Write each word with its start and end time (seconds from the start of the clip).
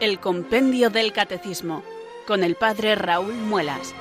El 0.00 0.18
Compendio 0.18 0.88
del 0.88 1.12
Catecismo, 1.12 1.82
con 2.26 2.42
el 2.42 2.54
Padre 2.54 2.94
Raúl 2.94 3.34
Muelas. 3.34 3.94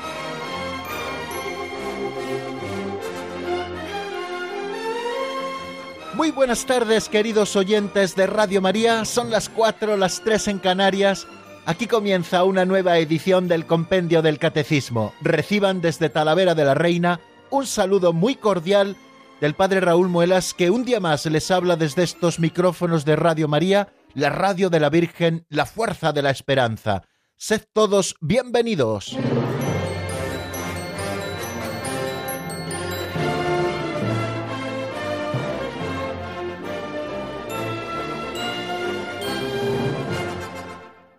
Muy 6.14 6.32
buenas 6.32 6.66
tardes, 6.66 7.10
queridos 7.10 7.58
oyentes 7.58 8.16
de 8.16 8.28
Radio 8.28 8.62
María. 8.62 9.04
Son 9.04 9.30
las 9.30 9.50
4, 9.50 9.98
las 9.98 10.22
3 10.24 10.48
en 10.48 10.60
Canarias. 10.60 11.28
Aquí 11.66 11.86
comienza 11.86 12.46
una 12.46 12.64
nueva 12.64 12.98
edición 12.98 13.50
del 13.50 13.66
Compendio 13.66 14.22
del 14.22 14.40
Catecismo. 14.40 15.14
Reciban 15.20 15.82
desde 15.82 16.08
Talavera 16.08 16.56
de 16.56 16.64
la 16.64 16.76
Reina 16.76 17.20
un 17.50 17.68
saludo 17.68 18.14
muy 18.14 18.36
cordial 18.36 18.96
del 19.42 19.54
Padre 19.54 19.82
Raúl 19.82 20.08
Muelas, 20.08 20.54
que 20.54 20.70
un 20.70 20.86
día 20.86 21.02
más 21.02 21.26
les 21.26 21.52
habla 21.52 21.76
desde 21.76 22.04
estos 22.04 22.40
micrófonos 22.40 23.04
de 23.04 23.18
Radio 23.18 23.50
María, 23.50 23.90
la 24.14 24.30
radio 24.30 24.70
de 24.70 24.80
la 24.80 24.90
Virgen, 24.90 25.46
la 25.50 25.66
fuerza 25.66 26.12
de 26.12 26.22
la 26.22 26.32
esperanza. 26.32 27.04
Sed 27.38 27.64
todos 27.74 28.16
bienvenidos. 28.22 29.16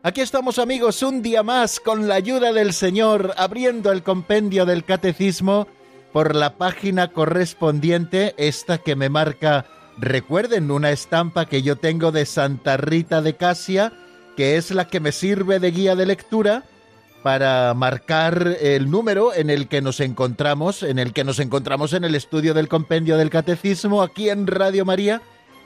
Aquí 0.02 0.22
estamos 0.22 0.58
amigos 0.58 1.02
un 1.02 1.22
día 1.22 1.42
más 1.42 1.78
con 1.78 2.08
la 2.08 2.14
ayuda 2.14 2.52
del 2.52 2.72
Señor 2.72 3.34
abriendo 3.36 3.92
el 3.92 4.02
compendio 4.02 4.64
del 4.64 4.84
catecismo 4.84 5.68
por 6.12 6.34
la 6.34 6.56
página 6.56 7.08
correspondiente, 7.08 8.34
esta 8.38 8.78
que 8.78 8.96
me 8.96 9.10
marca, 9.10 9.66
recuerden, 10.00 10.70
una 10.70 10.90
estampa 10.90 11.46
que 11.46 11.62
yo 11.62 11.76
tengo 11.76 12.10
de 12.10 12.26
Santa 12.26 12.76
Rita 12.76 13.22
de 13.22 13.36
Casia, 13.36 13.92
que 14.36 14.56
es 14.56 14.70
la 14.70 14.88
que 14.88 15.00
me 15.00 15.12
sirve 15.12 15.60
de 15.60 15.70
guía 15.70 15.94
de 15.94 16.06
lectura 16.06 16.64
para 17.22 17.74
marcar 17.74 18.56
el 18.60 18.90
número 18.90 19.34
en 19.34 19.50
el 19.50 19.68
que 19.68 19.82
nos 19.82 20.00
encontramos, 20.00 20.82
en 20.82 20.98
el 20.98 21.12
que 21.12 21.24
nos 21.24 21.38
encontramos 21.38 21.92
en 21.92 22.04
el 22.04 22.14
estudio 22.14 22.54
del 22.54 22.68
compendio 22.68 23.18
del 23.18 23.28
catecismo 23.28 24.02
aquí 24.02 24.30
en 24.30 24.46
Radio 24.46 24.84
María 24.84 25.20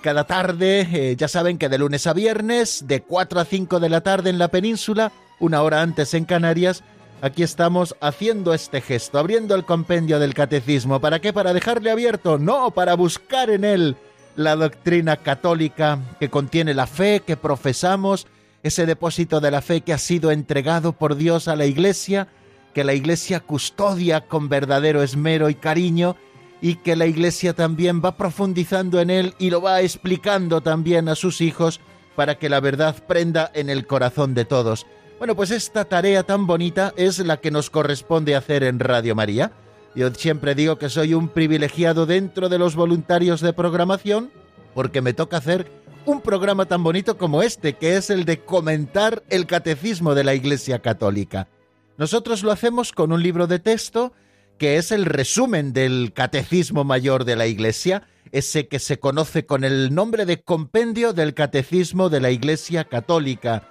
cada 0.04 0.24
tarde, 0.24 0.86
eh, 0.92 1.16
ya 1.16 1.28
saben 1.28 1.56
que 1.56 1.70
de 1.70 1.78
lunes 1.78 2.06
a 2.06 2.12
viernes, 2.12 2.84
de 2.86 3.00
4 3.00 3.40
a 3.40 3.44
5 3.46 3.80
de 3.80 3.88
la 3.88 4.02
tarde 4.02 4.28
en 4.28 4.38
la 4.38 4.48
península, 4.48 5.12
una 5.40 5.62
hora 5.62 5.80
antes 5.80 6.12
en 6.12 6.26
Canarias, 6.26 6.84
aquí 7.22 7.42
estamos 7.42 7.96
haciendo 8.02 8.52
este 8.52 8.82
gesto, 8.82 9.18
abriendo 9.18 9.54
el 9.54 9.64
compendio 9.64 10.18
del 10.18 10.34
catecismo. 10.34 11.00
¿Para 11.00 11.20
qué? 11.20 11.32
Para 11.32 11.54
dejarle 11.54 11.90
abierto, 11.90 12.36
no, 12.36 12.72
para 12.72 12.96
buscar 12.96 13.48
en 13.48 13.64
él 13.64 13.96
la 14.36 14.56
doctrina 14.56 15.16
católica 15.16 15.98
que 16.18 16.30
contiene 16.30 16.74
la 16.74 16.86
fe 16.86 17.22
que 17.26 17.36
profesamos, 17.36 18.26
ese 18.62 18.86
depósito 18.86 19.40
de 19.40 19.50
la 19.50 19.60
fe 19.60 19.82
que 19.82 19.92
ha 19.92 19.98
sido 19.98 20.30
entregado 20.30 20.92
por 20.92 21.16
Dios 21.16 21.48
a 21.48 21.56
la 21.56 21.66
Iglesia, 21.66 22.28
que 22.72 22.84
la 22.84 22.94
Iglesia 22.94 23.40
custodia 23.40 24.22
con 24.22 24.48
verdadero 24.48 25.02
esmero 25.02 25.50
y 25.50 25.54
cariño, 25.54 26.16
y 26.60 26.76
que 26.76 26.96
la 26.96 27.06
Iglesia 27.06 27.52
también 27.52 28.00
va 28.02 28.16
profundizando 28.16 29.00
en 29.00 29.10
él 29.10 29.34
y 29.38 29.50
lo 29.50 29.60
va 29.60 29.82
explicando 29.82 30.62
también 30.62 31.08
a 31.08 31.14
sus 31.14 31.40
hijos 31.40 31.80
para 32.16 32.38
que 32.38 32.48
la 32.48 32.60
verdad 32.60 32.96
prenda 33.06 33.50
en 33.54 33.68
el 33.68 33.86
corazón 33.86 34.34
de 34.34 34.44
todos. 34.44 34.86
Bueno, 35.18 35.36
pues 35.36 35.50
esta 35.50 35.84
tarea 35.84 36.22
tan 36.22 36.46
bonita 36.46 36.94
es 36.96 37.18
la 37.18 37.36
que 37.36 37.50
nos 37.50 37.70
corresponde 37.70 38.34
hacer 38.34 38.64
en 38.64 38.80
Radio 38.80 39.14
María. 39.14 39.52
Yo 39.94 40.12
siempre 40.12 40.54
digo 40.54 40.76
que 40.76 40.88
soy 40.88 41.14
un 41.14 41.28
privilegiado 41.28 42.06
dentro 42.06 42.48
de 42.48 42.58
los 42.58 42.74
voluntarios 42.74 43.40
de 43.40 43.52
programación 43.52 44.30
porque 44.74 45.00
me 45.00 45.12
toca 45.12 45.36
hacer 45.36 45.70
un 46.04 46.20
programa 46.20 46.66
tan 46.66 46.82
bonito 46.82 47.16
como 47.16 47.42
este, 47.42 47.74
que 47.74 47.96
es 47.96 48.10
el 48.10 48.24
de 48.24 48.40
comentar 48.40 49.22
el 49.30 49.46
catecismo 49.46 50.14
de 50.14 50.24
la 50.24 50.34
Iglesia 50.34 50.80
Católica. 50.80 51.48
Nosotros 51.96 52.42
lo 52.42 52.50
hacemos 52.50 52.92
con 52.92 53.12
un 53.12 53.22
libro 53.22 53.46
de 53.46 53.60
texto 53.60 54.12
que 54.58 54.76
es 54.76 54.92
el 54.92 55.04
resumen 55.04 55.72
del 55.72 56.12
Catecismo 56.12 56.84
Mayor 56.84 57.24
de 57.24 57.36
la 57.36 57.46
Iglesia, 57.46 58.06
ese 58.32 58.68
que 58.68 58.78
se 58.78 58.98
conoce 58.98 59.46
con 59.46 59.64
el 59.64 59.94
nombre 59.94 60.26
de 60.26 60.42
Compendio 60.42 61.12
del 61.12 61.34
Catecismo 61.34 62.08
de 62.08 62.20
la 62.20 62.30
Iglesia 62.30 62.84
Católica. 62.84 63.68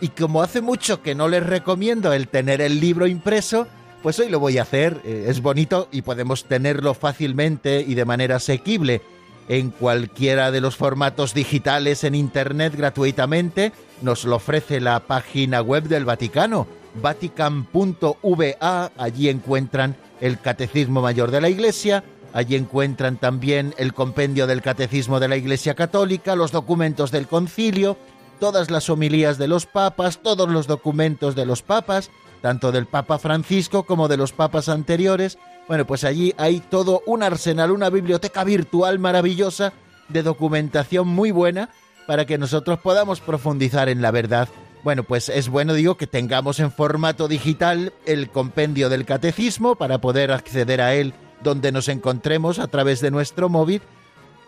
Y 0.00 0.08
como 0.08 0.42
hace 0.42 0.60
mucho 0.60 1.02
que 1.02 1.14
no 1.14 1.28
les 1.28 1.44
recomiendo 1.44 2.12
el 2.12 2.28
tener 2.28 2.60
el 2.60 2.80
libro 2.80 3.06
impreso, 3.06 3.66
pues 4.02 4.18
hoy 4.18 4.28
lo 4.28 4.40
voy 4.40 4.58
a 4.58 4.62
hacer. 4.62 5.00
Eh, 5.04 5.26
es 5.28 5.40
bonito 5.42 5.88
y 5.90 6.02
podemos 6.02 6.44
tenerlo 6.44 6.94
fácilmente 6.94 7.84
y 7.86 7.94
de 7.94 8.04
manera 8.04 8.36
asequible 8.36 9.02
en 9.48 9.70
cualquiera 9.70 10.50
de 10.50 10.60
los 10.60 10.76
formatos 10.76 11.34
digitales 11.34 12.04
en 12.04 12.14
Internet 12.14 12.74
gratuitamente. 12.76 13.72
Nos 14.02 14.24
lo 14.24 14.36
ofrece 14.36 14.80
la 14.80 15.00
página 15.00 15.62
web 15.62 15.84
del 15.84 16.04
Vaticano, 16.04 16.66
vatican.va. 17.00 18.92
Allí 18.96 19.28
encuentran 19.28 19.96
el 20.20 20.38
Catecismo 20.38 21.00
Mayor 21.00 21.30
de 21.30 21.40
la 21.40 21.48
Iglesia, 21.48 22.04
allí 22.32 22.56
encuentran 22.56 23.16
también 23.16 23.74
el 23.78 23.94
compendio 23.94 24.46
del 24.46 24.62
Catecismo 24.62 25.18
de 25.20 25.28
la 25.28 25.36
Iglesia 25.36 25.74
Católica, 25.74 26.36
los 26.36 26.52
documentos 26.52 27.10
del 27.10 27.26
concilio, 27.26 27.96
todas 28.38 28.70
las 28.70 28.90
homilías 28.90 29.38
de 29.38 29.48
los 29.48 29.66
papas, 29.66 30.18
todos 30.22 30.48
los 30.48 30.66
documentos 30.66 31.34
de 31.34 31.46
los 31.46 31.62
papas, 31.62 32.10
tanto 32.40 32.72
del 32.72 32.86
Papa 32.86 33.18
Francisco 33.18 33.84
como 33.84 34.08
de 34.08 34.16
los 34.16 34.32
papas 34.32 34.68
anteriores. 34.68 35.38
Bueno, 35.66 35.86
pues 35.86 36.04
allí 36.04 36.34
hay 36.38 36.60
todo 36.60 37.02
un 37.06 37.22
arsenal, 37.22 37.70
una 37.70 37.90
biblioteca 37.90 38.44
virtual 38.44 38.98
maravillosa 38.98 39.72
de 40.08 40.22
documentación 40.22 41.08
muy 41.08 41.30
buena 41.30 41.70
para 42.06 42.24
que 42.24 42.38
nosotros 42.38 42.78
podamos 42.80 43.20
profundizar 43.20 43.88
en 43.88 44.00
la 44.00 44.10
verdad 44.10 44.48
bueno, 44.84 45.02
pues 45.02 45.28
es 45.28 45.48
bueno, 45.48 45.74
digo, 45.74 45.96
que 45.96 46.06
tengamos 46.06 46.60
en 46.60 46.70
formato 46.70 47.28
digital 47.28 47.92
el 48.06 48.30
compendio 48.30 48.88
del 48.88 49.04
catecismo 49.04 49.74
para 49.74 50.00
poder 50.00 50.30
acceder 50.30 50.80
a 50.80 50.94
él 50.94 51.14
donde 51.42 51.72
nos 51.72 51.88
encontremos 51.88 52.58
a 52.58 52.68
través 52.68 53.00
de 53.00 53.10
nuestro 53.10 53.48
móvil, 53.48 53.82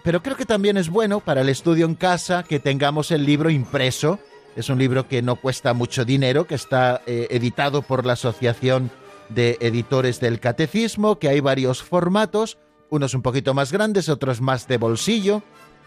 pero 0.03 0.23
creo 0.23 0.37
que 0.37 0.47
también 0.47 0.77
es 0.77 0.89
bueno 0.89 1.21
para 1.21 1.43
el 1.43 1.49
estudio 1.49 1.87
en 1.87 1.95
casa 1.95 2.43
que 2.43 2.61
tengamos 2.61 3.11
el 3.11 3.27
libro 3.27 3.51
impreso. 3.51 4.19
Es 4.61 4.69
un 4.69 4.79
libro 4.79 5.09
que 5.09 5.23
no 5.23 5.37
cuesta 5.37 5.73
mucho 5.73 6.05
dinero, 6.05 6.47
que 6.47 6.55
está 6.55 7.01
eh, 7.07 7.29
editado 7.31 7.81
por 7.81 8.05
la 8.05 8.13
Asociación 8.13 8.91
de 9.31 9.57
Editores 9.61 10.21
del 10.21 10.39
Catecismo, 10.39 11.19
que 11.19 11.29
hay 11.29 11.41
varios 11.41 11.83
formatos, 11.83 12.59
unos 12.91 13.15
un 13.15 13.23
poquito 13.23 13.55
más 13.55 13.73
grandes, 13.73 14.11
otros 14.11 14.43
más 14.43 14.69
de 14.69 14.77
bolsillo, 14.77 15.43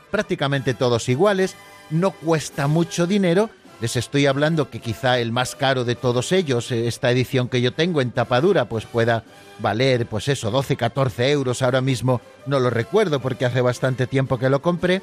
prácticamente 0.09 0.73
todos 0.73 1.07
iguales, 1.07 1.55
no 1.91 2.11
cuesta 2.11 2.67
mucho 2.67 3.05
dinero 3.05 3.51
les 3.83 3.97
estoy 3.97 4.27
hablando 4.27 4.69
que 4.69 4.79
quizá 4.79 5.19
el 5.19 5.33
más 5.33 5.55
caro 5.55 5.83
de 5.83 5.95
todos 5.95 6.31
ellos, 6.31 6.71
eh, 6.71 6.87
esta 6.87 7.11
edición 7.11 7.49
que 7.49 7.59
yo 7.59 7.73
tengo 7.73 7.99
en 7.99 8.11
tapadura, 8.11 8.69
pues 8.69 8.85
pueda 8.85 9.25
valer, 9.59 10.05
pues 10.05 10.29
eso, 10.29 10.51
12, 10.51 10.77
14 10.77 11.31
euros. 11.31 11.61
Ahora 11.61 11.81
mismo 11.81 12.21
no 12.45 12.61
lo 12.61 12.69
recuerdo 12.69 13.19
porque 13.19 13.43
hace 13.43 13.59
bastante 13.59 14.07
tiempo 14.07 14.39
que 14.39 14.49
lo 14.49 14.61
compré. 14.61 15.01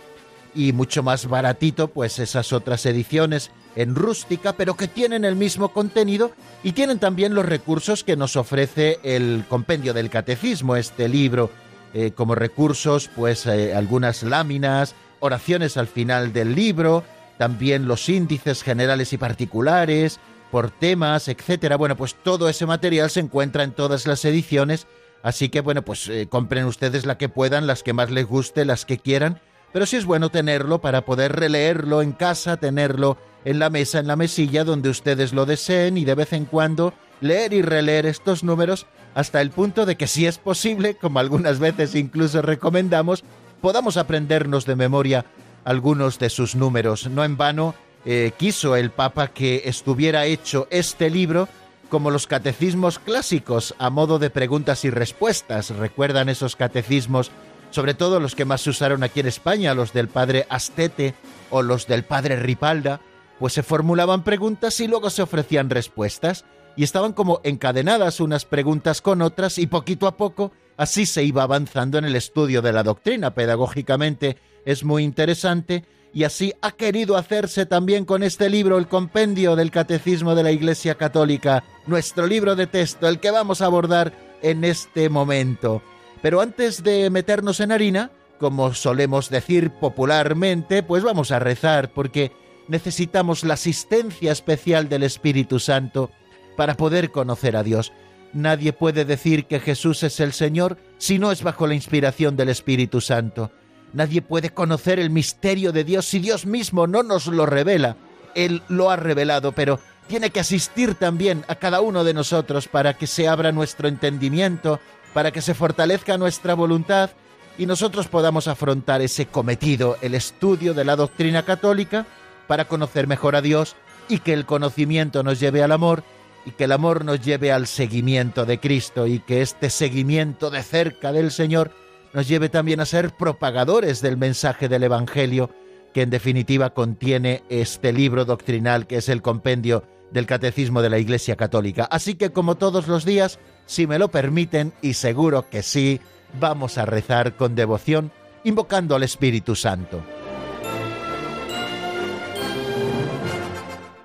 Y 0.55 0.72
mucho 0.72 1.03
más 1.03 1.27
baratito, 1.27 1.88
pues 1.88 2.19
esas 2.19 2.53
otras 2.53 2.84
ediciones 2.87 3.50
en 3.77 3.94
rústica, 3.94 4.55
pero 4.55 4.77
que 4.77 4.88
tienen 4.88 5.25
el 5.25 5.37
mismo 5.37 5.72
contenido 5.72 6.33
y 6.62 6.72
tienen 6.72 6.99
también 6.99 7.34
los 7.34 7.47
recursos 7.47 8.03
que 8.03 8.16
nos 8.16 8.37
ofrece 8.37 8.99
el 9.05 9.44
compendio 9.49 9.94
del 9.94 10.10
catecismo, 10.10 10.77
este 10.77 11.09
libro, 11.09 11.50
eh, 11.94 12.12
como 12.12 12.34
recursos, 12.34 13.09
pues 13.15 13.47
eh, 13.47 13.75
algunas 13.75 14.22
láminas, 14.22 14.94
oraciones 15.21 15.77
al 15.77 15.87
final 15.87 16.33
del 16.33 16.55
libro, 16.55 17.05
también 17.39 17.87
los 17.89 18.09
índices 18.09 18.62
generales 18.62 19.12
y 19.12 19.19
particulares, 19.19 20.21
por 20.50 20.71
temas, 20.71 21.28
etcétera. 21.28 21.77
Bueno, 21.77 21.97
pues 21.97 22.15
todo 22.15 22.49
ese 22.49 22.66
material 22.66 23.10
se 23.10 23.21
encuentra 23.21 23.63
en 23.63 23.72
todas 23.72 24.07
las 24.07 24.24
ediciones, 24.24 24.86
así 25.22 25.48
que 25.48 25.60
bueno, 25.60 25.83
pues 25.83 26.09
eh, 26.09 26.27
compren 26.28 26.65
ustedes 26.65 27.07
la 27.07 27.19
que 27.19 27.28
puedan, 27.28 27.66
las 27.66 27.83
que 27.83 27.92
más 27.92 28.10
les 28.10 28.27
guste, 28.27 28.65
las 28.65 28.84
que 28.84 28.98
quieran, 28.98 29.41
pero 29.72 29.87
sí 29.87 29.97
es 29.97 30.05
bueno 30.05 30.31
tenerlo 30.31 30.81
para 30.81 31.05
poder 31.05 31.33
releerlo 31.33 32.03
en 32.03 32.13
casa, 32.13 32.57
tenerlo 32.57 33.17
en 33.45 33.59
la 33.59 33.71
mesa, 33.71 33.99
en 33.99 34.07
la 34.07 34.17
mesilla 34.17 34.65
donde 34.65 34.89
ustedes 34.89 35.33
lo 35.33 35.47
deseen 35.47 35.97
y 35.97 36.05
de 36.05 36.15
vez 36.15 36.33
en 36.33 36.45
cuando 36.45 36.93
leer 37.21 37.53
y 37.53 37.63
releer 37.63 38.07
estos 38.07 38.45
números 38.45 38.87
hasta 39.15 39.41
el 39.41 39.51
punto 39.51 39.87
de 39.87 39.97
que 39.97 40.07
si 40.07 40.27
es 40.27 40.39
posible, 40.39 40.95
como 40.95 41.19
algunas 41.19 41.59
veces 41.59 41.95
incluso 41.95 42.43
recomendamos, 42.43 43.25
podamos 43.61 43.97
aprendernos 43.97 44.67
de 44.67 44.77
memoria 44.77 45.25
algunos 45.65 46.19
de 46.19 46.31
sus 46.31 46.55
números. 46.55 47.09
No 47.09 47.25
en 47.25 47.37
vano 47.37 47.75
eh, 48.05 48.33
quiso 48.39 48.77
el 48.77 48.91
Papa 48.91 49.28
que 49.28 49.63
estuviera 49.67 50.27
hecho 50.27 50.67
este 50.71 51.11
libro 51.11 51.49
como 51.89 52.11
los 52.11 52.28
catecismos 52.28 53.01
clásicos, 53.01 53.75
a 53.78 53.91
modo 53.91 54.21
de 54.21 54.31
preguntas 54.31 54.84
y 54.84 54.91
respuestas. 54.91 55.71
¿Recuerdan 55.71 56.28
esos 56.28 56.55
catecismos, 56.55 57.33
sobre 57.71 57.95
todo 57.95 58.21
los 58.21 58.34
que 58.34 58.45
más 58.45 58.63
se 58.63 58.71
usaron 58.71 59.03
aquí 59.03 59.21
en 59.21 59.27
España, 59.27 59.75
los 59.75 59.93
del 59.93 60.09
padre 60.09 60.47
Astete 60.49 61.15
o 61.51 61.63
los 61.63 61.87
del 61.87 62.05
padre 62.05 62.37
Ripalda? 62.37 63.01
Pues 63.39 63.53
se 63.53 63.63
formulaban 63.63 64.25
preguntas 64.25 64.78
y 64.81 64.87
luego 64.87 65.11
se 65.11 65.22
ofrecían 65.22 65.71
respuestas, 65.71 66.45
y 66.77 66.84
estaban 66.84 67.13
como 67.13 67.41
encadenadas 67.43 68.21
unas 68.21 68.45
preguntas 68.45 69.01
con 69.01 69.22
otras, 69.22 69.59
y 69.59 69.67
poquito 69.67 70.07
a 70.07 70.17
poco 70.17 70.53
así 70.77 71.05
se 71.05 71.25
iba 71.25 71.43
avanzando 71.43 71.99
en 71.99 72.05
el 72.05 72.17
estudio 72.17 72.63
de 72.63 72.72
la 72.72 72.83
doctrina 72.83 73.34
pedagógicamente 73.34 74.39
es 74.65 74.84
muy 74.84 75.05
interesante 75.05 75.84
y 76.13 76.25
así 76.25 76.55
ha 76.61 76.72
querido 76.72 77.17
hacerse 77.17 77.67
también 77.67 78.05
con 78.05 78.22
este 78.22 78.51
libro, 78.51 78.78
el 78.78 78.89
compendio 78.89 79.57
del 79.57 79.71
Catecismo 79.71 80.34
de 80.34 80.43
la 80.43 80.51
Iglesia 80.51 80.97
Católica, 80.97 81.63
nuestro 81.87 82.27
libro 82.27 82.57
de 82.57 82.67
texto, 82.67 83.09
el 83.09 83.21
que 83.21 83.31
vamos 83.31 83.61
a 83.61 83.67
abordar 83.67 84.13
en 84.43 84.65
este 84.65 85.09
momento. 85.09 85.83
Pero 86.22 86.41
antes 86.41 86.83
de 86.83 87.11
meternos 87.11 87.61
en 87.61 87.72
harina, 87.72 88.11
como 88.39 88.72
solemos 88.75 89.31
decir 89.31 89.71
popularmente, 89.71 90.83
pues 90.83 91.03
vamos 91.03 91.31
a 91.31 91.39
rezar 91.39 91.91
porque 91.93 92.33
necesitamos 92.69 93.45
la 93.45 93.55
asistencia 93.55 94.33
especial 94.33 94.89
del 94.89 95.03
Espíritu 95.03 95.59
Santo 95.59 96.11
para 96.57 96.77
poder 96.77 97.11
conocer 97.11 97.57
a 97.57 97.63
Dios. 97.63 97.93
Nadie 98.33 98.72
puede 98.72 99.05
decir 99.05 99.47
que 99.47 99.61
Jesús 99.61 100.03
es 100.03 100.21
el 100.21 100.33
Señor 100.33 100.78
si 100.99 101.19
no 101.19 101.33
es 101.33 101.43
bajo 101.43 101.67
la 101.67 101.75
inspiración 101.75 102.37
del 102.37 102.49
Espíritu 102.49 103.01
Santo. 103.01 103.51
Nadie 103.93 104.22
puede 104.22 104.51
conocer 104.51 105.01
el 105.01 105.11
misterio 105.11 105.72
de 105.72 105.84
Dios 105.84 106.07
si 106.07 106.21
Dios 106.21 106.47
mismo 106.47 106.87
no 106.87 107.03
nos 107.03 107.27
lo 107.27 107.45
revela. 107.45 107.97
Él 108.37 108.63
lo 108.69 108.91
ha 108.91 108.97
revelado, 108.97 109.53
pero 109.53 109.81
tiene 110.07 110.31
que 110.31 110.41
asistir 110.41 110.95
también 110.95 111.45
a 111.49 111.57
cada 111.57 111.81
uno 111.81 112.05
de 112.05 112.15
nosotros 112.15 112.69
para 112.69 112.95
que 112.95 113.07
se 113.07 113.27
abra 113.27 113.53
nuestro 113.53 113.89
entendimiento, 113.89 114.81
para 115.12 115.30
que 115.30 115.42
se 115.42 115.54
fortalezca 115.54 116.18
nuestra 116.18 116.54
voluntad 116.54 117.10
y 117.59 117.66
nosotros 117.66 118.09
podamos 118.09 118.48
afrontar 118.48 119.03
ese 119.03 119.27
cometido, 119.27 119.97
el 120.01 120.15
estudio 120.15 120.72
de 120.72 120.84
la 120.84 120.97
doctrina 120.97 121.45
católica, 121.45 122.07
para 122.47 122.66
conocer 122.66 123.07
mejor 123.07 123.36
a 123.36 123.42
Dios 123.42 123.77
y 124.09 124.18
que 124.18 124.33
el 124.33 124.45
conocimiento 124.45 125.22
nos 125.22 125.39
lleve 125.39 125.62
al 125.62 125.72
amor 125.72 126.03
y 126.45 126.53
que 126.53 126.65
el 126.65 126.72
amor 126.72 127.04
nos 127.04 127.21
lleve 127.21 127.53
al 127.53 127.66
seguimiento 127.66 128.45
de 128.45 128.59
Cristo 128.59 129.07
y 129.07 129.21
que 129.21 129.42
este 129.42 129.71
seguimiento 129.71 130.51
de 130.51 130.62
cerca 130.62 131.12
del 131.12 131.30
Señor 131.30 131.71
nos 132.12 132.27
lleve 132.27 132.48
también 132.48 132.80
a 132.80 132.86
ser 132.86 133.15
propagadores 133.15 134.01
del 134.01 134.16
mensaje 134.16 134.68
del 134.68 134.83
Evangelio 134.83 135.51
que 135.95 136.03
en 136.03 136.10
definitiva 136.10 136.71
contiene 136.71 137.42
este 137.48 137.92
libro 137.92 138.24
doctrinal 138.24 138.86
que 138.86 138.97
es 138.97 139.09
el 139.09 139.22
compendio 139.22 139.84
del 140.10 140.27
Catecismo 140.27 140.83
de 140.83 140.91
la 140.91 140.98
Iglesia 140.98 141.36
Católica. 141.36 141.84
Así 141.84 142.15
que 142.15 142.30
como 142.30 142.57
todos 142.57 142.89
los 142.89 143.04
días, 143.04 143.39
si 143.66 143.86
me 143.86 143.98
lo 143.98 144.10
permiten, 144.10 144.72
y 144.83 144.95
seguro 144.95 145.48
que 145.48 145.62
sí, 145.62 146.01
vamos 146.39 146.78
a 146.78 146.86
rezar 146.86 147.36
con 147.36 147.54
devoción, 147.54 148.12
invocando 148.45 148.95
al 148.97 149.03
Espíritu 149.03 149.54
Santo. 149.54 150.03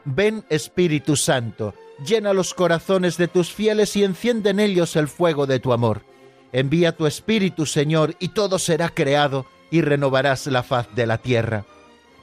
Ven 0.05 0.45
Espíritu 0.49 1.15
Santo, 1.15 1.73
llena 2.05 2.33
los 2.33 2.53
corazones 2.53 3.17
de 3.17 3.27
tus 3.27 3.51
fieles 3.51 3.95
y 3.95 4.03
enciende 4.03 4.51
en 4.51 4.59
ellos 4.59 4.95
el 4.95 5.07
fuego 5.07 5.47
de 5.47 5.59
tu 5.59 5.73
amor. 5.73 6.03
Envía 6.51 6.95
tu 6.95 7.07
Espíritu, 7.07 7.65
Señor, 7.65 8.15
y 8.19 8.29
todo 8.29 8.59
será 8.59 8.89
creado, 8.89 9.45
y 9.71 9.81
renovarás 9.81 10.47
la 10.47 10.63
faz 10.63 10.87
de 10.95 11.07
la 11.07 11.17
tierra. 11.17 11.65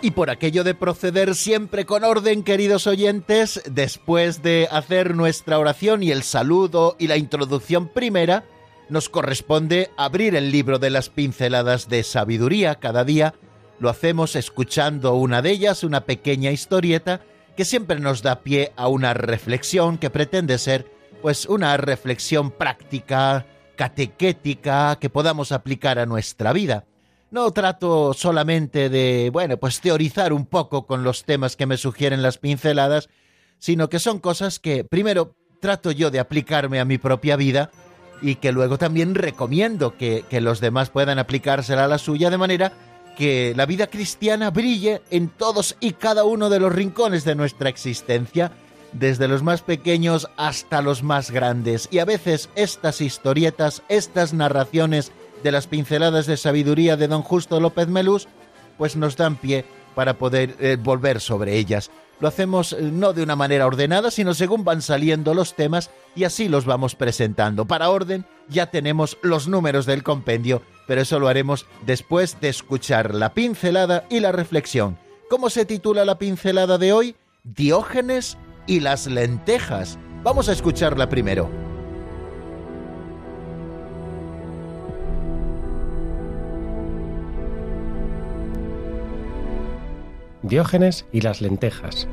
Y 0.00 0.12
por 0.12 0.30
aquello 0.30 0.62
de 0.62 0.74
proceder 0.74 1.34
siempre 1.34 1.84
con 1.84 2.04
orden, 2.04 2.44
queridos 2.44 2.86
oyentes, 2.86 3.60
después 3.68 4.42
de 4.42 4.68
hacer 4.70 5.16
nuestra 5.16 5.58
oración 5.58 6.04
y 6.04 6.12
el 6.12 6.22
saludo 6.22 6.94
y 7.00 7.08
la 7.08 7.16
introducción 7.16 7.88
primera, 7.88 8.44
nos 8.88 9.08
corresponde 9.08 9.90
abrir 9.96 10.36
el 10.36 10.52
libro 10.52 10.78
de 10.78 10.90
las 10.90 11.08
pinceladas 11.08 11.88
de 11.88 12.04
sabiduría 12.04 12.76
cada 12.76 13.04
día. 13.04 13.34
Lo 13.80 13.90
hacemos 13.90 14.36
escuchando 14.36 15.14
una 15.14 15.42
de 15.42 15.50
ellas, 15.50 15.82
una 15.82 16.04
pequeña 16.04 16.52
historieta, 16.52 17.20
que 17.56 17.64
siempre 17.64 17.98
nos 17.98 18.22
da 18.22 18.42
pie 18.42 18.72
a 18.76 18.86
una 18.86 19.14
reflexión 19.14 19.98
que 19.98 20.10
pretende 20.10 20.58
ser, 20.58 20.86
pues, 21.22 21.44
una 21.46 21.76
reflexión 21.76 22.52
práctica, 22.52 23.46
catequética, 23.74 24.96
que 25.00 25.10
podamos 25.10 25.50
aplicar 25.50 25.98
a 25.98 26.06
nuestra 26.06 26.52
vida. 26.52 26.84
No 27.30 27.50
trato 27.52 28.14
solamente 28.14 28.88
de, 28.88 29.30
bueno, 29.30 29.58
pues 29.58 29.80
teorizar 29.80 30.32
un 30.32 30.46
poco 30.46 30.86
con 30.86 31.04
los 31.04 31.24
temas 31.24 31.56
que 31.56 31.66
me 31.66 31.76
sugieren 31.76 32.22
las 32.22 32.38
pinceladas, 32.38 33.08
sino 33.58 33.88
que 33.88 33.98
son 33.98 34.18
cosas 34.18 34.58
que 34.58 34.84
primero 34.84 35.34
trato 35.60 35.90
yo 35.90 36.10
de 36.10 36.20
aplicarme 36.20 36.80
a 36.80 36.84
mi 36.84 36.96
propia 36.96 37.36
vida 37.36 37.70
y 38.22 38.36
que 38.36 38.52
luego 38.52 38.78
también 38.78 39.14
recomiendo 39.14 39.96
que, 39.96 40.24
que 40.28 40.40
los 40.40 40.60
demás 40.60 40.90
puedan 40.90 41.18
aplicársela 41.18 41.84
a 41.84 41.88
la 41.88 41.98
suya 41.98 42.30
de 42.30 42.38
manera 42.38 42.72
que 43.18 43.52
la 43.56 43.66
vida 43.66 43.88
cristiana 43.88 44.50
brille 44.50 45.02
en 45.10 45.28
todos 45.28 45.76
y 45.80 45.94
cada 45.94 46.24
uno 46.24 46.48
de 46.48 46.60
los 46.60 46.72
rincones 46.72 47.24
de 47.24 47.34
nuestra 47.34 47.68
existencia, 47.68 48.52
desde 48.92 49.28
los 49.28 49.42
más 49.42 49.60
pequeños 49.60 50.30
hasta 50.36 50.82
los 50.82 51.02
más 51.02 51.30
grandes. 51.32 51.88
Y 51.90 51.98
a 51.98 52.04
veces 52.04 52.48
estas 52.54 53.00
historietas, 53.00 53.82
estas 53.88 54.34
narraciones 54.34 55.12
de 55.42 55.52
las 55.52 55.66
pinceladas 55.66 56.26
de 56.26 56.36
sabiduría 56.36 56.96
de 56.96 57.08
don 57.08 57.22
Justo 57.22 57.60
López 57.60 57.88
Melús, 57.88 58.28
pues 58.76 58.96
nos 58.96 59.16
dan 59.16 59.36
pie 59.36 59.64
para 59.94 60.14
poder 60.14 60.54
eh, 60.60 60.76
volver 60.80 61.20
sobre 61.20 61.56
ellas. 61.56 61.90
Lo 62.20 62.28
hacemos 62.28 62.72
eh, 62.72 62.82
no 62.82 63.12
de 63.12 63.22
una 63.22 63.36
manera 63.36 63.66
ordenada, 63.66 64.10
sino 64.10 64.34
según 64.34 64.64
van 64.64 64.82
saliendo 64.82 65.34
los 65.34 65.54
temas 65.54 65.90
y 66.14 66.24
así 66.24 66.48
los 66.48 66.64
vamos 66.64 66.94
presentando. 66.94 67.64
Para 67.66 67.90
orden 67.90 68.24
ya 68.48 68.70
tenemos 68.70 69.18
los 69.22 69.48
números 69.48 69.86
del 69.86 70.02
compendio, 70.02 70.62
pero 70.86 71.00
eso 71.00 71.18
lo 71.18 71.28
haremos 71.28 71.66
después 71.86 72.40
de 72.40 72.48
escuchar 72.48 73.14
la 73.14 73.34
pincelada 73.34 74.04
y 74.10 74.20
la 74.20 74.32
reflexión. 74.32 74.98
¿Cómo 75.30 75.50
se 75.50 75.64
titula 75.64 76.04
la 76.04 76.18
pincelada 76.18 76.78
de 76.78 76.92
hoy? 76.92 77.16
Diógenes 77.44 78.38
y 78.66 78.80
las 78.80 79.06
lentejas. 79.06 79.98
Vamos 80.22 80.48
a 80.48 80.52
escucharla 80.52 81.08
primero. 81.08 81.50
Diógenes 90.48 91.04
y 91.12 91.20
las 91.20 91.42
lentejas. 91.42 92.08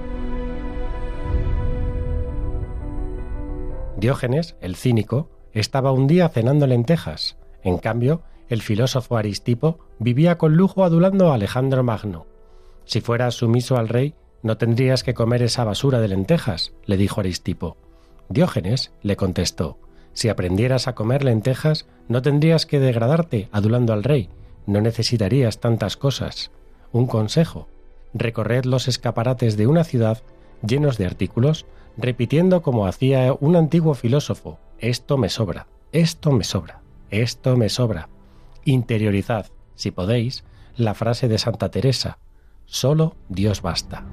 Diógenes, 3.95 4.57
el 4.59 4.75
cínico, 4.75 5.29
estaba 5.53 5.93
un 5.93 6.05
día 6.05 6.27
cenando 6.27 6.67
lentejas. 6.67 7.37
En 7.63 7.77
cambio, 7.77 8.23
el 8.49 8.61
filósofo 8.61 9.15
Aristipo 9.15 9.79
vivía 9.99 10.37
con 10.37 10.57
lujo 10.57 10.83
adulando 10.83 11.31
a 11.31 11.35
Alejandro 11.35 11.81
Magno. 11.81 12.25
Si 12.83 12.99
fueras 12.99 13.35
sumiso 13.35 13.77
al 13.77 13.87
rey, 13.87 14.15
no 14.43 14.57
tendrías 14.57 15.05
que 15.05 15.13
comer 15.13 15.41
esa 15.41 15.63
basura 15.63 16.01
de 16.01 16.09
lentejas, 16.09 16.73
le 16.85 16.97
dijo 16.97 17.21
Aristipo. 17.21 17.77
Diógenes 18.27 18.91
le 19.01 19.15
contestó, 19.15 19.79
si 20.11 20.27
aprendieras 20.27 20.89
a 20.89 20.93
comer 20.93 21.23
lentejas, 21.23 21.87
no 22.09 22.21
tendrías 22.21 22.65
que 22.65 22.81
degradarte 22.81 23.47
adulando 23.53 23.93
al 23.93 24.03
rey, 24.03 24.27
no 24.65 24.81
necesitarías 24.81 25.61
tantas 25.61 25.95
cosas. 25.95 26.51
Un 26.91 27.07
consejo, 27.07 27.69
recorred 28.15 28.65
los 28.65 28.87
escaparates 28.87 29.57
de 29.57 29.67
una 29.67 29.83
ciudad 29.83 30.23
llenos 30.65 30.97
de 30.97 31.05
artículos, 31.05 31.65
repitiendo 31.97 32.61
como 32.61 32.87
hacía 32.87 33.35
un 33.39 33.55
antiguo 33.55 33.93
filósofo, 33.93 34.57
esto 34.79 35.17
me 35.17 35.29
sobra, 35.29 35.67
esto 35.91 36.31
me 36.31 36.43
sobra, 36.43 36.81
esto 37.09 37.55
me 37.57 37.69
sobra. 37.69 38.09
Interiorizad, 38.63 39.47
si 39.75 39.91
podéis, 39.91 40.43
la 40.75 40.93
frase 40.93 41.27
de 41.27 41.37
Santa 41.37 41.69
Teresa, 41.69 42.17
solo 42.65 43.15
Dios 43.29 43.61
basta. 43.61 44.05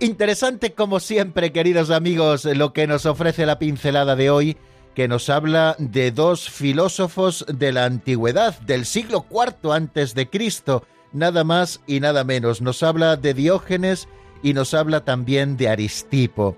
Interesante 0.00 0.74
como 0.74 1.00
siempre, 1.00 1.50
queridos 1.50 1.90
amigos, 1.90 2.44
lo 2.44 2.72
que 2.72 2.86
nos 2.86 3.04
ofrece 3.04 3.46
la 3.46 3.58
pincelada 3.58 4.14
de 4.14 4.30
hoy 4.30 4.56
que 4.98 5.06
nos 5.06 5.30
habla 5.30 5.76
de 5.78 6.10
dos 6.10 6.50
filósofos 6.50 7.46
de 7.46 7.70
la 7.70 7.84
antigüedad, 7.84 8.58
del 8.62 8.84
siglo 8.84 9.24
IV 9.30 9.72
antes 9.72 10.12
de 10.12 10.28
Cristo, 10.28 10.82
nada 11.12 11.44
más 11.44 11.80
y 11.86 12.00
nada 12.00 12.24
menos. 12.24 12.60
Nos 12.60 12.82
habla 12.82 13.14
de 13.14 13.32
Diógenes 13.32 14.08
y 14.42 14.54
nos 14.54 14.74
habla 14.74 15.04
también 15.04 15.56
de 15.56 15.68
Aristipo. 15.68 16.56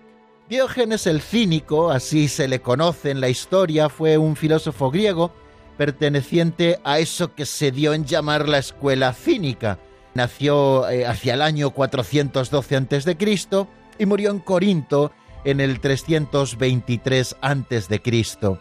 Diógenes 0.49 1.06
el 1.06 1.20
cínico, 1.20 1.90
así 1.90 2.28
se 2.28 2.49
le 2.49 2.62
conoce 2.62 3.11
en 3.11 3.20
la 3.20 3.28
historia, 3.28 3.90
fue 3.90 4.16
un 4.16 4.37
filósofo 4.37 4.90
griego, 4.90 5.35
perteneciente 5.76 6.80
a 6.82 6.99
eso 6.99 7.35
que 7.35 7.44
se 7.44 7.73
dio 7.73 7.92
en 7.92 8.06
llamar 8.06 8.49
la 8.49 8.56
escuela 8.56 9.12
cínica. 9.12 9.78
Nació 10.14 10.88
eh, 10.88 11.04
hacia 11.04 11.35
el 11.35 11.42
año 11.42 11.73
412 11.73 12.76
a.C. 12.76 13.66
y 13.99 14.06
murió 14.06 14.30
en 14.30 14.38
Corinto 14.38 15.12
en 15.44 15.61
el 15.61 15.80
323 15.80 17.37
a.C. 17.40 18.59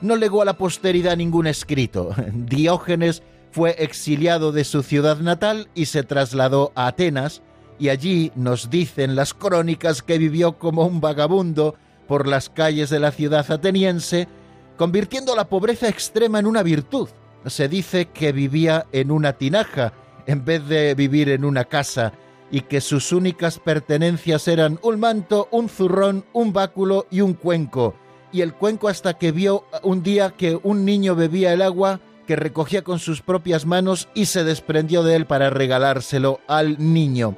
No 0.00 0.16
legó 0.16 0.42
a 0.42 0.44
la 0.44 0.56
posteridad 0.56 1.16
ningún 1.16 1.46
escrito. 1.46 2.14
Diógenes 2.32 3.22
fue 3.50 3.76
exiliado 3.78 4.52
de 4.52 4.64
su 4.64 4.82
ciudad 4.82 5.18
natal 5.18 5.68
y 5.74 5.86
se 5.86 6.02
trasladó 6.02 6.72
a 6.74 6.88
Atenas, 6.88 7.42
y 7.78 7.88
allí 7.88 8.32
nos 8.34 8.70
dicen 8.70 9.16
las 9.16 9.34
crónicas 9.34 10.02
que 10.02 10.18
vivió 10.18 10.58
como 10.58 10.86
un 10.86 11.00
vagabundo 11.00 11.74
por 12.06 12.26
las 12.26 12.48
calles 12.48 12.90
de 12.90 13.00
la 13.00 13.12
ciudad 13.12 13.50
ateniense, 13.50 14.28
convirtiendo 14.76 15.34
la 15.36 15.48
pobreza 15.48 15.88
extrema 15.88 16.38
en 16.38 16.46
una 16.46 16.62
virtud. 16.62 17.08
Se 17.46 17.68
dice 17.68 18.06
que 18.06 18.32
vivía 18.32 18.86
en 18.92 19.10
una 19.10 19.34
tinaja 19.34 19.92
en 20.26 20.44
vez 20.44 20.66
de 20.66 20.94
vivir 20.94 21.28
en 21.28 21.44
una 21.44 21.64
casa 21.64 22.12
y 22.50 22.62
que 22.62 22.80
sus 22.80 23.12
únicas 23.12 23.58
pertenencias 23.58 24.48
eran 24.48 24.78
un 24.82 25.00
manto, 25.00 25.48
un 25.50 25.68
zurrón, 25.68 26.24
un 26.32 26.52
báculo 26.52 27.06
y 27.10 27.20
un 27.20 27.34
cuenco. 27.34 27.94
Y 28.32 28.40
el 28.42 28.54
cuenco 28.54 28.88
hasta 28.88 29.14
que 29.14 29.32
vio 29.32 29.64
un 29.82 30.02
día 30.02 30.30
que 30.30 30.58
un 30.62 30.84
niño 30.84 31.14
bebía 31.14 31.52
el 31.52 31.62
agua 31.62 32.00
que 32.26 32.36
recogía 32.36 32.82
con 32.82 32.98
sus 32.98 33.22
propias 33.22 33.66
manos 33.66 34.08
y 34.14 34.26
se 34.26 34.44
desprendió 34.44 35.02
de 35.02 35.16
él 35.16 35.26
para 35.26 35.50
regalárselo 35.50 36.40
al 36.46 36.76
niño. 36.78 37.36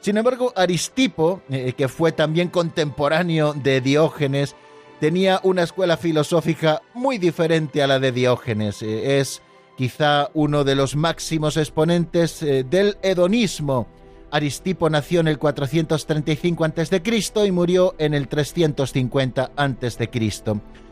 Sin 0.00 0.16
embargo, 0.16 0.52
Aristipo, 0.56 1.42
eh, 1.48 1.72
que 1.76 1.88
fue 1.88 2.12
también 2.12 2.48
contemporáneo 2.48 3.54
de 3.54 3.80
Diógenes, 3.80 4.54
tenía 5.00 5.40
una 5.42 5.62
escuela 5.62 5.96
filosófica 5.96 6.82
muy 6.94 7.18
diferente 7.18 7.82
a 7.82 7.86
la 7.86 7.98
de 7.98 8.12
Diógenes. 8.12 8.82
Eh, 8.82 9.18
es 9.18 9.42
quizá 9.76 10.30
uno 10.34 10.64
de 10.64 10.74
los 10.74 10.96
máximos 10.96 11.56
exponentes 11.56 12.42
eh, 12.42 12.64
del 12.64 12.96
hedonismo. 13.02 13.86
Aristipo 14.30 14.90
nació 14.90 15.20
en 15.20 15.28
el 15.28 15.38
435 15.38 16.64
a.C. 16.64 17.02
y 17.46 17.52
murió 17.52 17.94
en 17.98 18.14
el 18.14 18.28
350 18.28 19.50
a.C. 19.56 20.10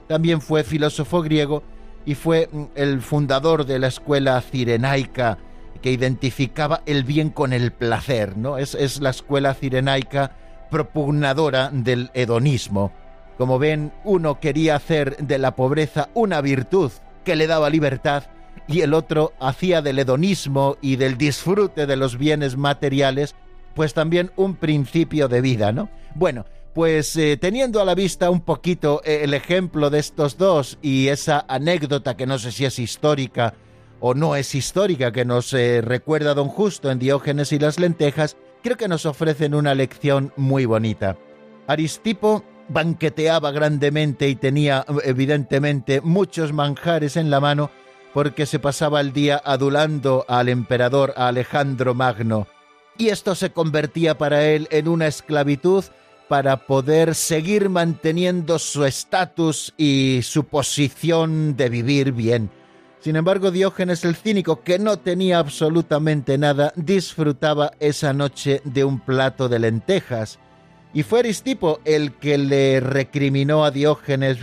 También 0.06 0.40
fue 0.40 0.64
filósofo 0.64 1.22
griego 1.22 1.62
y 2.06 2.14
fue 2.14 2.48
mm, 2.50 2.64
el 2.74 3.00
fundador 3.00 3.66
de 3.66 3.78
la 3.78 3.88
escuela 3.88 4.40
cirenaica 4.40 5.38
que 5.82 5.90
identificaba 5.90 6.82
el 6.86 7.04
bien 7.04 7.30
con 7.30 7.52
el 7.52 7.72
placer, 7.72 8.36
¿no? 8.36 8.58
Es, 8.58 8.74
es 8.74 9.00
la 9.00 9.10
escuela 9.10 9.54
cirenaica 9.54 10.32
propugnadora 10.70 11.70
del 11.72 12.10
hedonismo. 12.14 12.92
Como 13.36 13.58
ven, 13.58 13.92
uno 14.04 14.40
quería 14.40 14.76
hacer 14.76 15.16
de 15.18 15.38
la 15.38 15.56
pobreza 15.56 16.08
una 16.14 16.40
virtud 16.40 16.90
que 17.24 17.36
le 17.36 17.46
daba 17.46 17.68
libertad 17.68 18.24
y 18.68 18.80
el 18.80 18.94
otro 18.94 19.32
hacía 19.40 19.82
del 19.82 19.98
hedonismo 19.98 20.76
y 20.80 20.96
del 20.96 21.18
disfrute 21.18 21.86
de 21.86 21.96
los 21.96 22.18
bienes 22.18 22.56
materiales 22.56 23.34
pues 23.74 23.92
también 23.92 24.30
un 24.36 24.54
principio 24.54 25.28
de 25.28 25.40
vida, 25.40 25.72
¿no? 25.72 25.90
Bueno, 26.14 26.46
pues 26.74 27.16
eh, 27.16 27.36
teniendo 27.36 27.80
a 27.80 27.84
la 27.84 27.94
vista 27.94 28.30
un 28.30 28.40
poquito 28.40 29.02
eh, 29.04 29.20
el 29.22 29.34
ejemplo 29.34 29.90
de 29.90 29.98
estos 29.98 30.38
dos 30.38 30.78
y 30.80 31.08
esa 31.08 31.44
anécdota 31.48 32.16
que 32.16 32.26
no 32.26 32.38
sé 32.38 32.52
si 32.52 32.64
es 32.64 32.78
histórica 32.78 33.54
o 34.00 34.14
no 34.14 34.36
es 34.36 34.54
histórica 34.54 35.12
que 35.12 35.24
nos 35.24 35.52
eh, 35.52 35.80
recuerda 35.80 36.34
don 36.34 36.48
Justo 36.48 36.90
en 36.90 36.98
Diógenes 36.98 37.52
y 37.52 37.58
las 37.58 37.78
lentejas, 37.78 38.36
creo 38.62 38.76
que 38.76 38.88
nos 38.88 39.06
ofrecen 39.06 39.54
una 39.54 39.74
lección 39.74 40.32
muy 40.36 40.66
bonita. 40.66 41.16
Aristipo 41.66 42.44
banqueteaba 42.68 43.50
grandemente 43.50 44.28
y 44.28 44.36
tenía 44.36 44.84
evidentemente 45.04 46.00
muchos 46.00 46.52
manjares 46.52 47.16
en 47.16 47.30
la 47.30 47.40
mano 47.40 47.70
porque 48.14 48.46
se 48.46 48.60
pasaba 48.60 49.00
el 49.00 49.12
día 49.12 49.42
adulando 49.44 50.24
al 50.28 50.48
emperador 50.48 51.12
Alejandro 51.16 51.94
Magno, 51.94 52.46
y 52.96 53.08
esto 53.08 53.34
se 53.34 53.50
convertía 53.50 54.16
para 54.16 54.44
él 54.44 54.68
en 54.70 54.86
una 54.86 55.08
esclavitud 55.08 55.84
para 56.28 56.66
poder 56.66 57.16
seguir 57.16 57.68
manteniendo 57.68 58.58
su 58.60 58.84
estatus 58.84 59.74
y 59.76 60.20
su 60.22 60.44
posición 60.44 61.56
de 61.56 61.68
vivir 61.68 62.12
bien. 62.12 62.50
Sin 63.00 63.16
embargo, 63.16 63.50
Diógenes 63.50 64.04
el 64.04 64.14
cínico, 64.14 64.62
que 64.62 64.78
no 64.78 64.96
tenía 64.98 65.38
absolutamente 65.38 66.38
nada, 66.38 66.72
disfrutaba 66.76 67.72
esa 67.78 68.12
noche 68.14 68.62
de 68.64 68.84
un 68.84 69.00
plato 69.00 69.48
de 69.48 69.58
lentejas. 69.58 70.38
Y 70.94 71.02
fue 71.02 71.18
Aristipo 71.18 71.80
el 71.84 72.12
que 72.12 72.38
le 72.38 72.80
recriminó 72.80 73.64
a 73.64 73.72
Diógenes, 73.72 74.40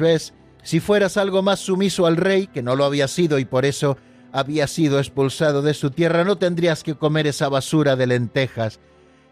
si 0.63 0.79
fueras 0.79 1.17
algo 1.17 1.41
más 1.41 1.59
sumiso 1.59 2.05
al 2.05 2.17
rey, 2.17 2.47
que 2.47 2.61
no 2.61 2.75
lo 2.75 2.85
había 2.85 3.07
sido 3.07 3.39
y 3.39 3.45
por 3.45 3.65
eso 3.65 3.97
había 4.31 4.67
sido 4.67 4.99
expulsado 4.99 5.61
de 5.61 5.73
su 5.73 5.91
tierra, 5.91 6.23
no 6.23 6.37
tendrías 6.37 6.83
que 6.83 6.95
comer 6.95 7.27
esa 7.27 7.49
basura 7.49 7.95
de 7.95 8.07
lentejas. 8.07 8.79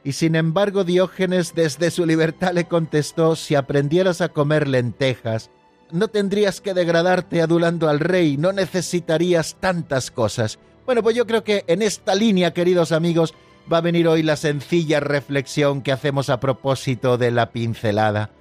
Y 0.04 0.14
sin 0.14 0.36
embargo 0.36 0.84
Diógenes 0.84 1.54
desde 1.56 1.92
su 1.92 2.06
libertad 2.06 2.54
le 2.54 2.66
contestó, 2.66 3.36
si 3.36 3.56
aprendieras 3.56 4.22
a 4.22 4.30
comer 4.30 4.68
lentejas, 4.68 5.52
no 5.92 6.08
tendrías 6.08 6.62
que 6.62 6.74
degradarte 6.74 7.42
adulando 7.42 7.90
al 7.90 8.00
rey, 8.00 8.38
no 8.38 8.52
necesitarías 8.52 9.58
tantas 9.60 10.12
cosas. 10.12 10.60
Bueno, 10.86 11.04
pues 11.04 11.16
yo 11.16 11.28
creo 11.28 11.44
que 11.44 11.64
en 11.68 11.82
esta 11.82 12.16
línea, 12.16 12.54
queridos 12.54 12.92
amigos, 12.92 13.34
va 13.72 13.78
a 13.78 13.82
venir 13.82 14.08
hoy 14.08 14.24
la 14.24 14.36
sencilla 14.36 15.00
reflexión 15.00 15.82
que 15.82 15.92
hacemos 15.92 16.30
a 16.30 16.40
propósito 16.40 17.18
de 17.18 17.32
la 17.32 17.52
pincelada. 17.52 18.32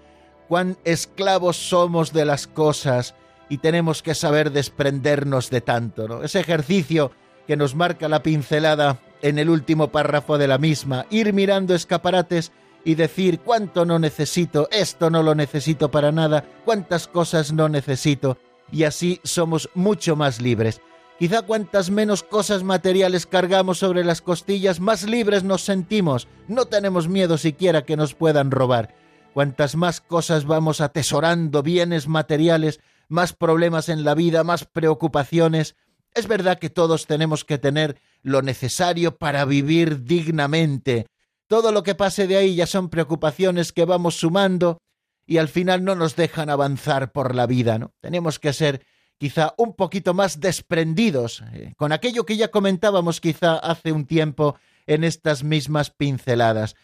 Cuán 0.48 0.78
esclavos 0.84 1.56
somos 1.56 2.12
de 2.12 2.24
las 2.24 2.46
cosas 2.46 3.14
y 3.48 3.58
tenemos 3.58 4.02
que 4.02 4.14
saber 4.14 4.50
desprendernos 4.50 5.50
de 5.50 5.60
tanto, 5.60 6.08
¿no? 6.08 6.22
Ese 6.22 6.40
ejercicio 6.40 7.12
que 7.46 7.56
nos 7.56 7.74
marca 7.74 8.08
la 8.08 8.22
pincelada 8.22 9.00
en 9.22 9.38
el 9.38 9.50
último 9.50 9.88
párrafo 9.88 10.38
de 10.38 10.48
la 10.48 10.58
misma, 10.58 11.06
ir 11.10 11.32
mirando 11.32 11.74
escaparates 11.74 12.52
y 12.84 12.94
decir 12.94 13.40
cuánto 13.40 13.84
no 13.84 13.98
necesito, 13.98 14.68
esto 14.70 15.10
no 15.10 15.22
lo 15.22 15.34
necesito 15.34 15.90
para 15.90 16.12
nada, 16.12 16.44
cuántas 16.64 17.08
cosas 17.08 17.52
no 17.52 17.68
necesito, 17.68 18.38
y 18.70 18.84
así 18.84 19.20
somos 19.24 19.68
mucho 19.74 20.16
más 20.16 20.40
libres. 20.40 20.80
Quizá 21.18 21.42
cuantas 21.42 21.90
menos 21.90 22.22
cosas 22.22 22.62
materiales 22.62 23.26
cargamos 23.26 23.78
sobre 23.78 24.04
las 24.04 24.22
costillas, 24.22 24.78
más 24.78 25.02
libres 25.02 25.42
nos 25.42 25.62
sentimos, 25.62 26.28
no 26.46 26.66
tenemos 26.66 27.08
miedo 27.08 27.38
siquiera 27.38 27.82
que 27.82 27.96
nos 27.96 28.14
puedan 28.14 28.50
robar. 28.50 28.94
Cuantas 29.38 29.76
más 29.76 30.00
cosas 30.00 30.46
vamos 30.46 30.80
atesorando, 30.80 31.62
bienes 31.62 32.08
materiales, 32.08 32.80
más 33.06 33.32
problemas 33.34 33.88
en 33.88 34.02
la 34.02 34.16
vida, 34.16 34.42
más 34.42 34.64
preocupaciones. 34.64 35.76
Es 36.12 36.26
verdad 36.26 36.58
que 36.58 36.70
todos 36.70 37.06
tenemos 37.06 37.44
que 37.44 37.56
tener 37.56 38.00
lo 38.22 38.42
necesario 38.42 39.16
para 39.16 39.44
vivir 39.44 40.02
dignamente, 40.02 41.06
todo 41.46 41.70
lo 41.70 41.84
que 41.84 41.94
pase 41.94 42.26
de 42.26 42.36
ahí 42.36 42.56
ya 42.56 42.66
son 42.66 42.88
preocupaciones 42.88 43.72
que 43.72 43.84
vamos 43.84 44.16
sumando 44.16 44.78
y 45.24 45.36
al 45.36 45.46
final 45.46 45.84
no 45.84 45.94
nos 45.94 46.16
dejan 46.16 46.50
avanzar 46.50 47.12
por 47.12 47.36
la 47.36 47.46
vida, 47.46 47.78
¿no? 47.78 47.92
Tenemos 48.00 48.40
que 48.40 48.52
ser 48.52 48.84
quizá 49.18 49.54
un 49.56 49.74
poquito 49.74 50.14
más 50.14 50.40
desprendidos 50.40 51.44
eh, 51.52 51.74
con 51.76 51.92
aquello 51.92 52.26
que 52.26 52.36
ya 52.36 52.48
comentábamos 52.48 53.20
quizá 53.20 53.56
hace 53.56 53.92
un 53.92 54.04
tiempo 54.04 54.56
en 54.88 55.04
estas 55.04 55.44
mismas 55.44 55.90
pinceladas. 55.90 56.74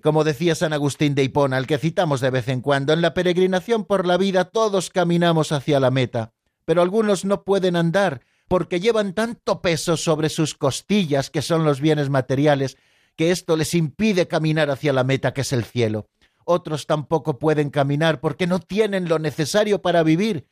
Como 0.00 0.24
decía 0.24 0.54
San 0.54 0.72
Agustín 0.72 1.14
de 1.14 1.22
Hipona, 1.22 1.58
al 1.58 1.66
que 1.66 1.76
citamos 1.76 2.20
de 2.20 2.30
vez 2.30 2.48
en 2.48 2.62
cuando, 2.62 2.92
en 2.92 3.02
la 3.02 3.12
peregrinación 3.12 3.84
por 3.84 4.06
la 4.06 4.16
vida 4.16 4.46
todos 4.46 4.88
caminamos 4.88 5.52
hacia 5.52 5.80
la 5.80 5.90
meta, 5.90 6.32
pero 6.64 6.80
algunos 6.80 7.24
no 7.24 7.44
pueden 7.44 7.76
andar 7.76 8.22
porque 8.48 8.80
llevan 8.80 9.14
tanto 9.14 9.60
peso 9.62 9.96
sobre 9.96 10.28
sus 10.28 10.54
costillas, 10.54 11.30
que 11.30 11.42
son 11.42 11.64
los 11.64 11.80
bienes 11.80 12.10
materiales, 12.10 12.76
que 13.16 13.30
esto 13.30 13.56
les 13.56 13.74
impide 13.74 14.28
caminar 14.28 14.70
hacia 14.70 14.92
la 14.92 15.04
meta 15.04 15.32
que 15.32 15.42
es 15.42 15.52
el 15.52 15.64
cielo. 15.64 16.08
Otros 16.44 16.86
tampoco 16.86 17.38
pueden 17.38 17.70
caminar 17.70 18.20
porque 18.20 18.46
no 18.46 18.60
tienen 18.60 19.08
lo 19.08 19.18
necesario 19.18 19.82
para 19.82 20.02
vivir. 20.02 20.46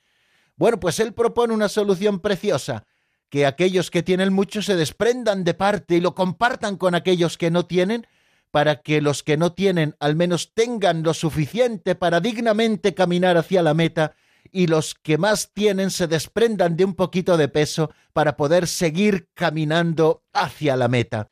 Bueno, 0.57 0.79
pues 0.79 1.01
él 1.01 1.15
propone 1.15 1.55
una 1.55 1.69
solución 1.69 2.21
preciosa, 2.21 2.85
que 3.29 3.47
aquellos 3.47 3.91
que 3.91 4.03
tienen 4.03 4.33
mucho 4.33 4.63
se 4.63 4.77
desprendan 4.77 5.45
de 5.45 5.55
parte 5.55 5.97
y 5.97 6.01
lo 6.01 6.15
compartan 6.15 6.77
con 6.77 6.95
aquellos 6.95 7.39
que 7.39 7.51
no 7.51 7.67
tienen, 7.67 8.07
para 8.51 8.83
que 8.83 9.01
los 9.01 9.23
que 9.23 9.37
no 9.37 9.53
tienen 9.53 9.97
al 10.01 10.17
menos 10.17 10.53
tengan 10.55 11.03
lo 11.03 11.15
suficiente 11.15 11.95
para 11.95 12.21
dignamente 12.21 12.95
caminar 12.95 13.37
hacia 13.37 13.63
la 13.63 13.75
meta 13.75 14.15
y 14.53 14.67
los 14.67 14.95
que 14.95 15.19
más 15.19 15.53
tienen 15.53 15.91
se 15.91 16.07
desprendan 16.07 16.77
de 16.77 16.85
un 16.85 16.95
poquito 16.95 17.37
de 17.37 17.49
peso 17.49 17.91
para 18.13 18.37
poder 18.37 18.67
seguir 18.67 19.29
caminando 19.35 20.25
hacia 20.33 20.77
la 20.77 20.89
meta. 20.89 21.31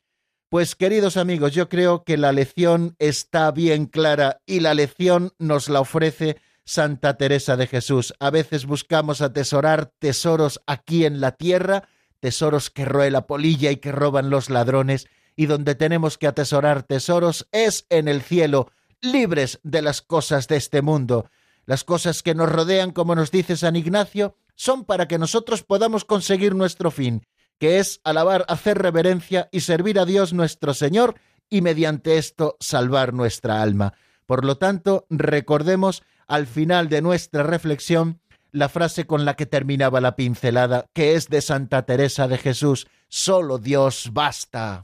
Pues 0.49 0.75
queridos 0.75 1.17
amigos, 1.17 1.53
yo 1.53 1.69
creo 1.69 2.03
que 2.03 2.17
la 2.17 2.31
lección 2.31 2.95
está 2.97 3.51
bien 3.51 3.85
clara 3.85 4.41
y 4.45 4.61
la 4.61 4.73
lección 4.73 5.31
nos 5.37 5.69
la 5.69 5.81
ofrece 5.81 6.37
Santa 6.65 7.17
Teresa 7.17 7.55
de 7.55 7.67
Jesús. 7.67 8.13
A 8.19 8.29
veces 8.29 8.65
buscamos 8.65 9.21
atesorar 9.21 9.91
tesoros 9.99 10.61
aquí 10.65 11.05
en 11.05 11.21
la 11.21 11.33
tierra, 11.33 11.87
tesoros 12.19 12.69
que 12.69 12.85
roe 12.85 13.11
la 13.11 13.27
polilla 13.27 13.71
y 13.71 13.77
que 13.77 13.91
roban 13.91 14.29
los 14.29 14.49
ladrones, 14.49 15.07
y 15.39 15.45
donde 15.45 15.73
tenemos 15.73 16.17
que 16.17 16.27
atesorar 16.27 16.83
tesoros 16.83 17.47
es 17.53 17.85
en 17.89 18.09
el 18.09 18.21
cielo, 18.21 18.69
libres 18.99 19.61
de 19.63 19.81
las 19.81 20.01
cosas 20.01 20.49
de 20.49 20.57
este 20.57 20.81
mundo. 20.81 21.29
Las 21.65 21.85
cosas 21.85 22.23
que 22.23 22.35
nos 22.35 22.51
rodean, 22.51 22.91
como 22.91 23.15
nos 23.15 23.31
dice 23.31 23.55
San 23.55 23.77
Ignacio, 23.77 24.35
son 24.55 24.83
para 24.83 25.07
que 25.07 25.17
nosotros 25.17 25.63
podamos 25.63 26.03
conseguir 26.03 26.55
nuestro 26.55 26.91
fin, 26.91 27.25
que 27.57 27.79
es 27.79 28.01
alabar, 28.03 28.43
hacer 28.49 28.79
reverencia 28.79 29.47
y 29.53 29.61
servir 29.61 29.97
a 29.97 30.03
Dios 30.03 30.33
nuestro 30.33 30.73
Señor 30.73 31.15
y 31.49 31.61
mediante 31.61 32.17
esto 32.17 32.57
salvar 32.59 33.13
nuestra 33.13 33.61
alma. 33.61 33.93
Por 34.25 34.43
lo 34.43 34.57
tanto, 34.57 35.05
recordemos 35.09 36.03
al 36.27 36.47
final 36.47 36.89
de 36.89 37.01
nuestra 37.01 37.43
reflexión 37.43 38.19
la 38.51 38.67
frase 38.67 39.07
con 39.07 39.23
la 39.23 39.35
que 39.35 39.45
terminaba 39.45 40.01
la 40.01 40.17
pincelada, 40.17 40.87
que 40.91 41.13
es 41.13 41.29
de 41.29 41.39
Santa 41.39 41.83
Teresa 41.83 42.27
de 42.27 42.39
Jesús, 42.39 42.87
solo 43.07 43.57
Dios 43.57 44.09
basta. 44.11 44.83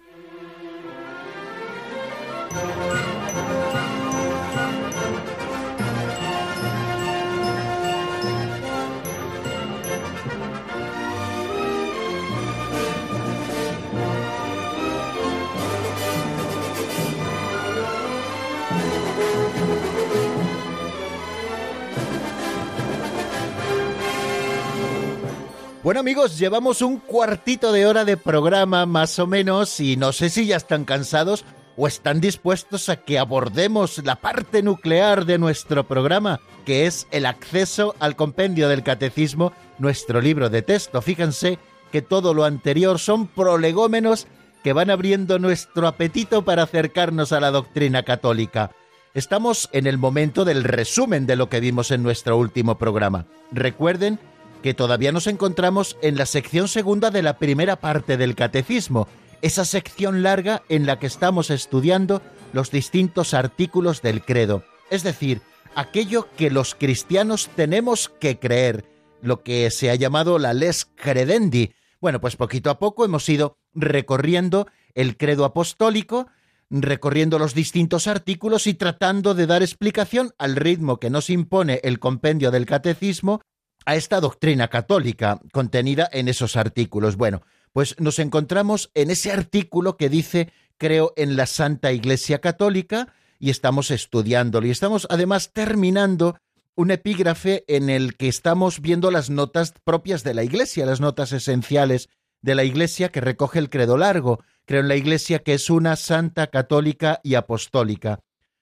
Bueno 25.85 25.99
amigos, 25.99 26.39
llevamos 26.39 26.81
un 26.81 26.97
cuartito 26.97 27.71
de 27.71 27.85
hora 27.85 28.05
de 28.05 28.17
programa 28.17 28.87
más 28.87 29.19
o 29.19 29.27
menos 29.27 29.79
y 29.79 29.97
no 29.97 30.13
sé 30.13 30.31
si 30.31 30.47
ya 30.47 30.57
están 30.57 30.83
cansados 30.83 31.45
o 31.77 31.87
están 31.87 32.21
dispuestos 32.21 32.89
a 32.89 32.97
que 32.97 33.19
abordemos 33.19 34.01
la 34.03 34.15
parte 34.15 34.63
nuclear 34.63 35.25
de 35.25 35.37
nuestro 35.37 35.85
programa, 35.85 36.39
que 36.65 36.85
es 36.85 37.07
el 37.11 37.25
acceso 37.25 37.95
al 37.99 38.15
compendio 38.15 38.69
del 38.69 38.83
catecismo, 38.83 39.53
nuestro 39.77 40.21
libro 40.21 40.49
de 40.49 40.61
texto. 40.61 41.01
Fíjense 41.01 41.59
que 41.91 42.01
todo 42.01 42.33
lo 42.33 42.45
anterior 42.45 42.99
son 42.99 43.27
prolegómenos 43.27 44.27
que 44.63 44.73
van 44.73 44.89
abriendo 44.89 45.37
nuestro 45.37 45.87
apetito 45.87 46.43
para 46.43 46.63
acercarnos 46.63 47.31
a 47.31 47.39
la 47.39 47.51
doctrina 47.51 48.03
católica. 48.03 48.71
Estamos 49.13 49.69
en 49.71 49.87
el 49.87 49.97
momento 49.97 50.43
del 50.43 50.63
resumen 50.63 51.25
de 51.25 51.35
lo 51.35 51.49
que 51.49 51.59
vimos 51.59 51.91
en 51.91 52.03
nuestro 52.03 52.37
último 52.37 52.77
programa. 52.77 53.27
Recuerden 53.51 54.19
que 54.61 54.73
todavía 54.73 55.11
nos 55.11 55.27
encontramos 55.27 55.95
en 56.01 56.17
la 56.17 56.25
sección 56.25 56.67
segunda 56.67 57.11
de 57.11 57.21
la 57.21 57.37
primera 57.37 57.75
parte 57.75 58.17
del 58.17 58.33
catecismo, 58.35 59.07
esa 59.41 59.65
sección 59.65 60.23
larga 60.23 60.63
en 60.69 60.85
la 60.85 60.99
que 60.99 61.07
estamos 61.07 61.49
estudiando 61.49 62.21
los 62.53 62.71
distintos 62.71 63.33
artículos 63.33 64.01
del 64.01 64.23
credo, 64.23 64.63
es 64.89 65.03
decir, 65.03 65.41
aquello 65.75 66.27
que 66.37 66.49
los 66.49 66.75
cristianos 66.75 67.49
tenemos 67.55 68.09
que 68.09 68.39
creer, 68.39 68.85
lo 69.21 69.43
que 69.43 69.69
se 69.71 69.89
ha 69.89 69.95
llamado 69.95 70.39
la 70.39 70.53
les 70.53 70.85
credendi. 70.85 71.73
Bueno, 71.99 72.21
pues 72.21 72.35
poquito 72.35 72.69
a 72.69 72.79
poco 72.79 73.05
hemos 73.05 73.27
ido 73.29 73.57
recorriendo 73.73 74.67
el 74.93 75.17
credo 75.17 75.45
apostólico, 75.45 76.27
recorriendo 76.69 77.37
los 77.39 77.53
distintos 77.53 78.07
artículos 78.07 78.67
y 78.67 78.73
tratando 78.73 79.33
de 79.33 79.47
dar 79.47 79.61
explicación 79.61 80.33
al 80.37 80.55
ritmo 80.55 80.99
que 80.99 81.09
nos 81.09 81.29
impone 81.29 81.79
el 81.83 81.99
compendio 81.99 82.51
del 82.51 82.65
catecismo 82.65 83.41
a 83.85 83.95
esta 83.95 84.19
doctrina 84.19 84.67
católica 84.67 85.39
contenida 85.51 86.09
en 86.11 86.27
esos 86.27 86.55
artículos. 86.55 87.17
Bueno, 87.17 87.43
pues 87.75 87.99
nos 87.99 88.19
encontramos 88.19 88.89
en 88.93 89.11
ese 89.11 89.33
artículo 89.33 89.97
que 89.97 90.07
dice 90.07 90.53
creo 90.77 91.11
en 91.17 91.35
la 91.35 91.45
Santa 91.45 91.91
Iglesia 91.91 92.39
Católica 92.39 93.13
y 93.37 93.49
estamos 93.49 93.91
estudiándolo 93.91 94.65
y 94.65 94.71
estamos 94.71 95.05
además 95.09 95.51
terminando 95.51 96.39
un 96.75 96.89
epígrafe 96.91 97.65
en 97.67 97.89
el 97.89 98.15
que 98.15 98.29
estamos 98.29 98.79
viendo 98.79 99.11
las 99.11 99.29
notas 99.29 99.73
propias 99.83 100.23
de 100.23 100.33
la 100.33 100.45
Iglesia, 100.45 100.85
las 100.85 101.01
notas 101.01 101.33
esenciales 101.33 102.07
de 102.41 102.55
la 102.55 102.63
Iglesia 102.63 103.09
que 103.09 103.19
recoge 103.19 103.59
el 103.59 103.69
credo 103.69 103.97
largo. 103.97 104.41
Creo 104.63 104.79
en 104.79 104.87
la 104.87 104.95
Iglesia 104.95 105.39
que 105.39 105.53
es 105.53 105.69
una 105.69 105.97
santa 105.97 106.47
católica 106.47 107.19
y 107.23 107.35
apostólica. 107.35 108.21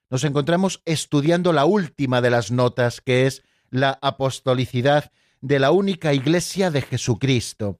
Nos 0.09 0.23
encontramos 0.23 0.81
estudiando 0.85 1.53
la 1.53 1.65
última 1.65 2.19
de 2.19 2.31
las 2.31 2.49
notas, 2.49 2.99
que 2.99 3.27
es 3.27 3.43
la 3.69 3.99
apostolicidad 4.01 5.11
de 5.39 5.59
la 5.59 5.69
única 5.69 6.15
Iglesia 6.15 6.71
de 6.71 6.81
Jesucristo. 6.81 7.79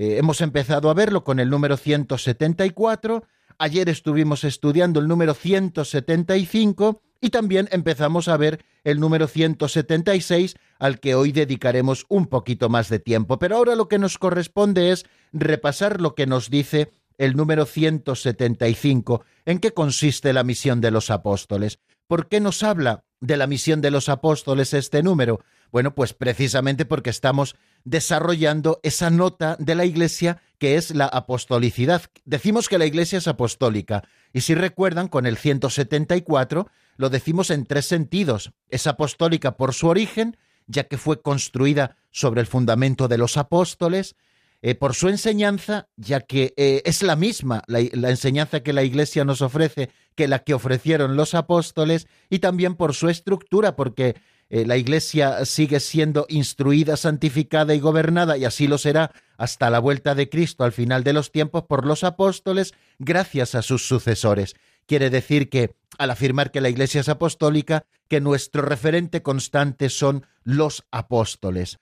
Eh, 0.00 0.16
hemos 0.16 0.40
empezado 0.40 0.88
a 0.88 0.94
verlo 0.94 1.24
con 1.24 1.40
el 1.40 1.50
número 1.50 1.76
174, 1.76 3.22
ayer 3.58 3.90
estuvimos 3.90 4.44
estudiando 4.44 4.98
el 4.98 5.06
número 5.06 5.34
175 5.34 7.02
y 7.20 7.28
también 7.28 7.68
empezamos 7.70 8.26
a 8.28 8.38
ver 8.38 8.64
el 8.82 8.98
número 8.98 9.28
176 9.28 10.56
al 10.78 11.00
que 11.00 11.14
hoy 11.14 11.32
dedicaremos 11.32 12.06
un 12.08 12.28
poquito 12.28 12.70
más 12.70 12.88
de 12.88 12.98
tiempo. 12.98 13.38
Pero 13.38 13.58
ahora 13.58 13.76
lo 13.76 13.88
que 13.88 13.98
nos 13.98 14.16
corresponde 14.16 14.90
es 14.90 15.04
repasar 15.34 16.00
lo 16.00 16.14
que 16.14 16.26
nos 16.26 16.48
dice 16.48 16.94
el 17.18 17.36
número 17.36 17.66
175, 17.66 19.22
en 19.44 19.58
qué 19.58 19.72
consiste 19.72 20.32
la 20.32 20.44
misión 20.44 20.80
de 20.80 20.92
los 20.92 21.10
apóstoles. 21.10 21.78
¿Por 22.06 22.26
qué 22.28 22.40
nos 22.40 22.62
habla 22.62 23.04
de 23.20 23.36
la 23.36 23.46
misión 23.46 23.82
de 23.82 23.90
los 23.90 24.08
apóstoles 24.08 24.72
este 24.72 25.02
número? 25.02 25.40
Bueno, 25.72 25.94
pues 25.94 26.14
precisamente 26.14 26.84
porque 26.84 27.10
estamos 27.10 27.56
desarrollando 27.84 28.80
esa 28.82 29.10
nota 29.10 29.56
de 29.58 29.74
la 29.74 29.84
Iglesia 29.84 30.42
que 30.58 30.76
es 30.76 30.94
la 30.94 31.06
apostolicidad. 31.06 32.02
Decimos 32.24 32.68
que 32.68 32.78
la 32.78 32.86
Iglesia 32.86 33.18
es 33.18 33.28
apostólica 33.28 34.02
y 34.32 34.42
si 34.42 34.54
recuerdan 34.54 35.08
con 35.08 35.26
el 35.26 35.36
174 35.36 36.68
lo 36.96 37.08
decimos 37.08 37.50
en 37.50 37.64
tres 37.64 37.86
sentidos. 37.86 38.52
Es 38.68 38.86
apostólica 38.86 39.56
por 39.56 39.72
su 39.72 39.88
origen, 39.88 40.36
ya 40.66 40.84
que 40.84 40.98
fue 40.98 41.22
construida 41.22 41.96
sobre 42.10 42.42
el 42.42 42.46
fundamento 42.46 43.08
de 43.08 43.16
los 43.16 43.38
apóstoles, 43.38 44.16
eh, 44.62 44.74
por 44.74 44.94
su 44.94 45.08
enseñanza, 45.08 45.88
ya 45.96 46.20
que 46.20 46.52
eh, 46.58 46.82
es 46.84 47.02
la 47.02 47.16
misma 47.16 47.62
la, 47.66 47.80
enseñanza 47.80 48.60
que 48.60 48.74
la 48.74 48.82
Iglesia 48.82 49.24
nos 49.24 49.40
ofrece 49.40 49.88
que 50.14 50.28
la 50.28 50.40
que 50.40 50.52
ofrecieron 50.52 51.16
los 51.16 51.34
apóstoles, 51.34 52.06
y 52.28 52.40
también 52.40 52.74
por 52.74 52.94
su 52.94 53.08
estructura, 53.08 53.74
porque 53.74 54.16
eh, 54.50 54.66
la 54.66 54.76
Iglesia 54.76 55.44
sigue 55.44 55.78
siendo 55.78 56.26
instruida, 56.28 56.96
santificada 56.96 57.74
y 57.74 57.80
gobernada, 57.80 58.36
y 58.36 58.44
así 58.44 58.66
lo 58.66 58.78
será 58.78 59.12
hasta 59.38 59.70
la 59.70 59.78
vuelta 59.78 60.16
de 60.16 60.28
Cristo 60.28 60.64
al 60.64 60.72
final 60.72 61.04
de 61.04 61.12
los 61.12 61.30
tiempos 61.30 61.64
por 61.64 61.86
los 61.86 62.02
apóstoles, 62.02 62.74
gracias 62.98 63.54
a 63.54 63.62
sus 63.62 63.86
sucesores. 63.86 64.56
Quiere 64.86 65.08
decir 65.08 65.48
que, 65.50 65.76
al 65.98 66.10
afirmar 66.10 66.50
que 66.50 66.60
la 66.60 66.68
Iglesia 66.68 67.00
es 67.00 67.08
apostólica, 67.08 67.84
que 68.08 68.20
nuestro 68.20 68.62
referente 68.62 69.22
constante 69.22 69.88
son 69.88 70.26
los 70.42 70.84
apóstoles. 70.90 71.78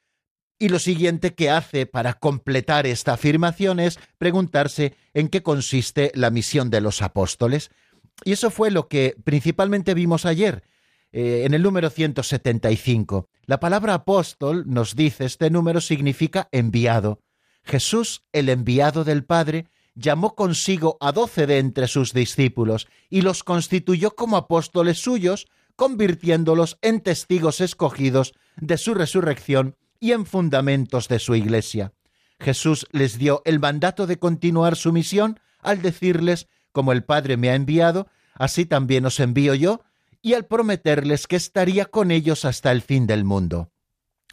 Y 0.59 0.69
lo 0.69 0.79
siguiente 0.79 1.35
que 1.35 1.49
hace 1.49 1.87
para 1.87 2.15
completar 2.15 2.87
esta 2.87 3.15
afirmación 3.15 3.81
es 3.81 3.99
preguntarse 4.19 4.95
en 5.15 5.29
qué 5.29 5.43
consiste 5.43 6.13
la 6.15 6.31
misión 6.31 6.69
de 6.69 6.83
los 6.83 7.01
apóstoles. 7.01 7.71
Y 8.25 8.33
eso 8.33 8.51
fue 8.51 8.71
lo 8.71 8.89
que 8.89 9.15
principalmente 9.25 9.95
vimos 9.95 10.27
ayer, 10.27 10.65
eh, 11.13 11.43
en 11.45 11.55
el 11.55 11.63
número 11.63 11.91
175. 11.91 13.29
La 13.47 13.61
palabra 13.61 13.95
apóstol, 13.95 14.65
nos 14.67 14.95
dice 14.95 15.25
este 15.25 15.51
número, 15.51 15.81
significa 15.81 16.49
enviado. 16.53 17.21
Jesús, 17.65 18.25
el 18.33 18.49
enviado 18.49 19.05
del 19.05 19.25
Padre, 19.25 19.67
llamó 19.95 20.35
consigo 20.35 20.97
a 21.01 21.13
doce 21.13 21.47
de 21.47 21.59
entre 21.59 21.89
sus 21.89 22.13
discípulos 22.13 22.89
y 23.11 23.23
los 23.23 23.43
constituyó 23.43 24.15
como 24.15 24.37
apóstoles 24.37 24.99
suyos, 24.99 25.47
convirtiéndolos 25.77 26.79
en 26.83 27.01
testigos 27.01 27.61
escogidos 27.61 28.35
de 28.57 28.79
su 28.79 28.95
resurrección 28.95 29.77
y 30.01 30.13
en 30.13 30.27
fundamentos 30.27 31.09
de 31.09 31.19
su 31.19 31.35
Iglesia. 31.35 31.93
Jesús 32.41 32.87
les 32.93 33.19
dio 33.19 33.43
el 33.45 33.59
mandato 33.59 34.07
de 34.07 34.19
continuar 34.19 34.77
su 34.77 34.93
misión 34.93 35.41
al 35.61 35.83
decirles, 35.83 36.49
como 36.73 36.93
el 36.93 37.03
Padre 37.03 37.37
me 37.37 37.51
ha 37.51 37.55
enviado, 37.55 38.09
así 38.35 38.67
también 38.67 39.07
os 39.07 39.19
envío 39.19 39.55
yo, 39.55 39.83
y 40.23 40.35
al 40.35 40.47
prometerles 40.47 41.27
que 41.27 41.37
estaría 41.37 41.87
con 41.87 42.11
ellos 42.11 42.45
hasta 42.45 42.73
el 42.73 42.83
fin 42.83 43.07
del 43.07 43.25
mundo. 43.25 43.71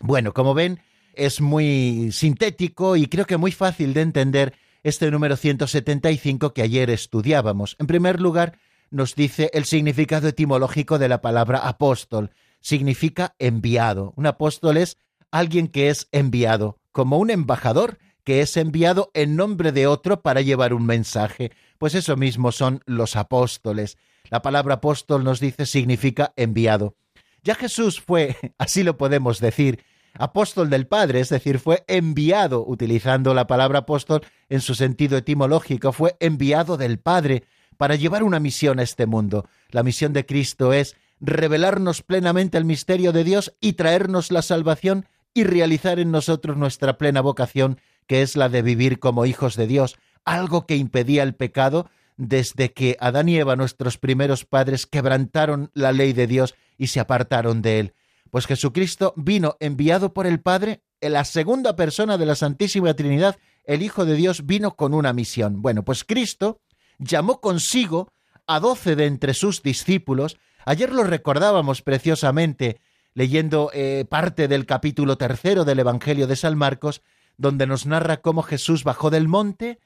Bueno, 0.02 0.34
como 0.34 0.54
ven, 0.54 0.82
es 1.14 1.42
muy 1.42 2.12
sintético 2.12 2.96
y 2.96 3.08
creo 3.08 3.26
que 3.26 3.38
muy 3.38 3.52
fácil 3.52 3.94
de 3.94 4.02
entender 4.02 4.54
este 4.84 5.10
número 5.10 5.36
175 5.36 6.54
que 6.54 6.62
ayer 6.62 6.90
estudiábamos. 6.90 7.76
En 7.80 7.88
primer 7.88 8.22
lugar, 8.22 8.60
nos 8.92 9.16
dice 9.16 9.50
el 9.54 9.66
significado 9.66 10.28
etimológico 10.28 11.00
de 11.00 11.10
la 11.10 11.22
palabra 11.22 11.60
apóstol. 11.60 12.32
Significa 12.60 13.36
enviado. 13.40 14.14
Un 14.16 14.28
apóstol 14.28 14.78
es 14.78 14.98
alguien 15.32 15.68
que 15.68 15.90
es 15.90 16.08
enviado, 16.12 16.80
como 16.92 17.18
un 17.18 17.30
embajador 17.30 17.98
que 18.24 18.42
es 18.42 18.58
enviado 18.58 19.12
en 19.14 19.36
nombre 19.36 19.72
de 19.72 19.88
otro 19.88 20.22
para 20.22 20.42
llevar 20.42 20.74
un 20.74 20.86
mensaje. 20.86 21.52
Pues 21.78 21.94
eso 21.94 22.16
mismo 22.18 22.52
son 22.52 22.82
los 22.86 23.16
apóstoles. 23.16 23.98
La 24.30 24.42
palabra 24.42 24.76
apóstol 24.76 25.24
nos 25.24 25.40
dice 25.40 25.66
significa 25.66 26.34
enviado. 26.36 26.96
Ya 27.44 27.56
Jesús 27.56 28.02
fue, 28.02 28.36
así 28.58 28.84
lo 28.84 28.98
podemos 28.98 29.40
decir, 29.40 29.84
apóstol 30.14 30.70
del 30.70 30.88
Padre, 30.88 31.20
es 31.20 31.30
decir, 31.30 31.60
fue 31.60 31.84
enviado, 31.88 32.66
utilizando 32.66 33.34
la 33.34 33.48
palabra 33.48 33.80
apóstol 33.80 34.22
en 34.50 34.62
su 34.62 34.76
sentido 34.76 35.18
etimológico, 35.18 35.92
fue 35.92 36.16
enviado 36.20 36.78
del 36.78 37.00
Padre 37.00 37.44
para 37.78 37.96
llevar 37.96 38.24
una 38.24 38.40
misión 38.40 38.80
a 38.80 38.84
este 38.84 39.06
mundo. 39.06 39.48
La 39.70 39.84
misión 39.84 40.14
de 40.14 40.26
Cristo 40.26 40.74
es 40.74 40.96
revelarnos 41.20 42.02
plenamente 42.02 42.58
el 42.58 42.66
misterio 42.66 43.12
de 43.12 43.24
Dios 43.24 43.56
y 43.62 43.74
traernos 43.74 44.32
la 44.32 44.42
salvación 44.42 45.06
y 45.34 45.44
realizar 45.44 46.00
en 46.00 46.12
nosotros 46.12 46.58
nuestra 46.58 46.98
plena 46.98 47.22
vocación, 47.22 47.80
que 48.08 48.22
es 48.22 48.36
la 48.36 48.50
de 48.50 48.62
vivir 48.62 49.00
como 49.00 49.26
hijos 49.26 49.56
de 49.56 49.68
Dios, 49.68 49.98
algo 50.24 50.66
que 50.66 50.78
impedía 50.78 51.24
el 51.24 51.36
pecado 51.36 51.90
desde 52.18 52.72
que 52.74 52.98
Adán 53.00 53.30
y 53.30 53.38
Eva, 53.38 53.56
nuestros 53.56 53.98
primeros 53.98 54.46
padres, 54.46 54.86
quebrantaron 54.86 55.72
la 55.74 55.92
ley 55.92 56.14
de 56.14 56.28
Dios 56.28 56.56
y 56.78 56.88
se 56.88 57.00
apartaron 57.00 57.62
de 57.62 57.80
él. 57.80 57.94
Pues 58.32 58.48
Jesucristo 58.48 59.14
vino 59.16 59.56
enviado 59.60 60.14
por 60.14 60.28
el 60.28 60.42
Padre, 60.42 60.82
en 61.02 61.14
la 61.14 61.26
segunda 61.26 61.76
persona 61.76 62.18
de 62.18 62.26
la 62.26 62.36
Santísima 62.36 62.94
Trinidad, 62.94 63.38
el 63.64 63.82
Hijo 63.82 64.06
de 64.06 64.16
Dios 64.16 64.46
vino 64.46 64.76
con 64.76 64.94
una 64.94 65.14
misión. 65.14 65.62
Bueno, 65.62 65.84
pues 65.84 66.04
Cristo 66.04 66.60
llamó 66.98 67.40
consigo 67.42 68.12
a 68.48 68.60
doce 68.60 68.96
de 68.96 69.06
entre 69.06 69.34
sus 69.34 69.62
discípulos. 69.62 70.38
Ayer 70.66 70.92
lo 70.92 71.04
recordábamos 71.04 71.82
preciosamente 71.82 72.80
leyendo 73.14 73.72
eh, 73.74 74.06
parte 74.10 74.48
del 74.48 74.66
capítulo 74.66 75.18
tercero 75.18 75.64
del 75.64 75.80
Evangelio 75.80 76.28
de 76.28 76.36
San 76.36 76.58
Marcos, 76.58 77.02
donde 77.38 77.66
nos 77.68 77.86
narra 77.86 78.18
cómo 78.18 78.44
Jesús 78.44 78.84
bajó 78.84 79.10
del 79.10 79.28
monte 79.28 79.80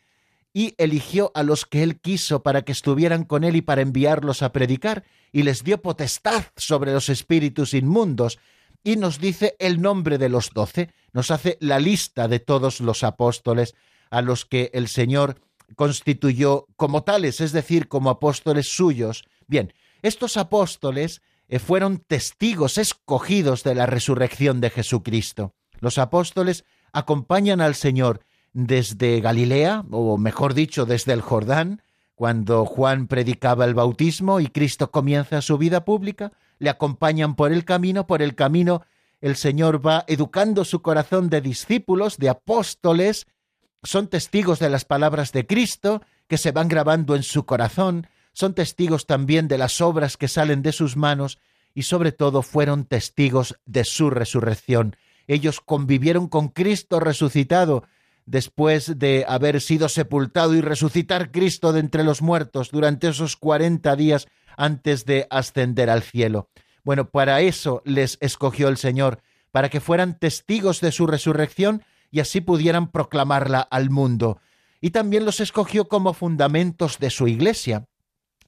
y 0.54 0.74
eligió 0.78 1.32
a 1.36 1.44
los 1.44 1.66
que 1.66 1.84
él 1.84 2.00
quiso 2.00 2.42
para 2.42 2.64
que 2.64 2.72
estuvieran 2.72 3.24
con 3.24 3.44
él 3.44 3.56
y 3.56 3.62
para 3.62 3.82
enviarlos 3.82 4.42
a 4.42 4.52
predicar, 4.52 5.04
y 5.32 5.44
les 5.44 5.64
dio 5.64 5.82
potestad 5.82 6.46
sobre 6.56 6.92
los 6.92 7.10
espíritus 7.10 7.74
inmundos, 7.74 8.40
y 8.84 8.96
nos 8.96 9.20
dice 9.20 9.56
el 9.60 9.82
nombre 9.82 10.18
de 10.18 10.30
los 10.30 10.52
doce, 10.52 10.90
nos 11.14 11.32
hace 11.32 11.58
la 11.60 11.80
lista 11.80 12.28
de 12.28 12.40
todos 12.40 12.80
los 12.80 13.04
apóstoles 13.04 13.76
a 14.10 14.22
los 14.22 14.46
que 14.46 14.72
el 14.74 14.88
Señor 14.88 15.42
constituyó 15.76 16.68
como 16.76 17.04
tales, 17.04 17.42
es 17.42 17.52
decir, 17.52 17.88
como 17.88 18.10
apóstoles 18.10 18.68
suyos. 18.68 19.26
Bien, 19.48 19.74
estos 20.02 20.38
apóstoles 20.38 21.22
eh, 21.48 21.60
fueron 21.60 22.00
testigos 22.00 22.78
escogidos 22.78 23.64
de 23.64 23.76
la 23.76 23.86
resurrección 23.86 24.62
de 24.62 24.70
Jesucristo. 24.70 25.54
Los 25.80 25.98
apóstoles 25.98 26.66
acompañan 26.92 27.62
al 27.62 27.76
Señor 27.76 28.22
desde 28.54 29.22
Galilea, 29.22 29.86
o 29.92 30.18
mejor 30.18 30.54
dicho, 30.54 30.86
desde 30.86 31.14
el 31.14 31.22
Jordán, 31.22 31.82
cuando 32.16 32.66
Juan 32.66 33.08
predicaba 33.08 33.66
el 33.66 33.74
bautismo 33.74 34.40
y 34.40 34.48
Cristo 34.48 34.92
comienza 34.92 35.42
su 35.42 35.58
vida 35.58 35.86
pública, 35.86 36.34
le 36.58 36.70
acompañan 36.70 37.36
por 37.36 37.54
el 37.54 37.64
camino, 37.64 38.08
por 38.08 38.22
el 38.22 38.36
camino 38.36 38.84
el 39.22 39.36
Señor 39.36 39.86
va 39.86 40.06
educando 40.08 40.66
su 40.66 40.82
corazón 40.82 41.30
de 41.30 41.42
discípulos, 41.42 42.18
de 42.18 42.30
apóstoles, 42.30 43.28
son 43.84 44.08
testigos 44.08 44.60
de 44.60 44.70
las 44.70 44.86
palabras 44.86 45.32
de 45.32 45.46
Cristo 45.46 46.02
que 46.28 46.38
se 46.38 46.52
van 46.52 46.68
grabando 46.68 47.16
en 47.16 47.24
su 47.24 47.46
corazón, 47.46 48.08
son 48.34 48.54
testigos 48.54 49.06
también 49.06 49.48
de 49.48 49.58
las 49.58 49.82
obras 49.82 50.16
que 50.18 50.28
salen 50.28 50.62
de 50.62 50.72
sus 50.72 50.96
manos 50.96 51.40
y 51.74 51.84
sobre 51.84 52.12
todo 52.12 52.42
fueron 52.42 52.86
testigos 52.86 53.60
de 53.66 53.84
su 53.84 54.10
resurrección. 54.10 54.96
Ellos 55.28 55.62
convivieron 55.62 56.28
con 56.28 56.50
Cristo 56.50 57.00
resucitado 57.00 57.84
después 58.30 59.00
de 59.00 59.26
haber 59.28 59.60
sido 59.60 59.90
sepultado 59.90 60.54
y 60.54 60.62
resucitar 60.62 61.32
Cristo 61.32 61.74
de 61.74 61.80
entre 61.80 62.04
los 62.04 62.22
muertos 62.22 62.70
durante 62.70 63.08
esos 63.08 63.36
cuarenta 63.36 63.96
días 63.96 64.28
antes 64.56 65.06
de 65.06 65.26
ascender 65.32 65.90
al 65.90 66.04
cielo. 66.04 66.48
Bueno, 66.84 67.10
para 67.10 67.42
eso 67.42 67.82
les 67.86 68.20
escogió 68.22 68.68
el 68.68 68.78
Señor, 68.78 69.24
para 69.52 69.70
que 69.70 69.80
fueran 69.80 70.20
testigos 70.20 70.80
de 70.80 70.92
su 70.92 71.08
resurrección 71.08 71.84
y 72.12 72.20
así 72.20 72.40
pudieran 72.40 72.92
proclamarla 72.92 73.62
al 73.62 73.90
mundo. 73.90 74.40
Y 74.80 74.92
también 74.92 75.26
los 75.26 75.40
escogió 75.40 75.88
como 75.88 76.14
fundamentos 76.14 77.00
de 77.00 77.10
su 77.10 77.28
iglesia. 77.28 77.88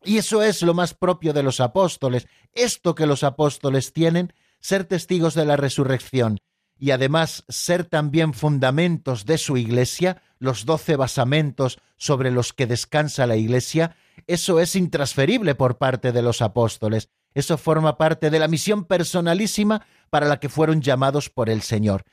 Y 0.04 0.18
eso 0.18 0.44
es 0.44 0.62
lo 0.62 0.76
más 0.76 0.94
propio 0.94 1.34
de 1.34 1.42
los 1.42 1.60
apóstoles, 1.60 2.28
esto 2.54 2.94
que 2.94 3.08
los 3.08 3.24
apóstoles 3.24 3.94
tienen, 3.94 4.32
ser 4.60 4.84
testigos 4.84 5.34
de 5.34 5.46
la 5.46 5.58
resurrección 5.58 6.40
y 6.82 6.90
además 6.90 7.46
ser 7.48 7.86
también 7.86 8.34
fundamentos 8.34 9.28
de 9.28 9.38
su 9.38 9.56
iglesia, 9.56 10.24
los 10.40 10.66
doce 10.66 10.96
basamentos 10.96 11.78
sobre 11.96 12.32
los 12.32 12.54
que 12.54 12.66
descansa 12.66 13.28
la 13.28 13.36
iglesia, 13.36 13.96
eso 14.26 14.60
es 14.60 14.76
intransferible 14.76 15.54
por 15.54 15.78
parte 15.78 16.12
de 16.12 16.24
los 16.24 16.42
apóstoles. 16.42 17.10
Eso 17.36 17.60
forma 17.60 18.00
parte 18.00 18.32
de 18.32 18.40
la 18.40 18.48
misión 18.48 18.86
personalísima 18.86 19.86
para 20.10 20.26
la 20.26 20.40
que 20.40 20.50
fueron 20.50 20.82
llamados 20.82 21.30
por 21.30 21.52
el 21.52 21.62
Señor. 21.62 22.04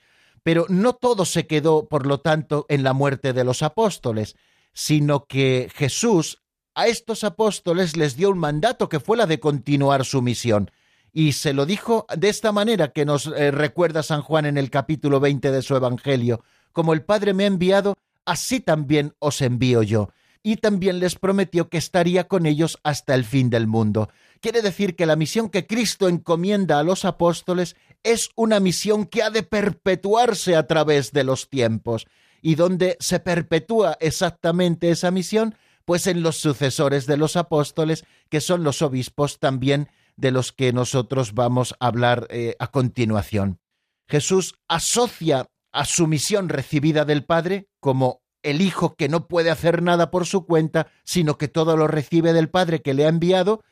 Pero 0.43 0.67
no 0.69 0.93
todo 0.93 1.25
se 1.25 1.47
quedó, 1.47 1.89
por 1.89 2.07
lo 2.07 2.21
tanto, 2.21 2.67
en 2.69 2.83
la 2.83 2.93
muerte 2.93 3.33
de 3.33 3.45
los 3.45 3.63
apóstoles, 3.63 4.37
sino 4.75 5.25
que 5.25 5.71
Jesús 5.75 6.43
a 6.75 6.89
estos 6.89 7.25
apóstoles 7.25 7.97
les 7.97 8.17
dio 8.17 8.29
un 8.29 8.39
mandato 8.39 8.91
que 8.91 9.01
fue 9.01 9.17
la 9.17 9.25
de 9.25 9.41
continuar 9.41 10.05
su 10.05 10.21
misión. 10.21 10.71
Y 11.13 11.33
se 11.33 11.53
lo 11.53 11.67
dijo 11.67 12.07
de 12.17 12.29
esta 12.29 12.53
manera 12.53 12.89
que 12.89 13.05
nos 13.05 13.27
eh, 13.27 13.51
recuerda 13.51 14.03
San 14.03 14.23
Juan 14.23 14.47
en 14.47 14.59
el 14.59 14.71
capítulo 14.71 15.21
20 15.21 15.51
de 15.51 15.63
su 15.63 15.75
Evangelio. 15.75 16.43
Como 16.73 16.93
el 16.93 17.03
Padre 17.03 17.35
me 17.35 17.45
ha 17.45 17.49
enviado, 17.49 17.97
así 18.25 18.61
también 18.61 19.15
os 19.19 19.41
envío 19.41 19.83
yo. 19.83 20.11
Y 20.43 20.57
también 20.57 21.01
les 21.01 21.17
prometió 21.17 21.69
que 21.69 21.79
estaría 21.79 22.29
con 22.29 22.47
ellos 22.47 22.79
hasta 22.85 23.15
el 23.15 23.25
fin 23.25 23.51
del 23.51 23.67
mundo. 23.67 24.09
Quiere 24.41 24.63
decir 24.63 24.95
que 24.95 25.07
la 25.07 25.17
misión 25.17 25.51
que 25.51 25.67
Cristo 25.67 26.09
encomienda 26.09 26.79
a 26.79 26.85
los 26.85 27.05
apóstoles 27.05 27.75
es 28.05 28.31
una 28.37 28.61
misión 28.61 29.07
que 29.07 29.23
ha 29.23 29.31
de 29.31 29.43
perpetuarse 29.43 30.55
a 30.55 30.67
través 30.67 31.13
de 31.13 31.25
los 31.25 31.49
tiempos. 31.49 32.07
¿Y 32.41 32.55
dónde 32.55 32.97
se 33.01 33.19
perpetúa 33.19 33.97
exactamente 34.01 34.91
esa 34.91 35.11
misión? 35.11 35.57
Pues 35.85 36.07
en 36.07 36.23
los 36.23 36.37
sucesores 36.37 37.07
de 37.07 37.17
los 37.17 37.37
apóstoles, 37.37 38.05
que 38.29 38.41
son 38.41 38.63
los 38.63 38.83
obispos 38.83 39.41
también 39.41 39.89
de 40.19 40.33
los 40.33 40.53
que 40.53 40.73
nosotros 40.73 41.33
vamos 41.33 41.75
a 41.79 41.87
hablar 41.87 42.27
eh, 42.29 42.57
a 42.59 42.67
continuación. 42.73 43.61
Jesús 44.09 44.57
asocia 44.67 45.49
a 45.73 45.85
su 45.85 46.09
misión 46.09 46.49
recibida 46.49 47.05
del 47.05 47.25
Padre 47.25 47.69
como 47.79 48.21
el 48.43 48.61
Hijo 48.61 48.97
que 48.97 49.09
no 49.09 49.29
puede 49.29 49.51
hacer 49.51 49.81
nada 49.81 50.11
por 50.11 50.27
su 50.27 50.45
cuenta, 50.45 50.89
sino 51.05 51.39
que 51.39 51.47
todo 51.47 51.77
lo 51.77 51.87
recibe 51.87 52.33
del 52.33 52.51
Padre 52.51 52.83
que 52.83 52.95
le 52.95 53.07
ha 53.07 53.09
enviado, 53.09 53.63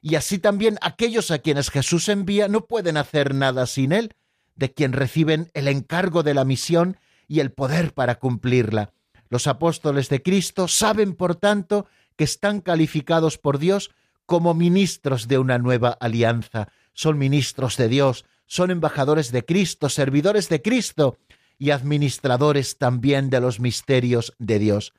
y 0.00 0.14
así 0.14 0.38
también 0.38 0.78
aquellos 0.80 1.32
a 1.32 1.40
quienes 1.40 1.70
Jesús 1.70 2.08
envía 2.08 2.46
no 2.46 2.66
pueden 2.66 2.96
hacer 2.96 3.34
nada 3.34 3.66
sin 3.66 3.92
Él, 3.92 4.14
de 4.54 4.72
quien 4.72 4.92
reciben 4.92 5.50
el 5.54 5.66
encargo 5.66 6.22
de 6.22 6.34
la 6.34 6.44
misión 6.44 6.98
y 7.26 7.40
el 7.40 7.50
poder 7.50 7.94
para 7.94 8.16
cumplirla. 8.16 8.92
Los 9.28 9.48
apóstoles 9.48 10.08
de 10.08 10.22
Cristo 10.22 10.68
saben, 10.68 11.14
por 11.14 11.34
tanto, 11.34 11.86
que 12.16 12.24
están 12.24 12.60
calificados 12.60 13.38
por 13.38 13.58
Dios 13.58 13.90
como 14.26 14.54
ministros 14.54 15.28
de 15.28 15.38
una 15.38 15.58
nueva 15.58 15.90
alianza. 16.00 16.68
Son 16.92 17.18
ministros 17.18 17.76
de 17.76 17.88
Dios, 17.88 18.24
son 18.46 18.70
embajadores 18.70 19.32
de 19.32 19.44
Cristo, 19.44 19.88
servidores 19.88 20.48
de 20.48 20.62
Cristo 20.62 21.18
y 21.58 21.70
administradores 21.70 22.78
también 22.78 23.30
de 23.30 23.40
los 23.40 23.60
misterios 23.60 24.34
de 24.38 24.58
Dios. 24.58 24.92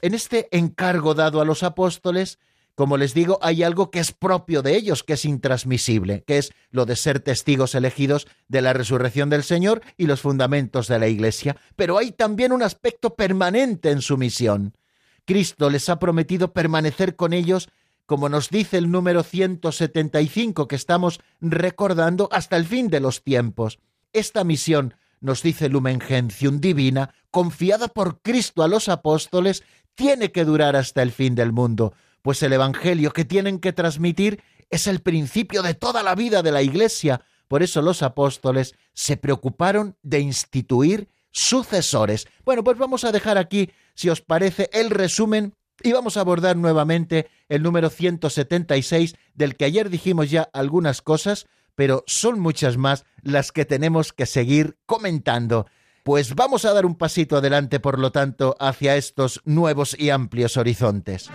En 0.00 0.14
este 0.14 0.48
encargo 0.56 1.14
dado 1.14 1.40
a 1.40 1.44
los 1.44 1.62
apóstoles, 1.62 2.38
como 2.74 2.96
les 2.96 3.14
digo, 3.14 3.38
hay 3.40 3.62
algo 3.62 3.90
que 3.90 4.00
es 4.00 4.12
propio 4.12 4.60
de 4.60 4.74
ellos, 4.74 5.04
que 5.04 5.12
es 5.12 5.24
intransmisible, 5.24 6.24
que 6.26 6.38
es 6.38 6.52
lo 6.70 6.86
de 6.86 6.96
ser 6.96 7.20
testigos 7.20 7.74
elegidos 7.76 8.26
de 8.48 8.62
la 8.62 8.72
resurrección 8.72 9.30
del 9.30 9.44
Señor 9.44 9.82
y 9.96 10.06
los 10.06 10.20
fundamentos 10.20 10.88
de 10.88 10.98
la 10.98 11.06
Iglesia. 11.06 11.56
Pero 11.76 11.98
hay 11.98 12.10
también 12.10 12.52
un 12.52 12.62
aspecto 12.62 13.14
permanente 13.14 13.90
en 13.90 14.02
su 14.02 14.18
misión. 14.18 14.76
Cristo 15.24 15.70
les 15.70 15.88
ha 15.88 16.00
prometido 16.00 16.52
permanecer 16.52 17.14
con 17.14 17.32
ellos, 17.32 17.68
como 18.06 18.28
nos 18.28 18.50
dice 18.50 18.78
el 18.78 18.90
número 18.90 19.22
175 19.22 20.68
que 20.68 20.76
estamos 20.76 21.20
recordando, 21.40 22.28
hasta 22.32 22.56
el 22.56 22.66
fin 22.66 22.88
de 22.88 23.00
los 23.00 23.22
tiempos. 23.22 23.78
Esta 24.12 24.44
misión, 24.44 24.94
nos 25.20 25.42
dice 25.42 25.68
Lumen 25.68 26.00
Gentium 26.00 26.60
Divina, 26.60 27.14
confiada 27.30 27.88
por 27.88 28.20
Cristo 28.20 28.62
a 28.62 28.68
los 28.68 28.88
apóstoles, 28.88 29.64
tiene 29.94 30.32
que 30.32 30.44
durar 30.44 30.76
hasta 30.76 31.02
el 31.02 31.12
fin 31.12 31.34
del 31.34 31.52
mundo 31.52 31.94
pues 32.24 32.42
el 32.42 32.54
Evangelio 32.54 33.12
que 33.12 33.26
tienen 33.26 33.58
que 33.58 33.74
transmitir 33.74 34.42
es 34.70 34.86
el 34.86 35.00
principio 35.00 35.60
de 35.62 35.74
toda 35.74 36.02
la 36.02 36.14
vida 36.14 36.42
de 36.42 36.52
la 36.52 36.62
Iglesia. 36.62 37.20
Por 37.48 37.62
eso 37.62 37.82
los 37.82 38.02
apóstoles 38.02 38.76
se 38.94 39.18
preocuparon 39.18 39.98
de 40.02 40.20
instituir 40.20 41.10
sucesores. 41.32 42.26
Bueno, 42.42 42.64
pues 42.64 42.78
vamos 42.78 43.04
a 43.04 43.12
dejar 43.12 43.36
aquí, 43.36 43.70
si 43.94 44.08
os 44.08 44.22
parece, 44.22 44.70
el 44.72 44.88
resumen 44.88 45.54
y 45.84 45.92
vamos 45.92 46.16
a 46.16 46.20
abordar 46.20 46.56
nuevamente 46.56 47.28
el 47.48 47.62
número 47.62 47.90
176, 47.90 49.14
del 49.34 49.54
que 49.54 49.66
ayer 49.66 49.90
dijimos 49.90 50.30
ya 50.30 50.48
algunas 50.54 51.02
cosas, 51.02 51.46
pero 51.74 52.02
son 52.06 52.40
muchas 52.40 52.78
más 52.78 53.04
las 53.22 53.52
que 53.52 53.66
tenemos 53.66 54.12
que 54.12 54.26
seguir 54.26 54.78
comentando. 54.86 55.66
Pues 56.02 56.34
vamos 56.34 56.64
a 56.64 56.72
dar 56.72 56.86
un 56.86 56.96
pasito 56.96 57.36
adelante, 57.36 57.80
por 57.80 57.98
lo 57.98 58.12
tanto, 58.12 58.56
hacia 58.58 58.96
estos 58.96 59.42
nuevos 59.44 59.94
y 59.98 60.10
amplios 60.10 60.56
horizontes. 60.56 61.30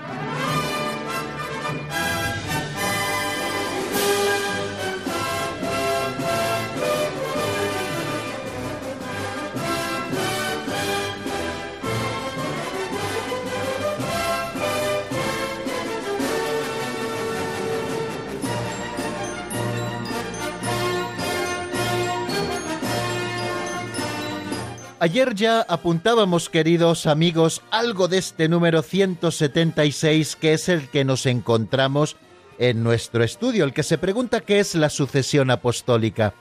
Ayer 25.01 25.33
ya 25.33 25.61
apuntábamos, 25.61 26.49
queridos 26.49 27.05
amigos, 27.05 27.61
algo 27.71 28.09
de 28.09 28.17
este 28.17 28.49
número 28.49 28.81
176 28.81 30.35
que 30.35 30.51
es 30.51 30.67
el 30.67 30.89
que 30.89 31.05
nos 31.05 31.25
encontramos 31.25 32.17
en 32.57 32.83
nuestro 32.83 33.23
estudio, 33.23 33.63
el 33.63 33.71
que 33.71 33.83
se 33.83 33.97
pregunta 33.97 34.41
qué 34.41 34.59
es 34.59 34.75
la 34.75 34.89
sucesión 34.89 35.51
apostólica. 35.51 36.33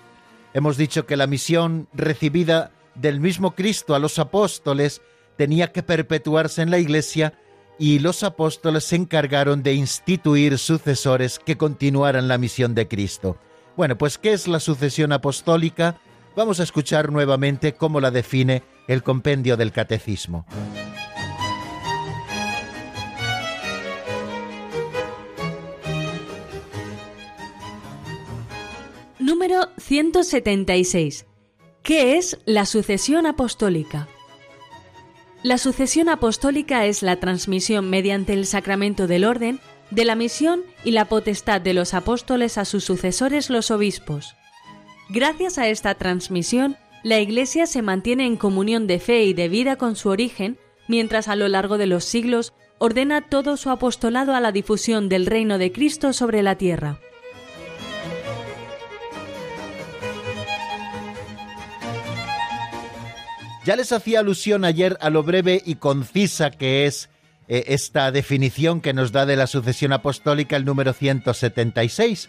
Hemos 0.54 0.76
dicho 0.76 1.06
que 1.06 1.16
la 1.16 1.28
misión 1.28 1.86
recibida 1.94 2.72
del 2.96 3.20
mismo 3.20 3.52
Cristo 3.52 3.94
a 3.94 4.00
los 4.00 4.18
apóstoles 4.18 5.02
tenía 5.36 5.70
que 5.70 5.84
perpetuarse 5.84 6.62
en 6.62 6.72
la 6.72 6.80
Iglesia 6.80 7.34
y 7.78 8.00
los 8.00 8.24
apóstoles 8.24 8.82
se 8.82 8.96
encargaron 8.96 9.62
de 9.62 9.74
instituir 9.74 10.58
sucesores 10.58 11.38
que 11.38 11.56
continuaran 11.56 12.26
la 12.26 12.38
misión 12.38 12.74
de 12.74 12.88
Cristo. 12.88 13.38
Bueno, 13.76 13.96
pues 13.96 14.18
¿qué 14.18 14.32
es 14.32 14.48
la 14.48 14.58
sucesión 14.58 15.12
apostólica? 15.12 16.00
Vamos 16.38 16.60
a 16.60 16.62
escuchar 16.62 17.10
nuevamente 17.10 17.74
cómo 17.74 18.00
la 18.00 18.12
define 18.12 18.62
el 18.86 19.02
compendio 19.02 19.56
del 19.56 19.72
Catecismo. 19.72 20.46
Número 29.18 29.70
176. 29.78 31.26
¿Qué 31.82 32.16
es 32.16 32.38
la 32.44 32.66
sucesión 32.66 33.26
apostólica? 33.26 34.06
La 35.42 35.58
sucesión 35.58 36.08
apostólica 36.08 36.86
es 36.86 37.02
la 37.02 37.18
transmisión 37.18 37.90
mediante 37.90 38.32
el 38.32 38.46
sacramento 38.46 39.08
del 39.08 39.24
orden 39.24 39.58
de 39.90 40.04
la 40.04 40.14
misión 40.14 40.62
y 40.84 40.92
la 40.92 41.06
potestad 41.06 41.60
de 41.60 41.74
los 41.74 41.94
apóstoles 41.94 42.58
a 42.58 42.64
sus 42.64 42.84
sucesores 42.84 43.50
los 43.50 43.72
obispos. 43.72 44.36
Gracias 45.10 45.56
a 45.56 45.68
esta 45.68 45.94
transmisión, 45.94 46.76
la 47.02 47.18
Iglesia 47.18 47.66
se 47.66 47.80
mantiene 47.80 48.26
en 48.26 48.36
comunión 48.36 48.86
de 48.86 48.98
fe 48.98 49.22
y 49.24 49.32
de 49.32 49.48
vida 49.48 49.76
con 49.76 49.96
su 49.96 50.10
origen, 50.10 50.58
mientras 50.86 51.28
a 51.28 51.36
lo 51.36 51.48
largo 51.48 51.78
de 51.78 51.86
los 51.86 52.04
siglos 52.04 52.52
ordena 52.76 53.22
todo 53.22 53.56
su 53.56 53.70
apostolado 53.70 54.34
a 54.34 54.40
la 54.40 54.52
difusión 54.52 55.08
del 55.08 55.24
reino 55.24 55.56
de 55.56 55.72
Cristo 55.72 56.12
sobre 56.12 56.42
la 56.42 56.56
tierra. 56.56 57.00
Ya 63.64 63.76
les 63.76 63.92
hacía 63.92 64.20
alusión 64.20 64.64
ayer 64.64 64.98
a 65.00 65.08
lo 65.08 65.22
breve 65.22 65.62
y 65.64 65.76
concisa 65.76 66.50
que 66.50 66.84
es 66.84 67.08
eh, 67.48 67.64
esta 67.68 68.12
definición 68.12 68.82
que 68.82 68.92
nos 68.92 69.12
da 69.12 69.24
de 69.24 69.36
la 69.36 69.46
sucesión 69.46 69.94
apostólica 69.94 70.56
el 70.56 70.66
número 70.66 70.92
176. 70.92 72.28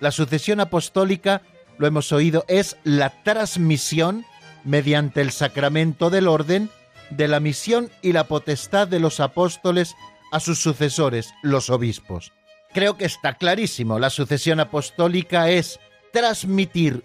La 0.00 0.10
sucesión 0.10 0.60
apostólica 0.60 1.42
lo 1.78 1.86
hemos 1.86 2.12
oído, 2.12 2.44
es 2.48 2.76
la 2.84 3.10
transmisión 3.22 4.24
mediante 4.64 5.20
el 5.20 5.30
sacramento 5.30 6.10
del 6.10 6.28
orden 6.28 6.70
de 7.10 7.28
la 7.28 7.40
misión 7.40 7.90
y 8.02 8.12
la 8.12 8.24
potestad 8.24 8.88
de 8.88 9.00
los 9.00 9.20
apóstoles 9.20 9.94
a 10.30 10.40
sus 10.40 10.60
sucesores, 10.60 11.32
los 11.42 11.70
obispos. 11.70 12.32
Creo 12.74 12.98
que 12.98 13.06
está 13.06 13.34
clarísimo, 13.34 13.98
la 13.98 14.10
sucesión 14.10 14.60
apostólica 14.60 15.50
es 15.50 15.80
transmitir 16.12 17.04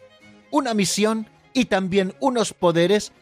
una 0.52 0.74
misión 0.74 1.30
y 1.54 1.66
también 1.66 2.16
unos 2.20 2.54
poderes 2.54 3.14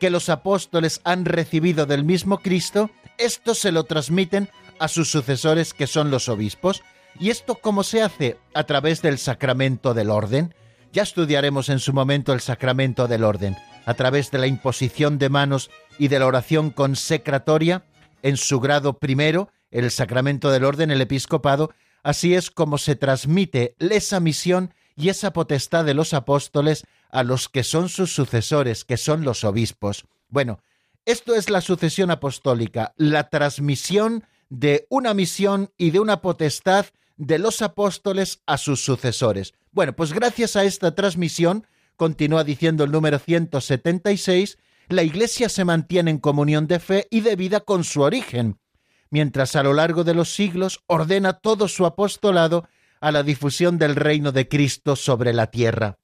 que 0.00 0.10
los 0.10 0.28
apóstoles 0.28 1.00
han 1.04 1.24
recibido 1.24 1.86
del 1.86 2.04
mismo 2.04 2.38
Cristo, 2.38 2.90
esto 3.18 3.54
se 3.54 3.72
lo 3.72 3.84
transmiten 3.84 4.48
a 4.78 4.88
sus 4.88 5.10
sucesores 5.10 5.72
que 5.72 5.86
son 5.86 6.10
los 6.10 6.28
obispos. 6.28 6.82
¿Y 7.18 7.30
esto 7.30 7.54
cómo 7.54 7.84
se 7.84 8.02
hace? 8.02 8.38
A 8.54 8.64
través 8.64 9.02
del 9.02 9.18
sacramento 9.18 9.94
del 9.94 10.10
orden. 10.10 10.54
Ya 10.94 11.02
estudiaremos 11.02 11.70
en 11.70 11.80
su 11.80 11.92
momento 11.92 12.32
el 12.32 12.40
sacramento 12.40 13.08
del 13.08 13.24
orden, 13.24 13.56
a 13.84 13.94
través 13.94 14.30
de 14.30 14.38
la 14.38 14.46
imposición 14.46 15.18
de 15.18 15.28
manos 15.28 15.68
y 15.98 16.06
de 16.06 16.20
la 16.20 16.26
oración 16.26 16.70
consecratoria, 16.70 17.84
en 18.22 18.36
su 18.36 18.60
grado 18.60 19.00
primero, 19.00 19.50
el 19.72 19.90
sacramento 19.90 20.52
del 20.52 20.62
orden, 20.62 20.92
el 20.92 21.00
episcopado, 21.00 21.72
así 22.04 22.36
es 22.36 22.52
como 22.52 22.78
se 22.78 22.94
transmite 22.94 23.74
esa 23.80 24.20
misión 24.20 24.72
y 24.94 25.08
esa 25.08 25.32
potestad 25.32 25.84
de 25.84 25.94
los 25.94 26.14
apóstoles 26.14 26.86
a 27.10 27.24
los 27.24 27.48
que 27.48 27.64
son 27.64 27.88
sus 27.88 28.14
sucesores, 28.14 28.84
que 28.84 28.96
son 28.96 29.24
los 29.24 29.42
obispos. 29.42 30.04
Bueno, 30.28 30.60
esto 31.06 31.34
es 31.34 31.50
la 31.50 31.60
sucesión 31.60 32.12
apostólica, 32.12 32.94
la 32.96 33.30
transmisión 33.30 34.22
de 34.48 34.86
una 34.90 35.12
misión 35.12 35.72
y 35.76 35.90
de 35.90 35.98
una 35.98 36.20
potestad 36.20 36.86
de 37.16 37.40
los 37.40 37.62
apóstoles 37.62 38.42
a 38.46 38.58
sus 38.58 38.84
sucesores. 38.84 39.54
Bueno, 39.74 39.96
pues 39.96 40.12
gracias 40.12 40.54
a 40.54 40.62
esta 40.62 40.94
transmisión, 40.94 41.66
continúa 41.96 42.44
diciendo 42.44 42.84
el 42.84 42.92
número 42.92 43.18
176, 43.18 44.56
la 44.88 45.02
Iglesia 45.02 45.48
se 45.48 45.64
mantiene 45.64 46.12
en 46.12 46.18
comunión 46.18 46.68
de 46.68 46.78
fe 46.78 47.08
y 47.10 47.22
de 47.22 47.34
vida 47.34 47.58
con 47.58 47.82
su 47.82 48.02
origen, 48.02 48.60
mientras 49.10 49.56
a 49.56 49.64
lo 49.64 49.72
largo 49.72 50.04
de 50.04 50.14
los 50.14 50.32
siglos 50.32 50.84
ordena 50.86 51.32
todo 51.32 51.66
su 51.66 51.86
apostolado 51.86 52.68
a 53.00 53.10
la 53.10 53.24
difusión 53.24 53.76
del 53.76 53.96
reino 53.96 54.30
de 54.30 54.46
Cristo 54.48 54.94
sobre 54.94 55.32
la 55.32 55.50
tierra. 55.50 55.98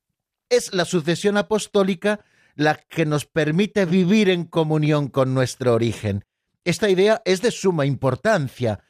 Es 0.48 0.74
la 0.74 0.84
sucesión 0.84 1.36
apostólica 1.36 2.24
la 2.56 2.74
que 2.74 3.06
nos 3.06 3.24
permite 3.24 3.84
vivir 3.84 4.30
en 4.30 4.46
comunión 4.46 5.06
con 5.06 5.32
nuestro 5.32 5.74
origen. 5.74 6.24
Esta 6.64 6.90
idea 6.90 7.22
es 7.24 7.40
de 7.40 7.52
suma 7.52 7.86
importancia, 7.86 8.80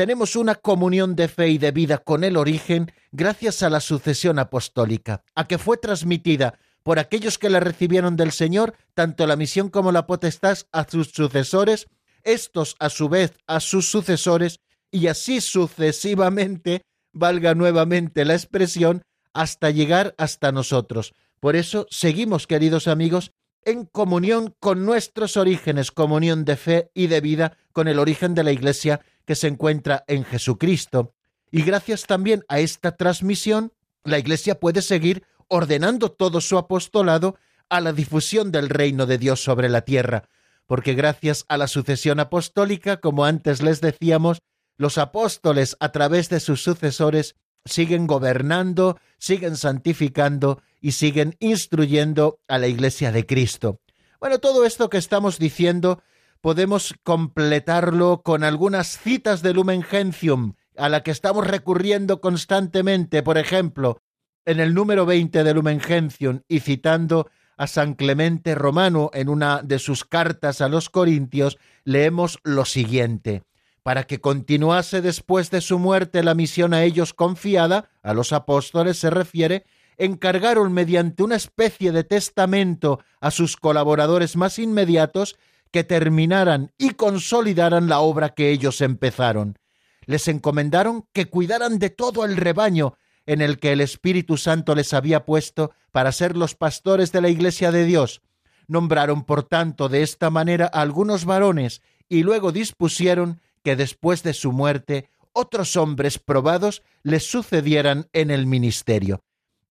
tenemos 0.00 0.34
una 0.34 0.54
comunión 0.54 1.14
de 1.14 1.28
fe 1.28 1.50
y 1.50 1.58
de 1.58 1.72
vida 1.72 1.98
con 1.98 2.24
el 2.24 2.38
origen 2.38 2.90
gracias 3.12 3.62
a 3.62 3.68
la 3.68 3.80
sucesión 3.80 4.38
apostólica, 4.38 5.24
a 5.34 5.46
que 5.46 5.58
fue 5.58 5.76
transmitida 5.76 6.58
por 6.82 6.98
aquellos 6.98 7.36
que 7.36 7.50
la 7.50 7.60
recibieron 7.60 8.16
del 8.16 8.32
Señor, 8.32 8.76
tanto 8.94 9.26
la 9.26 9.36
misión 9.36 9.68
como 9.68 9.92
la 9.92 10.06
potestad 10.06 10.56
a 10.72 10.88
sus 10.88 11.08
sucesores, 11.08 11.86
estos 12.22 12.76
a 12.78 12.88
su 12.88 13.10
vez 13.10 13.34
a 13.46 13.60
sus 13.60 13.90
sucesores, 13.90 14.60
y 14.90 15.08
así 15.08 15.42
sucesivamente, 15.42 16.80
valga 17.12 17.54
nuevamente 17.54 18.24
la 18.24 18.32
expresión, 18.32 19.02
hasta 19.34 19.68
llegar 19.68 20.14
hasta 20.16 20.50
nosotros. 20.50 21.12
Por 21.40 21.56
eso 21.56 21.86
seguimos, 21.90 22.46
queridos 22.46 22.88
amigos, 22.88 23.32
en 23.66 23.84
comunión 23.84 24.54
con 24.60 24.86
nuestros 24.86 25.36
orígenes, 25.36 25.90
comunión 25.90 26.46
de 26.46 26.56
fe 26.56 26.90
y 26.94 27.08
de 27.08 27.20
vida 27.20 27.58
con 27.72 27.86
el 27.86 27.98
origen 27.98 28.34
de 28.34 28.44
la 28.44 28.52
Iglesia 28.52 29.02
que 29.30 29.36
se 29.36 29.46
encuentra 29.46 30.02
en 30.08 30.24
Jesucristo. 30.24 31.14
Y 31.52 31.62
gracias 31.62 32.02
también 32.02 32.44
a 32.48 32.58
esta 32.58 32.96
transmisión, 32.96 33.72
la 34.02 34.18
Iglesia 34.18 34.58
puede 34.58 34.82
seguir 34.82 35.22
ordenando 35.46 36.10
todo 36.10 36.40
su 36.40 36.58
apostolado 36.58 37.36
a 37.68 37.80
la 37.80 37.92
difusión 37.92 38.50
del 38.50 38.68
reino 38.68 39.06
de 39.06 39.18
Dios 39.18 39.40
sobre 39.40 39.68
la 39.68 39.82
tierra, 39.82 40.28
porque 40.66 40.94
gracias 40.94 41.44
a 41.46 41.58
la 41.58 41.68
sucesión 41.68 42.18
apostólica, 42.18 42.96
como 42.96 43.24
antes 43.24 43.62
les 43.62 43.80
decíamos, 43.80 44.42
los 44.76 44.98
apóstoles 44.98 45.76
a 45.78 45.92
través 45.92 46.28
de 46.28 46.40
sus 46.40 46.64
sucesores 46.64 47.36
siguen 47.64 48.08
gobernando, 48.08 48.98
siguen 49.16 49.56
santificando 49.56 50.60
y 50.80 50.90
siguen 50.90 51.36
instruyendo 51.38 52.40
a 52.48 52.58
la 52.58 52.66
Iglesia 52.66 53.12
de 53.12 53.26
Cristo. 53.26 53.78
Bueno, 54.18 54.40
todo 54.40 54.66
esto 54.66 54.90
que 54.90 54.98
estamos 54.98 55.38
diciendo 55.38 56.02
podemos 56.40 56.94
completarlo 57.02 58.22
con 58.22 58.44
algunas 58.44 58.98
citas 58.98 59.42
de 59.42 59.54
Lumen 59.54 59.82
Gentium 59.82 60.54
a 60.76 60.88
la 60.88 61.02
que 61.02 61.10
estamos 61.10 61.46
recurriendo 61.46 62.20
constantemente, 62.20 63.22
por 63.22 63.36
ejemplo, 63.38 64.00
en 64.46 64.60
el 64.60 64.74
número 64.74 65.04
20 65.04 65.44
de 65.44 65.54
Lumen 65.54 65.80
Gentium 65.80 66.40
y 66.48 66.60
citando 66.60 67.28
a 67.56 67.66
San 67.66 67.94
Clemente 67.94 68.54
Romano 68.54 69.10
en 69.12 69.28
una 69.28 69.60
de 69.62 69.78
sus 69.78 70.04
cartas 70.04 70.62
a 70.62 70.68
los 70.68 70.88
Corintios, 70.88 71.58
leemos 71.84 72.38
lo 72.42 72.64
siguiente. 72.64 73.42
Para 73.82 74.04
que 74.04 74.20
continuase 74.20 75.02
después 75.02 75.50
de 75.50 75.60
su 75.60 75.78
muerte 75.78 76.22
la 76.22 76.34
misión 76.34 76.72
a 76.72 76.82
ellos 76.84 77.12
confiada, 77.12 77.90
a 78.02 78.14
los 78.14 78.32
apóstoles 78.32 78.98
se 78.98 79.10
refiere, 79.10 79.66
encargaron 79.98 80.72
mediante 80.72 81.22
una 81.22 81.36
especie 81.36 81.92
de 81.92 82.04
testamento 82.04 83.00
a 83.20 83.30
sus 83.30 83.58
colaboradores 83.58 84.36
más 84.36 84.58
inmediatos 84.58 85.36
que 85.70 85.84
terminaran 85.84 86.72
y 86.78 86.90
consolidaran 86.90 87.88
la 87.88 88.00
obra 88.00 88.30
que 88.30 88.50
ellos 88.50 88.80
empezaron. 88.80 89.58
Les 90.06 90.28
encomendaron 90.28 91.06
que 91.12 91.26
cuidaran 91.26 91.78
de 91.78 91.90
todo 91.90 92.24
el 92.24 92.36
rebaño 92.36 92.94
en 93.26 93.40
el 93.40 93.58
que 93.58 93.72
el 93.72 93.80
Espíritu 93.80 94.36
Santo 94.36 94.74
les 94.74 94.92
había 94.92 95.24
puesto 95.24 95.72
para 95.92 96.12
ser 96.12 96.36
los 96.36 96.54
pastores 96.54 97.12
de 97.12 97.20
la 97.20 97.28
Iglesia 97.28 97.70
de 97.70 97.84
Dios. 97.84 98.22
Nombraron, 98.66 99.24
por 99.24 99.42
tanto, 99.44 99.88
de 99.88 100.02
esta 100.02 100.30
manera 100.30 100.70
a 100.72 100.80
algunos 100.80 101.24
varones 101.24 101.82
y 102.08 102.22
luego 102.22 102.50
dispusieron 102.52 103.40
que 103.62 103.76
después 103.76 104.22
de 104.22 104.32
su 104.32 104.52
muerte 104.52 105.10
otros 105.32 105.76
hombres 105.76 106.18
probados 106.18 106.82
les 107.02 107.24
sucedieran 107.24 108.08
en 108.12 108.30
el 108.30 108.46
ministerio. 108.46 109.22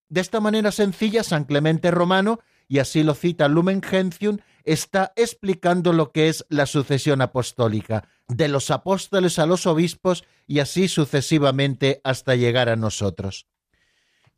De 0.07 0.21
esta 0.21 0.39
manera 0.39 0.71
sencilla, 0.71 1.23
San 1.23 1.43
Clemente 1.43 1.91
Romano, 1.91 2.39
y 2.67 2.79
así 2.79 3.03
lo 3.03 3.13
cita 3.13 3.47
Lumen 3.47 3.81
Gentium, 3.81 4.37
está 4.73 5.13
explicando 5.15 5.93
lo 5.93 6.11
que 6.11 6.29
es 6.29 6.45
la 6.49 6.67
sucesión 6.67 7.21
apostólica, 7.21 8.07
de 8.27 8.47
los 8.47 8.69
apóstoles 8.69 9.39
a 9.39 9.47
los 9.47 9.65
obispos 9.65 10.25
y 10.45 10.59
así 10.59 10.87
sucesivamente 10.87 12.01
hasta 12.03 12.35
llegar 12.35 12.69
a 12.69 12.75
nosotros. 12.75 13.47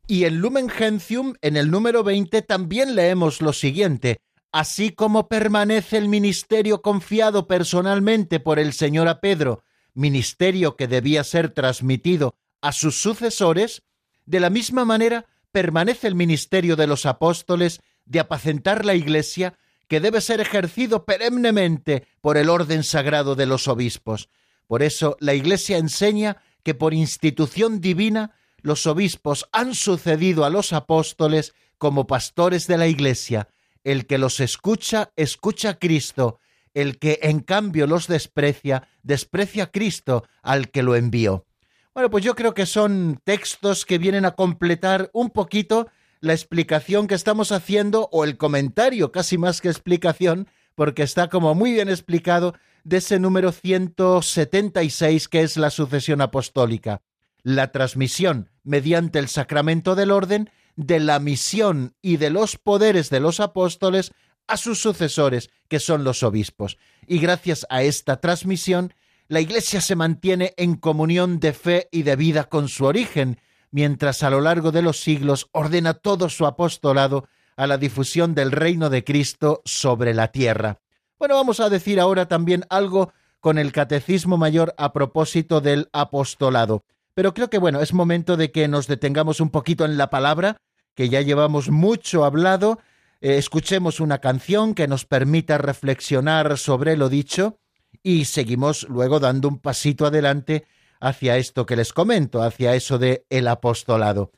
Y 0.06 0.24
en 0.24 0.38
Lumen 0.38 0.70
Gentium, 0.70 1.34
en 1.42 1.58
el 1.58 1.70
número 1.70 2.02
20, 2.02 2.40
también 2.42 2.94
leemos 2.94 3.42
lo 3.42 3.52
siguiente, 3.52 4.20
así 4.52 4.90
como 4.90 5.28
permanece 5.28 5.98
el 5.98 6.08
ministerio 6.08 6.80
confiado 6.80 7.46
personalmente 7.46 8.40
por 8.40 8.58
el 8.58 8.72
Señor 8.72 9.08
a 9.08 9.20
Pedro, 9.20 9.62
ministerio 9.92 10.76
que 10.76 10.88
debía 10.88 11.24
ser 11.24 11.50
transmitido 11.50 12.36
a 12.62 12.72
sus 12.72 13.02
sucesores, 13.02 13.82
de 14.24 14.40
la 14.40 14.48
misma 14.48 14.86
manera 14.86 15.26
permanece 15.50 16.08
el 16.08 16.14
ministerio 16.14 16.74
de 16.76 16.86
los 16.86 17.04
apóstoles 17.04 17.82
de 18.06 18.20
apacentar 18.20 18.86
la 18.86 18.94
Iglesia, 18.94 19.58
que 19.92 20.00
debe 20.00 20.22
ser 20.22 20.40
ejercido 20.40 21.04
perennemente 21.04 22.06
por 22.22 22.38
el 22.38 22.48
orden 22.48 22.82
sagrado 22.82 23.34
de 23.34 23.44
los 23.44 23.68
obispos. 23.68 24.30
Por 24.66 24.82
eso 24.82 25.18
la 25.20 25.34
Iglesia 25.34 25.76
enseña 25.76 26.38
que 26.62 26.72
por 26.72 26.94
institución 26.94 27.82
divina 27.82 28.34
los 28.62 28.86
obispos 28.86 29.46
han 29.52 29.74
sucedido 29.74 30.46
a 30.46 30.48
los 30.48 30.72
apóstoles 30.72 31.52
como 31.76 32.06
pastores 32.06 32.66
de 32.66 32.78
la 32.78 32.86
Iglesia. 32.86 33.50
El 33.84 34.06
que 34.06 34.16
los 34.16 34.40
escucha, 34.40 35.12
escucha 35.14 35.68
a 35.68 35.78
Cristo. 35.78 36.40
El 36.72 36.98
que 36.98 37.18
en 37.20 37.40
cambio 37.40 37.86
los 37.86 38.06
desprecia, 38.06 38.88
desprecia 39.02 39.64
a 39.64 39.70
Cristo 39.70 40.24
al 40.40 40.70
que 40.70 40.82
lo 40.82 40.96
envió. 40.96 41.44
Bueno, 41.92 42.08
pues 42.08 42.24
yo 42.24 42.34
creo 42.34 42.54
que 42.54 42.64
son 42.64 43.20
textos 43.24 43.84
que 43.84 43.98
vienen 43.98 44.24
a 44.24 44.30
completar 44.30 45.10
un 45.12 45.28
poquito 45.28 45.90
la 46.22 46.32
explicación 46.32 47.08
que 47.08 47.16
estamos 47.16 47.50
haciendo 47.50 48.08
o 48.12 48.24
el 48.24 48.36
comentario, 48.36 49.10
casi 49.10 49.38
más 49.38 49.60
que 49.60 49.68
explicación, 49.68 50.48
porque 50.76 51.02
está 51.02 51.28
como 51.28 51.54
muy 51.54 51.72
bien 51.72 51.88
explicado 51.88 52.54
de 52.84 52.98
ese 52.98 53.18
número 53.18 53.50
176 53.50 55.28
que 55.28 55.42
es 55.42 55.56
la 55.56 55.70
sucesión 55.70 56.20
apostólica, 56.20 57.02
la 57.42 57.72
transmisión 57.72 58.50
mediante 58.62 59.18
el 59.18 59.28
sacramento 59.28 59.96
del 59.96 60.12
orden 60.12 60.48
de 60.76 61.00
la 61.00 61.18
misión 61.18 61.96
y 62.00 62.16
de 62.16 62.30
los 62.30 62.56
poderes 62.56 63.10
de 63.10 63.18
los 63.18 63.40
apóstoles 63.40 64.12
a 64.46 64.56
sus 64.56 64.80
sucesores, 64.80 65.50
que 65.68 65.80
son 65.80 66.04
los 66.04 66.22
obispos. 66.22 66.78
Y 67.06 67.18
gracias 67.18 67.66
a 67.68 67.82
esta 67.82 68.20
transmisión 68.20 68.94
la 69.26 69.40
Iglesia 69.40 69.80
se 69.80 69.96
mantiene 69.96 70.54
en 70.56 70.76
comunión 70.76 71.40
de 71.40 71.52
fe 71.52 71.88
y 71.90 72.04
de 72.04 72.14
vida 72.14 72.44
con 72.44 72.68
su 72.68 72.84
origen, 72.84 73.40
mientras 73.72 74.22
a 74.22 74.30
lo 74.30 74.40
largo 74.40 74.70
de 74.70 74.82
los 74.82 75.00
siglos 75.00 75.48
ordena 75.50 75.94
todo 75.94 76.28
su 76.28 76.46
apostolado 76.46 77.26
a 77.56 77.66
la 77.66 77.78
difusión 77.78 78.34
del 78.34 78.52
reino 78.52 78.88
de 78.90 79.02
Cristo 79.02 79.62
sobre 79.64 80.14
la 80.14 80.28
tierra. 80.28 80.78
Bueno, 81.18 81.34
vamos 81.34 81.58
a 81.58 81.68
decir 81.68 81.98
ahora 81.98 82.28
también 82.28 82.64
algo 82.70 83.12
con 83.40 83.58
el 83.58 83.72
Catecismo 83.72 84.36
Mayor 84.36 84.74
a 84.78 84.92
propósito 84.92 85.60
del 85.60 85.88
apostolado. 85.92 86.84
Pero 87.14 87.34
creo 87.34 87.50
que 87.50 87.58
bueno, 87.58 87.80
es 87.80 87.92
momento 87.92 88.36
de 88.36 88.52
que 88.52 88.68
nos 88.68 88.86
detengamos 88.86 89.40
un 89.40 89.50
poquito 89.50 89.84
en 89.84 89.96
la 89.98 90.10
palabra, 90.10 90.56
que 90.94 91.08
ya 91.08 91.20
llevamos 91.20 91.70
mucho 91.70 92.24
hablado, 92.24 92.78
eh, 93.20 93.36
escuchemos 93.36 94.00
una 94.00 94.18
canción 94.18 94.74
que 94.74 94.88
nos 94.88 95.04
permita 95.04 95.58
reflexionar 95.58 96.58
sobre 96.58 96.96
lo 96.96 97.08
dicho 97.08 97.58
y 98.02 98.24
seguimos 98.24 98.86
luego 98.88 99.20
dando 99.20 99.48
un 99.48 99.58
pasito 99.58 100.06
adelante 100.06 100.66
hacia 101.02 101.36
esto 101.36 101.66
que 101.66 101.76
les 101.76 101.92
comento, 101.92 102.42
hacia 102.42 102.74
eso 102.74 102.98
de 102.98 103.26
el 103.28 103.48
apostolado. 103.48 104.30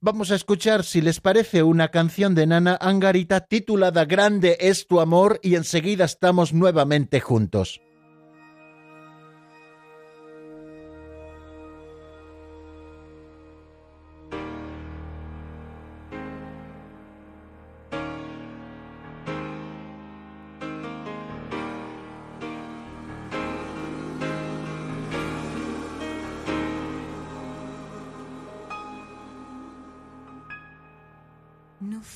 Vamos 0.00 0.30
a 0.30 0.34
escuchar, 0.34 0.82
si 0.84 1.00
les 1.00 1.20
parece, 1.20 1.62
una 1.62 1.88
canción 1.88 2.34
de 2.34 2.46
Nana 2.46 2.76
Angarita 2.80 3.40
titulada 3.40 4.04
Grande 4.06 4.56
es 4.60 4.86
tu 4.86 5.00
amor 5.00 5.38
y 5.42 5.54
enseguida 5.54 6.04
estamos 6.04 6.52
nuevamente 6.52 7.20
juntos. 7.20 7.80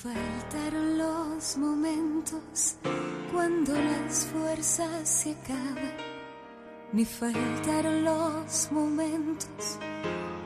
Faltaron 0.02 0.98
los 0.98 1.56
momentos 1.56 2.76
cuando 3.32 3.72
las 3.72 4.26
fuerzas 4.26 5.08
se 5.08 5.30
acaban, 5.30 5.94
ni 6.92 7.04
faltaron 7.04 8.04
los 8.04 8.72
momentos 8.72 9.78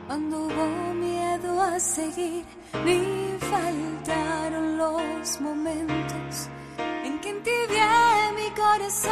cuando 0.07 0.45
hubo 0.45 0.93
miedo 0.93 1.61
a 1.61 1.79
seguir, 1.79 2.45
ni 2.85 3.37
faltaron 3.39 4.77
los 4.77 5.41
momentos 5.41 6.47
en 7.03 7.19
que 7.19 7.29
entibié 7.29 8.31
mi 8.35 8.49
corazón, 8.55 9.11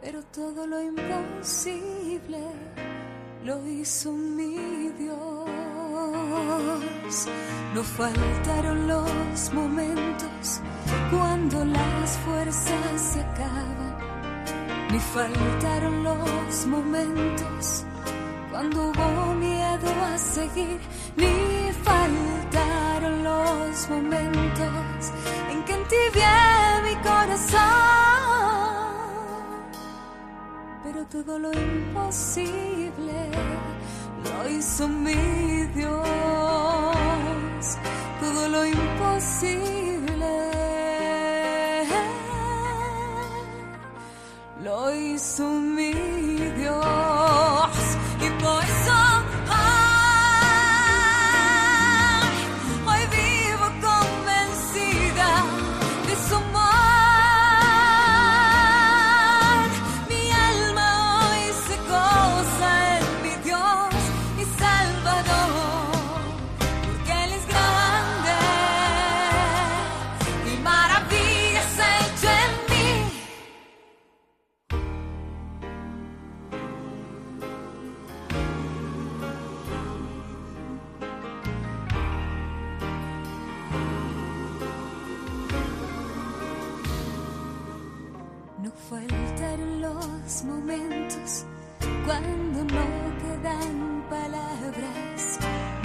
pero 0.00 0.22
todo 0.24 0.66
lo 0.66 0.82
imposible 0.82 2.40
lo 3.44 3.66
hizo 3.66 4.12
mi 4.12 4.88
Dios. 4.98 5.37
No 7.74 7.82
faltaron 7.84 8.88
los 8.88 9.52
momentos 9.52 10.60
cuando 11.10 11.64
las 11.64 12.18
fuerzas 12.18 13.00
se 13.00 13.20
acaban, 13.20 13.96
ni 14.90 14.98
faltaron 14.98 16.02
los 16.02 16.66
momentos 16.66 17.84
cuando 18.50 18.90
hubo 18.90 19.34
miedo 19.34 19.90
a 20.12 20.18
seguir, 20.18 20.80
ni 21.16 21.70
faltaron 21.84 23.22
los 23.22 23.88
momentos 23.88 25.12
en 25.50 25.64
que 25.64 25.74
entibié 25.74 26.82
mi 26.82 26.94
corazón. 26.96 27.58
Pero 30.82 31.04
todo 31.06 31.38
lo 31.38 31.52
imposible 31.52 33.30
lo 34.24 34.48
hizo 34.48 34.88
mi 34.88 35.14
Dios, 35.74 36.02
todo 38.20 38.48
lo 38.48 38.64
imposible. 38.66 40.34
Lo 44.62 44.94
hizo 44.94 45.44
mi 45.48 45.92
Dios 45.92 46.17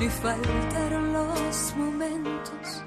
ni 0.04 0.10
faltaron 0.10 1.14
los 1.14 1.76
momentos 1.78 2.84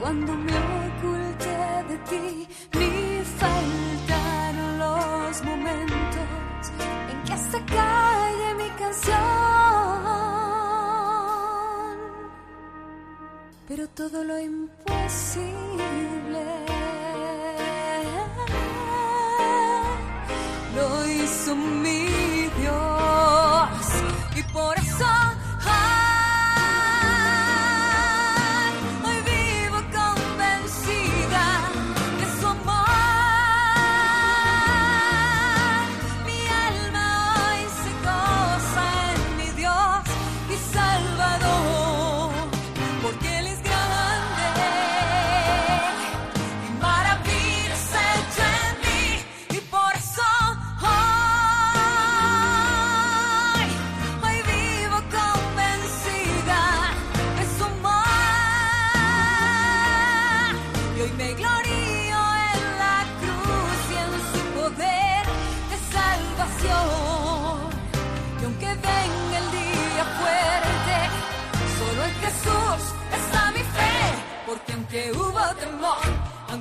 cuando 0.00 0.32
me 0.32 0.52
oculté 0.86 1.58
de 1.90 1.96
ti, 2.08 2.48
ni 2.78 3.22
faltaron 3.42 4.78
los 4.78 5.44
momentos 5.44 6.62
en 7.10 7.18
que 7.26 7.36
se 7.50 7.64
calle 7.76 8.54
mi 8.60 8.70
canción. 8.82 9.18
Pero 13.68 13.88
todo 13.88 14.24
lo 14.24 14.38
imposible 14.40 15.26
lo 20.76 21.08
hizo 21.08 21.54
mi 21.56 22.27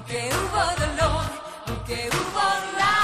aunque 0.10 0.30
hubo 0.34 0.86
dolor, 0.86 1.26
aunque 1.68 2.10
hubo 2.10 2.40
lágrimas 2.78 2.97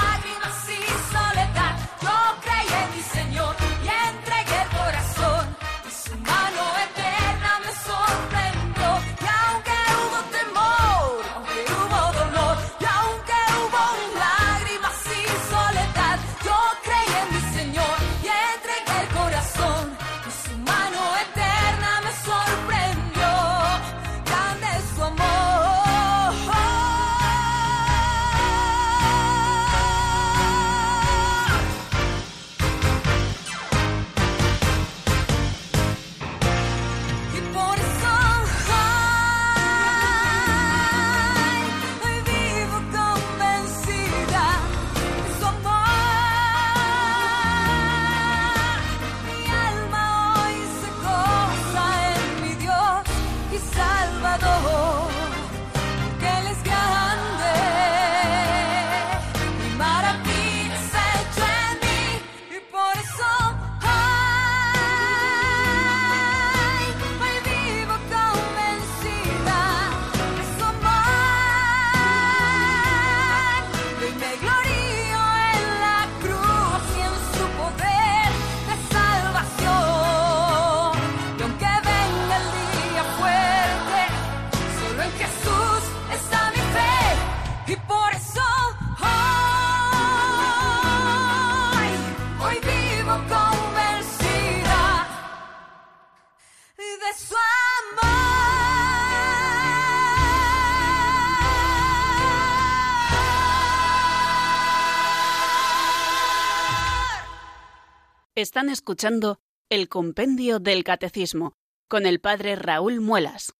Están 108.54 108.70
escuchando 108.70 109.40
el 109.68 109.88
Compendio 109.88 110.60
del 110.60 110.84
Catecismo 110.84 111.54
con 111.88 112.06
el 112.06 112.20
Padre 112.20 112.54
Raúl 112.54 113.00
Muelas. 113.00 113.52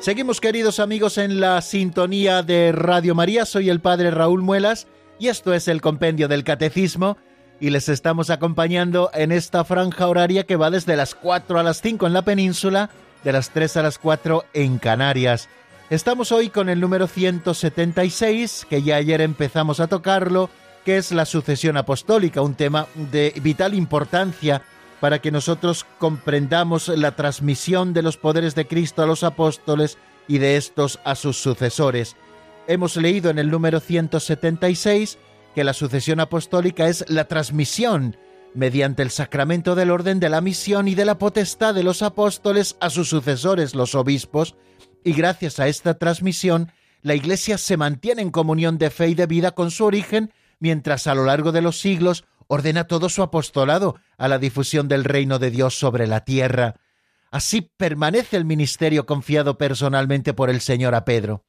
Seguimos 0.00 0.40
queridos 0.40 0.80
amigos 0.80 1.16
en 1.18 1.38
la 1.38 1.62
sintonía 1.62 2.42
de 2.42 2.72
Radio 2.72 3.14
María, 3.14 3.46
soy 3.46 3.70
el 3.70 3.80
Padre 3.80 4.10
Raúl 4.10 4.42
Muelas 4.42 4.88
y 5.18 5.28
esto 5.28 5.54
es 5.54 5.68
el 5.68 5.80
Compendio 5.80 6.28
del 6.28 6.44
Catecismo 6.44 7.16
y 7.60 7.70
les 7.70 7.88
estamos 7.88 8.30
acompañando 8.30 9.10
en 9.14 9.32
esta 9.32 9.64
franja 9.64 10.08
horaria 10.08 10.44
que 10.44 10.56
va 10.56 10.70
desde 10.70 10.96
las 10.96 11.14
4 11.14 11.58
a 11.58 11.62
las 11.62 11.80
5 11.80 12.06
en 12.06 12.12
la 12.12 12.22
península, 12.22 12.90
de 13.22 13.32
las 13.32 13.50
3 13.50 13.76
a 13.78 13.82
las 13.82 13.98
4 13.98 14.44
en 14.52 14.78
Canarias. 14.78 15.48
Estamos 15.90 16.32
hoy 16.32 16.48
con 16.48 16.68
el 16.68 16.80
número 16.80 17.06
176, 17.06 18.66
que 18.68 18.82
ya 18.82 18.96
ayer 18.96 19.20
empezamos 19.20 19.80
a 19.80 19.86
tocarlo, 19.86 20.50
que 20.84 20.96
es 20.96 21.12
la 21.12 21.24
sucesión 21.24 21.76
apostólica, 21.76 22.42
un 22.42 22.54
tema 22.54 22.86
de 22.94 23.32
vital 23.42 23.74
importancia 23.74 24.62
para 25.00 25.20
que 25.20 25.30
nosotros 25.30 25.86
comprendamos 25.98 26.88
la 26.88 27.14
transmisión 27.14 27.92
de 27.92 28.02
los 28.02 28.16
poderes 28.16 28.54
de 28.54 28.66
Cristo 28.66 29.02
a 29.02 29.06
los 29.06 29.22
apóstoles 29.22 29.98
y 30.26 30.38
de 30.38 30.56
estos 30.56 30.98
a 31.04 31.14
sus 31.14 31.36
sucesores. 31.36 32.16
Hemos 32.66 32.96
leído 32.96 33.30
en 33.30 33.38
el 33.38 33.50
número 33.50 33.78
176 33.78 35.18
que 35.54 35.64
la 35.64 35.74
sucesión 35.74 36.18
apostólica 36.20 36.88
es 36.88 37.04
la 37.08 37.28
transmisión 37.28 38.16
mediante 38.54 39.02
el 39.02 39.10
sacramento 39.10 39.74
del 39.74 39.90
orden 39.90 40.18
de 40.18 40.30
la 40.30 40.40
misión 40.40 40.88
y 40.88 40.94
de 40.94 41.04
la 41.04 41.18
potestad 41.18 41.74
de 41.74 41.82
los 41.82 42.00
apóstoles 42.00 42.76
a 42.80 42.88
sus 42.88 43.08
sucesores, 43.08 43.74
los 43.74 43.94
obispos, 43.94 44.54
y 45.04 45.12
gracias 45.12 45.60
a 45.60 45.68
esta 45.68 45.98
transmisión 45.98 46.72
la 47.02 47.14
Iglesia 47.14 47.58
se 47.58 47.76
mantiene 47.76 48.22
en 48.22 48.30
comunión 48.30 48.78
de 48.78 48.88
fe 48.88 49.08
y 49.08 49.14
de 49.14 49.26
vida 49.26 49.50
con 49.50 49.70
su 49.70 49.84
origen, 49.84 50.32
mientras 50.58 51.06
a 51.06 51.14
lo 51.14 51.26
largo 51.26 51.52
de 51.52 51.60
los 51.60 51.78
siglos 51.78 52.24
ordena 52.46 52.86
todo 52.86 53.10
su 53.10 53.22
apostolado 53.22 53.96
a 54.16 54.26
la 54.26 54.38
difusión 54.38 54.88
del 54.88 55.04
reino 55.04 55.38
de 55.38 55.50
Dios 55.50 55.78
sobre 55.78 56.06
la 56.06 56.24
tierra. 56.24 56.76
Así 57.30 57.60
permanece 57.76 58.38
el 58.38 58.46
ministerio 58.46 59.04
confiado 59.04 59.58
personalmente 59.58 60.32
por 60.32 60.48
el 60.48 60.62
Señor 60.62 60.94
a 60.94 61.04
Pedro, 61.04 61.44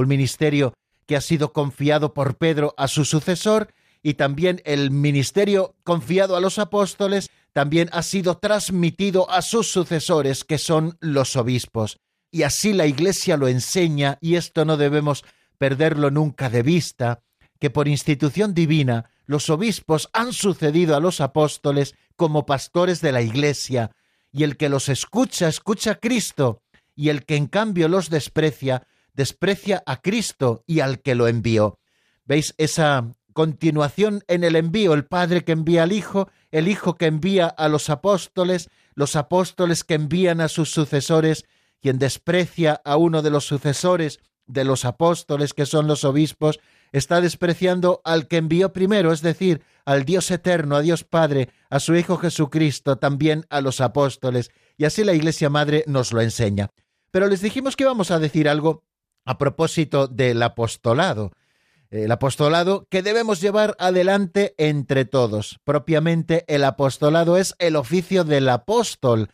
un 0.00 0.08
ministerio 0.08 0.74
que 1.06 1.16
ha 1.16 1.20
sido 1.20 1.52
confiado 1.52 2.14
por 2.14 2.36
Pedro 2.36 2.74
a 2.76 2.88
su 2.88 3.04
sucesor 3.04 3.72
y 4.02 4.14
también 4.14 4.62
el 4.64 4.90
ministerio 4.90 5.74
confiado 5.84 6.36
a 6.36 6.40
los 6.40 6.58
apóstoles 6.58 7.30
también 7.52 7.88
ha 7.92 8.02
sido 8.02 8.38
transmitido 8.38 9.30
a 9.30 9.42
sus 9.42 9.70
sucesores, 9.70 10.44
que 10.44 10.58
son 10.58 10.96
los 11.00 11.36
obispos. 11.36 11.98
Y 12.30 12.44
así 12.44 12.72
la 12.72 12.86
Iglesia 12.86 13.36
lo 13.36 13.48
enseña, 13.48 14.18
y 14.20 14.36
esto 14.36 14.64
no 14.64 14.76
debemos 14.76 15.24
perderlo 15.58 16.10
nunca 16.10 16.48
de 16.48 16.62
vista, 16.62 17.22
que 17.58 17.70
por 17.70 17.88
institución 17.88 18.54
divina 18.54 19.10
los 19.26 19.50
obispos 19.50 20.08
han 20.12 20.32
sucedido 20.32 20.96
a 20.96 21.00
los 21.00 21.20
apóstoles 21.20 21.94
como 22.16 22.46
pastores 22.46 23.00
de 23.00 23.12
la 23.12 23.22
Iglesia, 23.22 23.90
y 24.32 24.44
el 24.44 24.56
que 24.56 24.68
los 24.68 24.88
escucha, 24.88 25.48
escucha 25.48 25.92
a 25.92 25.94
Cristo, 25.96 26.62
y 26.94 27.08
el 27.08 27.24
que 27.24 27.36
en 27.36 27.46
cambio 27.46 27.88
los 27.88 28.10
desprecia, 28.10 28.86
desprecia 29.14 29.82
a 29.86 30.00
Cristo 30.00 30.64
y 30.66 30.80
al 30.80 31.00
que 31.00 31.14
lo 31.14 31.28
envió. 31.28 31.78
¿Veis 32.24 32.54
esa 32.58 33.14
continuación 33.32 34.22
en 34.28 34.44
el 34.44 34.56
envío? 34.56 34.94
El 34.94 35.06
Padre 35.06 35.44
que 35.44 35.52
envía 35.52 35.82
al 35.82 35.92
Hijo, 35.92 36.28
el 36.50 36.68
Hijo 36.68 36.96
que 36.96 37.06
envía 37.06 37.46
a 37.46 37.68
los 37.68 37.90
apóstoles, 37.90 38.68
los 38.94 39.16
apóstoles 39.16 39.84
que 39.84 39.94
envían 39.94 40.40
a 40.40 40.48
sus 40.48 40.70
sucesores, 40.70 41.44
quien 41.80 41.98
desprecia 41.98 42.80
a 42.84 42.96
uno 42.96 43.22
de 43.22 43.30
los 43.30 43.46
sucesores 43.46 44.20
de 44.46 44.64
los 44.64 44.84
apóstoles, 44.84 45.54
que 45.54 45.66
son 45.66 45.86
los 45.86 46.04
obispos, 46.04 46.60
está 46.92 47.20
despreciando 47.20 48.00
al 48.04 48.26
que 48.26 48.36
envió 48.36 48.72
primero, 48.72 49.12
es 49.12 49.22
decir, 49.22 49.62
al 49.84 50.04
Dios 50.04 50.30
eterno, 50.30 50.76
a 50.76 50.82
Dios 50.82 51.04
Padre, 51.04 51.48
a 51.70 51.80
su 51.80 51.94
Hijo 51.94 52.16
Jesucristo, 52.16 52.96
también 52.96 53.46
a 53.48 53.60
los 53.60 53.80
apóstoles, 53.80 54.50
y 54.76 54.84
así 54.84 55.04
la 55.04 55.14
Iglesia 55.14 55.50
Madre 55.50 55.84
nos 55.86 56.12
lo 56.12 56.20
enseña. 56.20 56.70
Pero 57.10 57.26
les 57.26 57.40
dijimos 57.40 57.76
que 57.76 57.84
íbamos 57.84 58.10
a 58.10 58.18
decir 58.18 58.48
algo 58.48 58.84
a 59.24 59.38
propósito 59.38 60.06
del 60.06 60.42
apostolado. 60.42 61.32
El 61.90 62.12
apostolado 62.12 62.86
que 62.88 63.02
debemos 63.02 63.40
llevar 63.40 63.76
adelante 63.78 64.54
entre 64.58 65.04
todos. 65.04 65.58
Propiamente 65.64 66.44
el 66.46 66.64
apostolado 66.64 67.36
es 67.36 67.54
el 67.58 67.74
oficio 67.74 68.22
del 68.22 68.48
apóstol, 68.48 69.30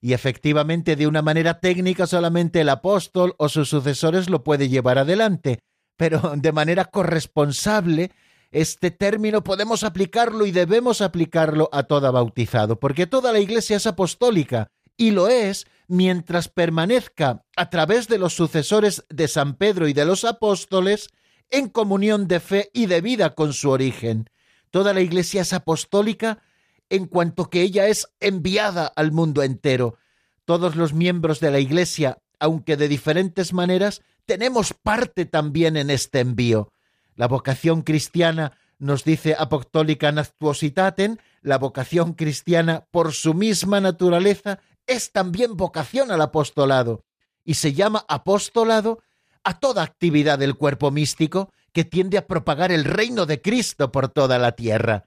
y 0.00 0.14
efectivamente 0.14 0.96
de 0.96 1.06
una 1.06 1.22
manera 1.22 1.60
técnica 1.60 2.06
solamente 2.06 2.62
el 2.62 2.68
apóstol 2.68 3.34
o 3.38 3.48
sus 3.48 3.68
sucesores 3.68 4.30
lo 4.30 4.42
puede 4.42 4.68
llevar 4.68 4.98
adelante, 4.98 5.60
pero 5.96 6.32
de 6.36 6.52
manera 6.52 6.86
corresponsable 6.86 8.10
este 8.50 8.90
término 8.90 9.44
podemos 9.44 9.84
aplicarlo 9.84 10.46
y 10.46 10.50
debemos 10.50 11.02
aplicarlo 11.02 11.68
a 11.72 11.84
toda 11.84 12.10
bautizado, 12.10 12.80
porque 12.80 13.06
toda 13.06 13.32
la 13.32 13.38
Iglesia 13.38 13.76
es 13.76 13.86
apostólica 13.86 14.72
y 14.96 15.12
lo 15.12 15.28
es 15.28 15.66
mientras 15.90 16.48
permanezca 16.48 17.44
a 17.56 17.68
través 17.68 18.06
de 18.06 18.16
los 18.16 18.32
sucesores 18.34 19.04
de 19.08 19.26
San 19.26 19.56
Pedro 19.56 19.88
y 19.88 19.92
de 19.92 20.04
los 20.04 20.24
apóstoles 20.24 21.08
en 21.50 21.68
comunión 21.68 22.28
de 22.28 22.38
fe 22.38 22.70
y 22.72 22.86
de 22.86 23.00
vida 23.00 23.34
con 23.34 23.52
su 23.52 23.70
origen. 23.70 24.30
Toda 24.70 24.94
la 24.94 25.00
Iglesia 25.00 25.42
es 25.42 25.52
apostólica 25.52 26.38
en 26.90 27.06
cuanto 27.06 27.50
que 27.50 27.62
ella 27.62 27.88
es 27.88 28.08
enviada 28.20 28.86
al 28.86 29.10
mundo 29.10 29.42
entero. 29.42 29.98
todos 30.44 30.74
los 30.74 30.92
miembros 30.92 31.38
de 31.38 31.50
la 31.52 31.60
Iglesia, 31.60 32.18
aunque 32.40 32.76
de 32.76 32.88
diferentes 32.88 33.52
maneras, 33.52 34.02
tenemos 34.26 34.72
parte 34.72 35.24
también 35.24 35.76
en 35.76 35.90
este 35.90 36.18
envío. 36.18 36.72
La 37.14 37.28
vocación 37.28 37.82
cristiana 37.82 38.58
nos 38.78 39.04
dice 39.04 39.36
Apostolica 39.38 40.10
Natuositaten, 40.10 41.20
la 41.42 41.58
vocación 41.58 42.14
cristiana 42.14 42.86
por 42.90 43.12
su 43.12 43.34
misma 43.34 43.80
naturaleza 43.80 44.58
es 44.90 45.12
también 45.12 45.56
vocación 45.56 46.10
al 46.10 46.20
apostolado 46.20 47.04
y 47.44 47.54
se 47.54 47.72
llama 47.72 48.04
apostolado 48.08 49.00
a 49.44 49.58
toda 49.60 49.84
actividad 49.84 50.38
del 50.38 50.56
cuerpo 50.56 50.90
místico 50.90 51.52
que 51.72 51.84
tiende 51.84 52.18
a 52.18 52.26
propagar 52.26 52.72
el 52.72 52.84
reino 52.84 53.24
de 53.24 53.40
Cristo 53.40 53.92
por 53.92 54.08
toda 54.08 54.36
la 54.38 54.52
tierra. 54.52 55.04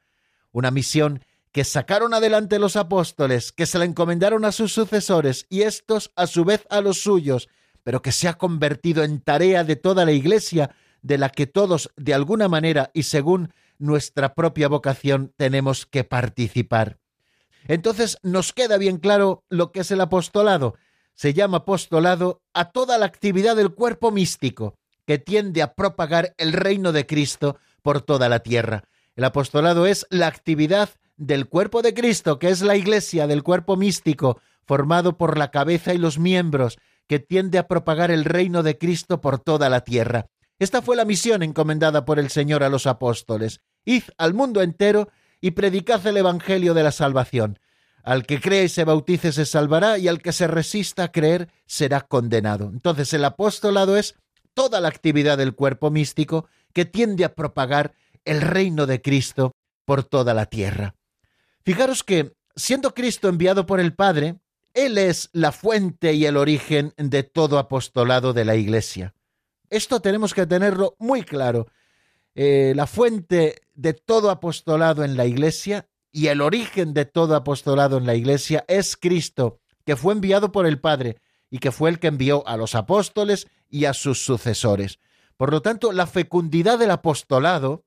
Una 0.54 0.72
misión 0.72 1.22
que 1.52 1.66
sacaron 1.66 2.14
adelante 2.14 2.60
los 2.60 2.78
apóstoles, 2.78 3.52
que 3.52 3.66
se 3.66 3.78
la 3.78 3.84
encomendaron 3.84 4.46
a 4.46 4.54
sus 4.54 4.74
sucesores 4.74 5.46
y 5.50 5.64
estos 5.64 6.12
a 6.16 6.28
su 6.28 6.46
vez 6.46 6.66
a 6.70 6.80
los 6.80 7.02
suyos, 7.02 7.50
pero 7.84 8.02
que 8.02 8.14
se 8.14 8.30
ha 8.30 8.36
convertido 8.36 9.04
en 9.04 9.20
tarea 9.20 9.66
de 9.66 9.76
toda 9.76 10.06
la 10.06 10.14
Iglesia, 10.14 10.72
de 11.02 11.18
la 11.18 11.30
que 11.30 11.46
todos, 11.46 11.92
de 11.98 12.14
alguna 12.14 12.48
manera 12.48 12.90
y 12.94 13.04
según 13.04 13.54
nuestra 13.78 14.34
propia 14.34 14.70
vocación, 14.70 15.34
tenemos 15.36 15.86
que 15.86 16.06
participar. 16.06 17.03
Entonces 17.68 18.18
nos 18.24 18.54
queda 18.54 18.78
bien 18.78 18.98
claro 18.98 19.44
lo 19.50 19.72
que 19.72 19.82
es 19.82 19.92
el 19.92 20.02
apostolado. 20.02 20.76
Se 21.14 21.34
llama 21.34 21.58
apostolado 21.58 22.42
a 22.54 22.72
toda 22.72 22.98
la 22.98 23.06
actividad 23.06 23.56
del 23.56 23.74
cuerpo 23.74 24.12
místico 24.12 24.76
que 25.06 25.20
tiende 25.20 25.62
a 25.62 25.74
propagar 25.74 26.34
el 26.38 26.54
reino 26.54 26.92
de 26.92 27.06
Cristo 27.06 27.58
por 27.82 28.02
toda 28.02 28.30
la 28.30 28.40
tierra. 28.40 28.84
El 29.16 29.26
apostolado 29.26 29.86
es 29.86 30.08
la 30.10 30.28
actividad 30.28 30.90
del 31.18 31.48
cuerpo 31.48 31.82
de 31.82 31.94
Cristo, 31.94 32.40
que 32.40 32.50
es 32.50 32.62
la 32.62 32.76
iglesia 32.76 33.28
del 33.28 33.44
cuerpo 33.44 33.76
místico, 33.76 34.40
formado 34.66 35.18
por 35.18 35.38
la 35.38 35.52
cabeza 35.52 35.94
y 35.94 35.98
los 35.98 36.18
miembros, 36.18 36.78
que 37.08 37.20
tiende 37.20 37.58
a 37.58 37.68
propagar 37.68 38.12
el 38.12 38.26
reino 38.26 38.64
de 38.64 38.78
Cristo 38.78 39.22
por 39.22 39.40
toda 39.40 39.70
la 39.70 39.82
tierra. 39.82 40.28
Esta 40.58 40.82
fue 40.82 40.96
la 40.96 41.06
misión 41.06 41.44
encomendada 41.44 42.06
por 42.06 42.20
el 42.20 42.30
Señor 42.30 42.64
a 42.64 42.70
los 42.70 42.88
apóstoles. 42.88 43.60
Id 43.86 44.04
al 44.18 44.34
mundo 44.34 44.62
entero 44.62 45.10
y 45.44 45.52
predicad 45.52 46.08
el 46.08 46.16
Evangelio 46.16 46.74
de 46.74 46.84
la 46.84 46.94
salvación. 46.94 47.60
Al 48.02 48.26
que 48.26 48.40
cree 48.40 48.64
y 48.64 48.70
se 48.70 48.86
bautice 48.86 49.34
se 49.34 49.46
salvará, 49.46 49.98
y 49.98 50.08
al 50.08 50.22
que 50.22 50.32
se 50.32 50.48
resista 50.48 51.04
a 51.04 51.12
creer 51.12 51.50
será 51.66 52.00
condenado. 52.00 52.70
Entonces 52.72 53.12
el 53.12 53.26
apostolado 53.26 53.98
es 53.98 54.16
toda 54.54 54.80
la 54.80 54.88
actividad 54.88 55.38
del 55.38 55.54
cuerpo 55.54 55.92
místico 55.92 56.48
que 56.72 56.86
tiende 56.86 57.26
a 57.26 57.36
propagar 57.36 57.94
el 58.24 58.40
reino 58.40 58.86
de 58.86 59.02
Cristo 59.02 59.54
por 59.84 60.06
toda 60.06 60.34
la 60.34 60.46
tierra. 60.46 60.96
Fijaros 61.66 62.06
que, 62.06 62.32
siendo 62.56 62.94
Cristo 62.94 63.28
enviado 63.28 63.66
por 63.66 63.82
el 63.82 63.94
Padre, 63.94 64.38
Él 64.74 64.98
es 64.98 65.30
la 65.34 65.52
fuente 65.52 66.14
y 66.14 66.26
el 66.26 66.38
origen 66.38 66.94
de 66.96 67.24
todo 67.24 67.58
apostolado 67.60 68.32
de 68.32 68.46
la 68.46 68.56
Iglesia. 68.56 69.14
Esto 69.70 70.00
tenemos 70.00 70.34
que 70.34 70.46
tenerlo 70.46 70.96
muy 71.00 71.24
claro. 71.24 71.68
Eh, 72.34 72.72
la 72.78 72.88
fuente 72.88 73.63
de 73.74 73.94
todo 73.94 74.30
apostolado 74.30 75.04
en 75.04 75.18
la 75.18 75.26
Iglesia 75.26 75.88
y 76.12 76.28
el 76.28 76.42
origen 76.42 76.94
de 76.94 77.06
todo 77.06 77.36
apostolado 77.36 77.98
en 77.98 78.06
la 78.06 78.16
Iglesia 78.16 78.66
es 78.68 78.96
Cristo, 78.96 79.60
que 79.86 79.96
fue 79.96 80.14
enviado 80.14 80.52
por 80.52 80.66
el 80.66 80.80
Padre 80.80 81.18
y 81.50 81.60
que 81.60 81.72
fue 81.72 81.90
el 81.90 82.00
que 82.00 82.08
envió 82.08 82.48
a 82.48 82.58
los 82.58 82.76
apóstoles 82.76 83.48
y 83.70 83.86
a 83.86 83.94
sus 83.94 84.24
sucesores. 84.24 85.00
Por 85.38 85.52
lo 85.52 85.62
tanto, 85.62 85.92
la 85.92 86.08
fecundidad 86.08 86.80
del 86.80 86.92
apostolado, 86.92 87.86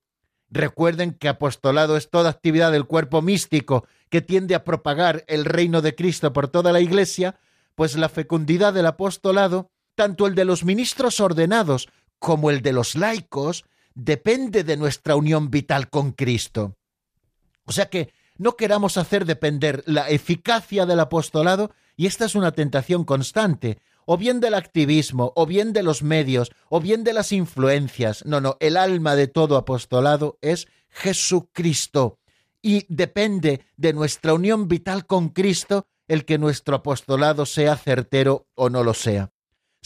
recuerden 0.50 1.12
que 1.14 1.28
apostolado 1.28 1.96
es 1.96 2.10
toda 2.10 2.30
actividad 2.30 2.72
del 2.72 2.86
cuerpo 2.86 3.22
místico 3.22 3.86
que 4.08 4.20
tiende 4.20 4.54
a 4.54 4.64
propagar 4.64 5.24
el 5.28 5.44
reino 5.44 5.82
de 5.82 5.94
Cristo 5.94 6.32
por 6.32 6.48
toda 6.48 6.72
la 6.72 6.80
Iglesia, 6.80 7.38
pues 7.74 7.96
la 7.96 8.08
fecundidad 8.08 8.72
del 8.72 8.86
apostolado, 8.86 9.70
tanto 9.94 10.26
el 10.26 10.34
de 10.34 10.44
los 10.44 10.64
ministros 10.64 11.20
ordenados 11.20 11.88
como 12.18 12.50
el 12.50 12.62
de 12.62 12.72
los 12.72 12.94
laicos, 12.94 13.64
depende 13.96 14.62
de 14.62 14.76
nuestra 14.76 15.16
unión 15.16 15.50
vital 15.50 15.90
con 15.90 16.12
Cristo. 16.12 16.76
O 17.64 17.72
sea 17.72 17.90
que 17.90 18.12
no 18.36 18.56
queramos 18.56 18.98
hacer 18.98 19.24
depender 19.24 19.82
la 19.86 20.08
eficacia 20.10 20.86
del 20.86 21.00
apostolado, 21.00 21.72
y 21.96 22.06
esta 22.06 22.26
es 22.26 22.34
una 22.34 22.52
tentación 22.52 23.04
constante, 23.04 23.78
o 24.04 24.18
bien 24.18 24.38
del 24.38 24.54
activismo, 24.54 25.32
o 25.34 25.46
bien 25.46 25.72
de 25.72 25.82
los 25.82 26.02
medios, 26.02 26.52
o 26.68 26.80
bien 26.80 27.02
de 27.02 27.14
las 27.14 27.32
influencias. 27.32 28.24
No, 28.26 28.40
no, 28.40 28.56
el 28.60 28.76
alma 28.76 29.16
de 29.16 29.26
todo 29.26 29.56
apostolado 29.56 30.38
es 30.42 30.68
Jesucristo. 30.90 32.18
Y 32.60 32.84
depende 32.88 33.64
de 33.76 33.94
nuestra 33.94 34.34
unión 34.34 34.68
vital 34.68 35.06
con 35.06 35.30
Cristo 35.30 35.86
el 36.06 36.24
que 36.24 36.38
nuestro 36.38 36.76
apostolado 36.76 37.46
sea 37.46 37.76
certero 37.76 38.46
o 38.54 38.68
no 38.68 38.84
lo 38.84 38.94
sea. 38.94 39.32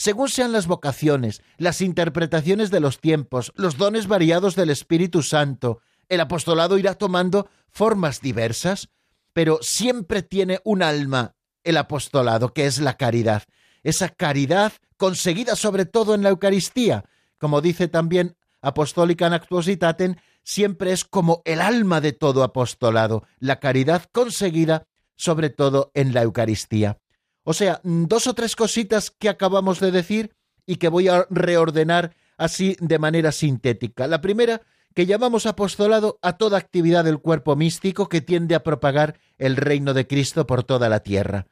Según 0.01 0.29
sean 0.29 0.51
las 0.51 0.65
vocaciones, 0.65 1.43
las 1.57 1.79
interpretaciones 1.79 2.71
de 2.71 2.79
los 2.79 2.99
tiempos, 2.99 3.53
los 3.55 3.77
dones 3.77 4.07
variados 4.07 4.55
del 4.55 4.71
Espíritu 4.71 5.21
Santo, 5.21 5.79
el 6.09 6.21
apostolado 6.21 6.79
irá 6.79 6.95
tomando 6.95 7.47
formas 7.69 8.19
diversas, 8.19 8.89
pero 9.31 9.59
siempre 9.61 10.23
tiene 10.23 10.59
un 10.63 10.81
alma 10.81 11.35
el 11.63 11.77
apostolado, 11.77 12.51
que 12.51 12.65
es 12.65 12.79
la 12.79 12.97
caridad 12.97 13.43
esa 13.83 14.09
caridad 14.09 14.73
conseguida 14.97 15.55
sobre 15.55 15.85
todo 15.85 16.15
en 16.15 16.23
la 16.23 16.29
Eucaristía, 16.29 17.05
como 17.37 17.61
dice 17.61 17.87
también 17.87 18.35
Apostólica 18.59 19.27
Actuositaten, 19.27 20.19
siempre 20.43 20.93
es 20.93 21.05
como 21.05 21.43
el 21.45 21.61
alma 21.61 22.01
de 22.01 22.13
todo 22.13 22.41
apostolado, 22.41 23.23
la 23.37 23.59
caridad 23.59 24.05
conseguida 24.11 24.87
sobre 25.15 25.51
todo 25.51 25.91
en 25.93 26.13
la 26.13 26.23
Eucaristía. 26.23 26.97
O 27.43 27.53
sea, 27.53 27.81
dos 27.83 28.27
o 28.27 28.33
tres 28.33 28.55
cositas 28.55 29.11
que 29.11 29.29
acabamos 29.29 29.79
de 29.79 29.91
decir 29.91 30.35
y 30.65 30.75
que 30.75 30.89
voy 30.89 31.07
a 31.07 31.25
reordenar 31.29 32.15
así 32.37 32.75
de 32.79 32.99
manera 32.99 33.31
sintética. 33.31 34.07
La 34.07 34.21
primera, 34.21 34.61
que 34.93 35.05
llamamos 35.05 35.45
apostolado 35.45 36.19
a 36.21 36.37
toda 36.37 36.57
actividad 36.57 37.03
del 37.03 37.19
cuerpo 37.19 37.55
místico 37.55 38.09
que 38.09 38.21
tiende 38.21 38.55
a 38.55 38.63
propagar 38.63 39.19
el 39.37 39.57
reino 39.57 39.93
de 39.93 40.07
Cristo 40.07 40.45
por 40.45 40.63
toda 40.63 40.89
la 40.89 41.01
tierra 41.01 41.47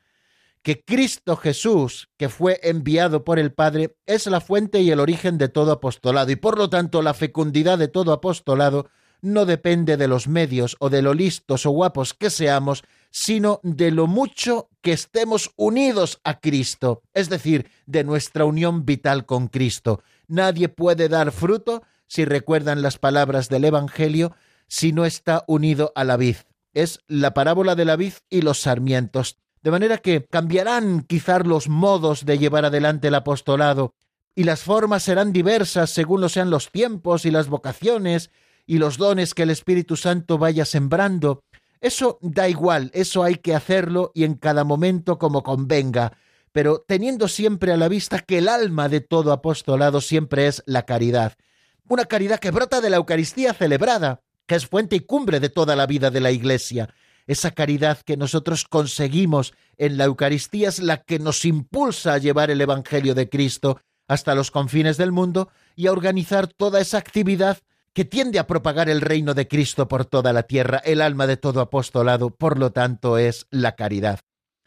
que 0.62 0.84
Cristo 0.84 1.38
Jesús, 1.38 2.10
que 2.18 2.30
fue 2.30 2.60
enviado 2.64 3.24
por 3.24 3.40
el 3.40 3.54
Padre, 3.54 3.96
es 4.06 4.28
la 4.28 4.42
fuente 4.42 4.82
y 4.82 4.92
el 4.92 5.00
origen 5.00 5.38
de 5.38 5.50
todo 5.50 5.72
apostolado, 5.72 6.32
y 6.32 6.36
por 6.36 6.58
lo 6.58 6.70
tanto 6.70 7.02
la 7.02 7.14
fecundidad 7.14 7.78
de 7.78 7.88
todo 7.88 8.12
apostolado 8.12 8.90
no 9.22 9.46
depende 9.46 9.98
de 9.98 10.08
los 10.08 10.28
medios 10.28 10.76
o 10.80 10.90
de 10.90 11.02
lo 11.02 11.14
listos 11.14 11.66
o 11.66 11.72
guapos 11.72 12.14
que 12.14 12.30
seamos, 12.30 12.84
sino 13.12 13.60
de 13.64 13.92
lo 13.92 14.08
mucho 14.08 14.70
que 14.82 14.94
estemos 14.94 15.52
unidos 15.56 16.20
a 16.24 16.40
Cristo, 16.40 17.02
es 17.14 17.30
decir, 17.30 17.70
de 17.86 18.04
nuestra 18.04 18.46
unión 18.46 18.86
vital 18.86 19.26
con 19.26 19.48
Cristo. 19.48 20.02
Nadie 20.28 20.70
puede 20.70 21.10
dar 21.10 21.32
fruto, 21.32 21.84
si 22.08 22.26
recuerdan 22.26 22.82
las 22.82 22.98
palabras 22.98 23.50
del 23.50 23.66
Evangelio, 23.66 24.36
si 24.68 24.94
no 24.94 25.06
está 25.06 25.44
unido 25.48 25.92
a 25.96 26.04
la 26.04 26.18
vid. 26.18 26.38
Es 26.74 27.00
la 27.08 27.34
parábola 27.34 27.76
de 27.76 27.86
la 27.86 27.96
vid 27.96 28.14
y 28.30 28.42
los 28.42 28.60
sarmientos. 28.62 29.38
De 29.62 29.72
manera 29.72 29.98
que 29.98 30.26
cambiarán 30.26 31.02
quizás 31.02 31.46
los 31.46 31.68
modos 31.68 32.26
de 32.26 32.38
llevar 32.38 32.66
adelante 32.66 33.10
el 33.10 33.16
apostolado 33.16 33.94
y 34.36 34.46
las 34.46 34.62
formas 34.62 35.04
serán 35.04 35.34
diversas 35.34 35.90
según 35.90 36.22
lo 36.22 36.30
sean 36.30 36.50
los 36.50 36.72
tiempos 36.72 37.26
y 37.26 37.32
las 37.32 37.50
vocaciones 37.50 38.30
y 38.66 38.78
los 38.78 38.98
dones 38.98 39.34
que 39.34 39.44
el 39.44 39.50
Espíritu 39.50 39.98
Santo 39.98 40.38
vaya 40.38 40.64
sembrando. 40.64 41.44
Eso 41.82 42.20
da 42.22 42.50
igual, 42.50 42.92
eso 42.94 43.24
hay 43.24 43.36
que 43.36 43.56
hacerlo 43.56 44.12
y 44.14 44.24
en 44.24 44.36
cada 44.36 44.64
momento 44.64 45.18
como 45.18 45.44
convenga, 45.44 46.18
pero 46.52 46.84
teniendo 46.88 47.28
siempre 47.28 47.72
a 47.72 47.78
la 47.78 47.88
vista 47.88 48.20
que 48.20 48.40
el 48.40 48.50
alma 48.50 48.90
de 48.90 49.02
todo 49.02 49.32
apostolado 49.32 50.02
siempre 50.02 50.48
es 50.48 50.62
la 50.66 50.86
caridad. 50.86 51.34
Una 51.88 52.06
caridad 52.06 52.40
que 52.40 52.52
brota 52.52 52.82
de 52.82 52.90
la 52.90 52.98
Eucaristía 52.98 53.54
celebrada, 53.54 54.22
que 54.46 54.56
es 54.56 54.68
fuente 54.68 54.96
y 54.96 55.02
cumbre 55.02 55.40
de 55.40 55.50
toda 55.50 55.76
la 55.76 55.86
vida 55.86 56.12
de 56.12 56.20
la 56.20 56.32
Iglesia 56.32 56.94
esa 57.30 57.52
caridad 57.52 58.02
que 58.02 58.18
nosotros 58.18 58.66
conseguimos 58.66 59.54
en 59.78 59.98
la 59.98 60.06
Eucaristía 60.06 60.68
es 60.68 60.80
la 60.80 61.04
que 61.04 61.20
nos 61.20 61.46
impulsa 61.46 62.16
a 62.16 62.18
llevar 62.18 62.50
el 62.50 62.60
Evangelio 62.60 63.14
de 63.14 63.30
Cristo 63.30 63.80
hasta 64.08 64.34
los 64.34 64.50
confines 64.50 64.98
del 64.98 65.12
mundo 65.12 65.52
y 65.76 65.86
a 65.86 65.92
organizar 65.92 66.48
toda 66.48 66.82
esa 66.82 66.98
actividad 66.98 67.60
que 67.94 68.06
tiende 68.06 68.40
a 68.40 68.48
propagar 68.48 68.90
el 68.90 69.02
reino 69.02 69.34
de 69.34 69.48
Cristo 69.48 69.88
por 69.88 70.06
toda 70.06 70.34
la 70.34 70.44
tierra. 70.44 70.82
El 70.84 71.02
alma 71.02 71.28
de 71.28 71.38
todo 71.38 71.62
apostolado, 71.62 72.30
por 72.30 72.60
lo 72.60 72.72
tanto, 72.72 73.18
es 73.18 73.48
la 73.50 73.76
caridad. 73.76 74.20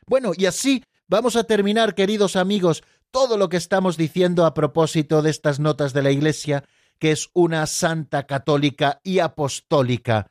Bueno, 0.07 0.33
y 0.37 0.47
así 0.47 0.85
vamos 1.09 1.37
a 1.37 1.45
terminar, 1.45 1.95
queridos 1.95 2.37
amigos, 2.37 2.83
todo 3.11 3.37
lo 3.37 3.49
que 3.49 3.59
estamos 3.59 3.97
diciendo 3.97 4.47
a 4.47 4.55
propósito 4.55 5.23
de 5.23 5.31
estas 5.31 5.61
notas 5.61 5.93
de 5.93 6.03
la 6.03 6.11
Iglesia, 6.11 6.65
que 6.99 7.13
es 7.13 7.29
una 7.33 7.67
santa 7.67 8.27
católica 8.27 9.01
y 9.05 9.19
apostólica. 9.19 10.31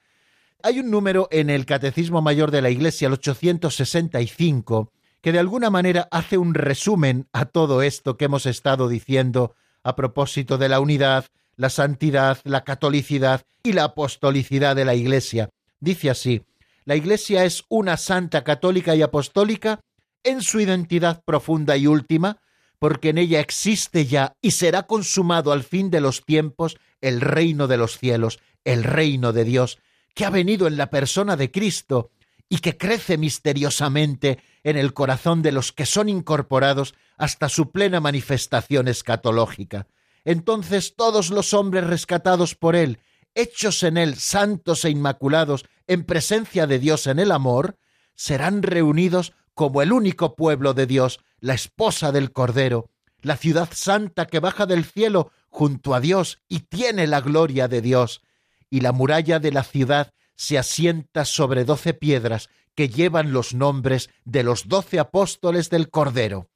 Hay 0.63 0.79
un 0.79 0.91
número 0.91 1.27
en 1.31 1.49
el 1.49 1.65
Catecismo 1.65 2.21
Mayor 2.21 2.51
de 2.51 2.61
la 2.61 2.69
Iglesia, 2.69 3.07
el 3.07 3.13
865, 3.13 4.91
que 5.21 5.31
de 5.31 5.39
alguna 5.39 5.69
manera 5.69 6.07
hace 6.11 6.37
un 6.37 6.53
resumen 6.53 7.27
a 7.33 7.45
todo 7.45 7.81
esto 7.81 8.17
que 8.17 8.25
hemos 8.25 8.45
estado 8.45 8.87
diciendo 8.87 9.55
a 9.83 9.95
propósito 9.95 10.57
de 10.57 10.69
la 10.69 10.79
unidad, 10.79 11.25
la 11.55 11.69
santidad, 11.69 12.39
la 12.43 12.63
catolicidad 12.63 13.43
y 13.63 13.73
la 13.73 13.85
apostolicidad 13.85 14.75
de 14.75 14.85
la 14.85 14.95
Iglesia. 14.95 15.49
Dice 15.79 16.09
así, 16.09 16.43
la 16.85 16.95
Iglesia 16.95 17.45
es 17.45 17.63
una 17.69 17.97
santa 17.97 18.43
católica 18.43 18.95
y 18.95 19.01
apostólica 19.01 19.81
en 20.23 20.41
su 20.41 20.59
identidad 20.59 21.23
profunda 21.23 21.77
y 21.77 21.87
última, 21.87 22.37
porque 22.79 23.09
en 23.09 23.17
ella 23.17 23.39
existe 23.39 24.05
ya 24.05 24.35
y 24.41 24.51
será 24.51 24.83
consumado 24.83 25.51
al 25.51 25.63
fin 25.63 25.91
de 25.91 26.01
los 26.01 26.25
tiempos 26.25 26.77
el 27.01 27.21
reino 27.21 27.67
de 27.67 27.77
los 27.77 27.97
cielos, 27.97 28.39
el 28.63 28.83
reino 28.83 29.33
de 29.33 29.43
Dios, 29.43 29.79
que 30.15 30.25
ha 30.25 30.29
venido 30.29 30.67
en 30.67 30.77
la 30.77 30.89
persona 30.89 31.35
de 31.35 31.51
Cristo 31.51 32.11
y 32.49 32.57
que 32.57 32.77
crece 32.77 33.17
misteriosamente 33.17 34.39
en 34.63 34.77
el 34.77 34.93
corazón 34.93 35.41
de 35.41 35.51
los 35.51 35.71
que 35.71 35.85
son 35.85 36.09
incorporados 36.09 36.95
hasta 37.17 37.49
su 37.49 37.71
plena 37.71 37.99
manifestación 37.99 38.87
escatológica. 38.87 39.87
Entonces 40.25 40.95
todos 40.95 41.29
los 41.29 41.53
hombres 41.53 41.85
rescatados 41.87 42.55
por 42.55 42.75
Él, 42.75 42.99
hechos 43.33 43.83
en 43.83 43.97
Él 43.97 44.15
santos 44.15 44.85
e 44.85 44.89
inmaculados, 44.89 45.65
en 45.87 46.03
presencia 46.03 46.67
de 46.67 46.79
Dios 46.79 47.07
en 47.07 47.19
el 47.19 47.31
amor, 47.31 47.77
serán 48.15 48.61
reunidos 48.63 49.33
como 49.53 49.81
el 49.81 49.91
único 49.91 50.35
pueblo 50.35 50.73
de 50.73 50.85
Dios, 50.85 51.19
la 51.39 51.53
esposa 51.53 52.11
del 52.11 52.31
Cordero, 52.31 52.89
la 53.21 53.37
ciudad 53.37 53.69
santa 53.73 54.25
que 54.27 54.39
baja 54.39 54.65
del 54.65 54.85
cielo 54.85 55.31
junto 55.49 55.93
a 55.93 55.99
Dios 55.99 56.39
y 56.47 56.59
tiene 56.61 57.07
la 57.07 57.21
gloria 57.21 57.67
de 57.67 57.81
Dios, 57.81 58.21
y 58.69 58.81
la 58.81 58.91
muralla 58.91 59.39
de 59.39 59.51
la 59.51 59.63
ciudad 59.63 60.13
se 60.35 60.57
asienta 60.57 61.25
sobre 61.25 61.65
doce 61.65 61.93
piedras 61.93 62.49
que 62.73 62.89
llevan 62.89 63.33
los 63.33 63.53
nombres 63.53 64.09
de 64.23 64.43
los 64.43 64.67
doce 64.67 64.99
apóstoles 64.99 65.69
del 65.69 65.89
Cordero. 65.89 66.50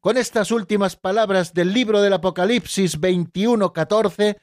Con 0.00 0.16
estas 0.16 0.50
últimas 0.50 0.96
palabras 0.96 1.54
del 1.54 1.72
libro 1.72 2.00
del 2.00 2.12
Apocalipsis 2.12 3.00
21-14 3.00 4.38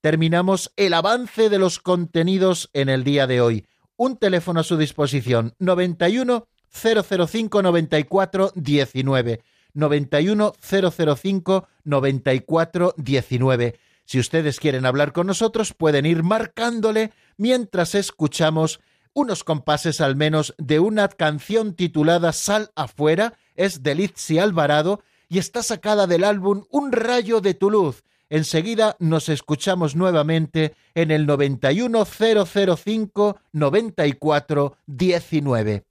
terminamos 0.00 0.72
el 0.76 0.94
avance 0.94 1.48
de 1.48 1.58
los 1.58 1.78
contenidos 1.78 2.70
en 2.72 2.88
el 2.88 3.04
día 3.04 3.26
de 3.26 3.40
hoy. 3.40 3.66
Un 3.96 4.16
teléfono 4.16 4.60
a 4.60 4.64
su 4.64 4.76
disposición 4.76 5.54
91 5.58 6.46
005 6.70 7.62
94 7.62 8.52
19 8.54 9.42
91 9.74 10.52
005 10.60 11.68
94 11.84 12.94
19 12.96 13.80
si 14.08 14.18
ustedes 14.18 14.58
quieren 14.58 14.86
hablar 14.86 15.12
con 15.12 15.26
nosotros, 15.26 15.74
pueden 15.74 16.06
ir 16.06 16.22
marcándole 16.22 17.12
mientras 17.36 17.94
escuchamos 17.94 18.80
unos 19.12 19.44
compases 19.44 20.00
al 20.00 20.16
menos 20.16 20.54
de 20.56 20.80
una 20.80 21.08
canción 21.08 21.74
titulada 21.74 22.32
Sal 22.32 22.70
afuera, 22.74 23.34
es 23.58 23.82
de 23.82 23.94
Lizzy 23.94 24.38
Alvarado 24.38 25.02
y 25.28 25.36
está 25.38 25.62
sacada 25.62 26.06
del 26.06 26.24
álbum 26.24 26.64
Un 26.70 26.92
rayo 26.92 27.42
de 27.42 27.52
tu 27.52 27.70
luz. 27.70 28.04
Enseguida 28.30 28.96
nos 28.98 29.28
escuchamos 29.28 29.94
nuevamente 29.96 30.74
en 30.94 31.10
el 31.10 31.26
91005 31.26 33.36
94 33.52 34.76
19. 34.86 35.87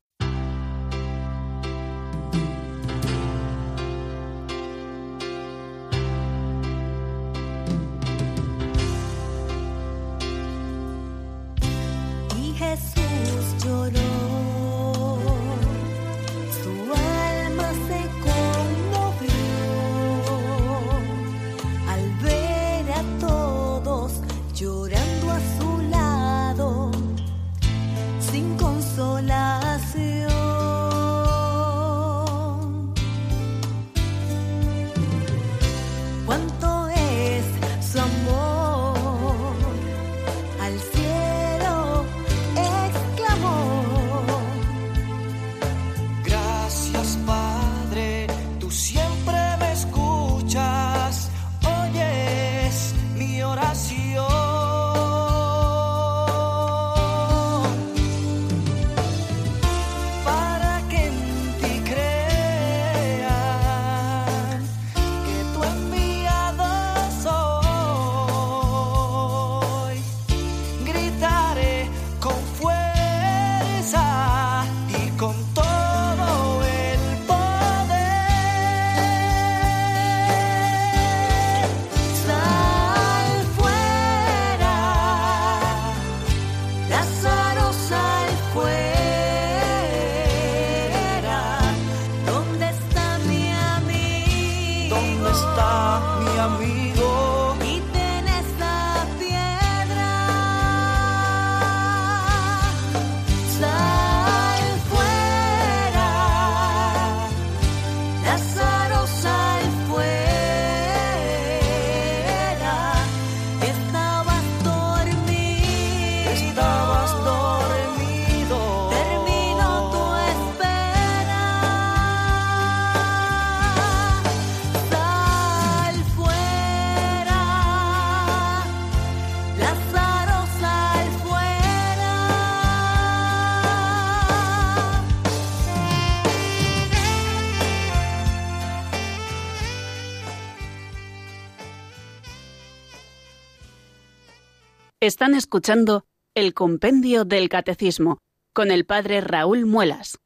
Están 145.07 145.35
escuchando 145.35 146.05
el 146.35 146.53
Compendio 146.53 147.23
del 147.23 147.47
Catecismo 147.47 148.17
con 148.51 148.71
el 148.71 148.85
Padre 148.85 149.21
Raúl 149.21 149.65
Muelas. 149.65 150.19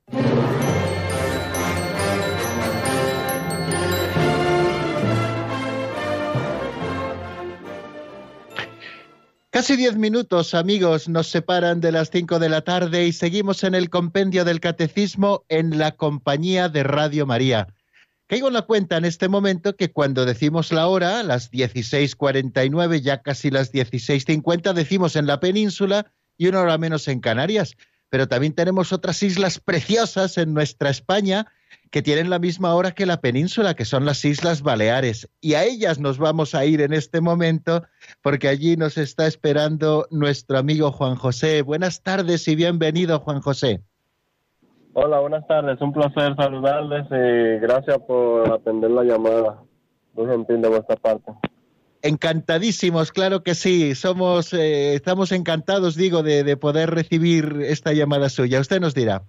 Casi 9.51 9.75
diez 9.75 9.95
minutos, 9.97 10.55
amigos, 10.55 11.07
nos 11.07 11.27
separan 11.27 11.79
de 11.79 11.91
las 11.91 12.09
cinco 12.09 12.39
de 12.39 12.49
la 12.49 12.61
tarde 12.61 13.05
y 13.05 13.13
seguimos 13.13 13.63
en 13.63 13.75
el 13.75 13.91
compendio 13.91 14.45
del 14.45 14.59
catecismo 14.59 15.45
en 15.47 15.77
la 15.77 15.91
compañía 15.91 16.69
de 16.69 16.81
Radio 16.81 17.27
María. 17.27 17.67
Caigo 18.31 18.47
en 18.47 18.53
la 18.53 18.61
cuenta 18.61 18.95
en 18.95 19.03
este 19.03 19.27
momento 19.27 19.75
que 19.75 19.91
cuando 19.91 20.23
decimos 20.23 20.71
la 20.71 20.87
hora, 20.87 21.21
las 21.21 21.51
16.49, 21.51 23.01
ya 23.01 23.21
casi 23.21 23.51
las 23.51 23.73
16.50, 23.73 24.71
decimos 24.71 25.17
en 25.17 25.27
la 25.27 25.41
península 25.41 26.13
y 26.37 26.47
una 26.47 26.61
hora 26.61 26.77
menos 26.77 27.09
en 27.09 27.19
Canarias. 27.19 27.75
Pero 28.07 28.29
también 28.29 28.53
tenemos 28.53 28.93
otras 28.93 29.21
islas 29.21 29.59
preciosas 29.59 30.37
en 30.37 30.53
nuestra 30.53 30.89
España 30.89 31.51
que 31.89 32.01
tienen 32.01 32.29
la 32.29 32.39
misma 32.39 32.73
hora 32.73 32.91
que 32.91 33.05
la 33.05 33.19
península, 33.19 33.73
que 33.73 33.83
son 33.83 34.05
las 34.05 34.23
Islas 34.23 34.61
Baleares. 34.61 35.27
Y 35.41 35.55
a 35.55 35.65
ellas 35.65 35.99
nos 35.99 36.17
vamos 36.17 36.55
a 36.55 36.63
ir 36.63 36.79
en 36.79 36.93
este 36.93 37.19
momento 37.19 37.83
porque 38.21 38.47
allí 38.47 38.77
nos 38.77 38.97
está 38.97 39.27
esperando 39.27 40.07
nuestro 40.09 40.57
amigo 40.57 40.93
Juan 40.93 41.17
José. 41.17 41.63
Buenas 41.63 42.01
tardes 42.01 42.47
y 42.47 42.55
bienvenido, 42.55 43.19
Juan 43.19 43.41
José. 43.41 43.83
Hola, 44.93 45.19
buenas 45.19 45.47
tardes. 45.47 45.79
Un 45.81 45.93
placer 45.93 46.35
saludarles 46.35 47.05
y 47.09 47.59
gracias 47.59 47.97
por 47.99 48.51
atender 48.51 48.91
la 48.91 49.03
llamada. 49.03 49.63
Muy 50.13 50.27
gentil 50.27 50.61
de 50.61 50.67
vuestra 50.67 50.97
parte. 50.97 51.31
Encantadísimos, 52.01 53.11
claro 53.11 53.41
que 53.41 53.55
sí. 53.55 53.95
Somos, 53.95 54.53
eh, 54.53 54.95
estamos 54.95 55.31
encantados, 55.31 55.95
digo, 55.95 56.23
de, 56.23 56.43
de 56.43 56.57
poder 56.57 56.89
recibir 56.89 57.59
esta 57.61 57.93
llamada 57.93 58.27
suya. 58.27 58.59
Usted 58.59 58.81
nos 58.81 58.93
dirá. 58.93 59.23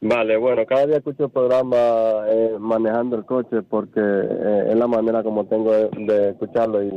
Vale, 0.00 0.36
bueno, 0.36 0.66
cada 0.66 0.86
día 0.86 0.96
escucho 0.96 1.26
el 1.26 1.30
programa 1.30 2.24
eh, 2.26 2.56
manejando 2.58 3.14
el 3.14 3.24
coche 3.24 3.62
porque 3.62 4.00
eh, 4.00 4.64
es 4.70 4.74
la 4.74 4.88
manera 4.88 5.22
como 5.22 5.44
tengo 5.46 5.70
de, 5.70 5.90
de 5.96 6.30
escucharlo 6.30 6.82
y, 6.82 6.92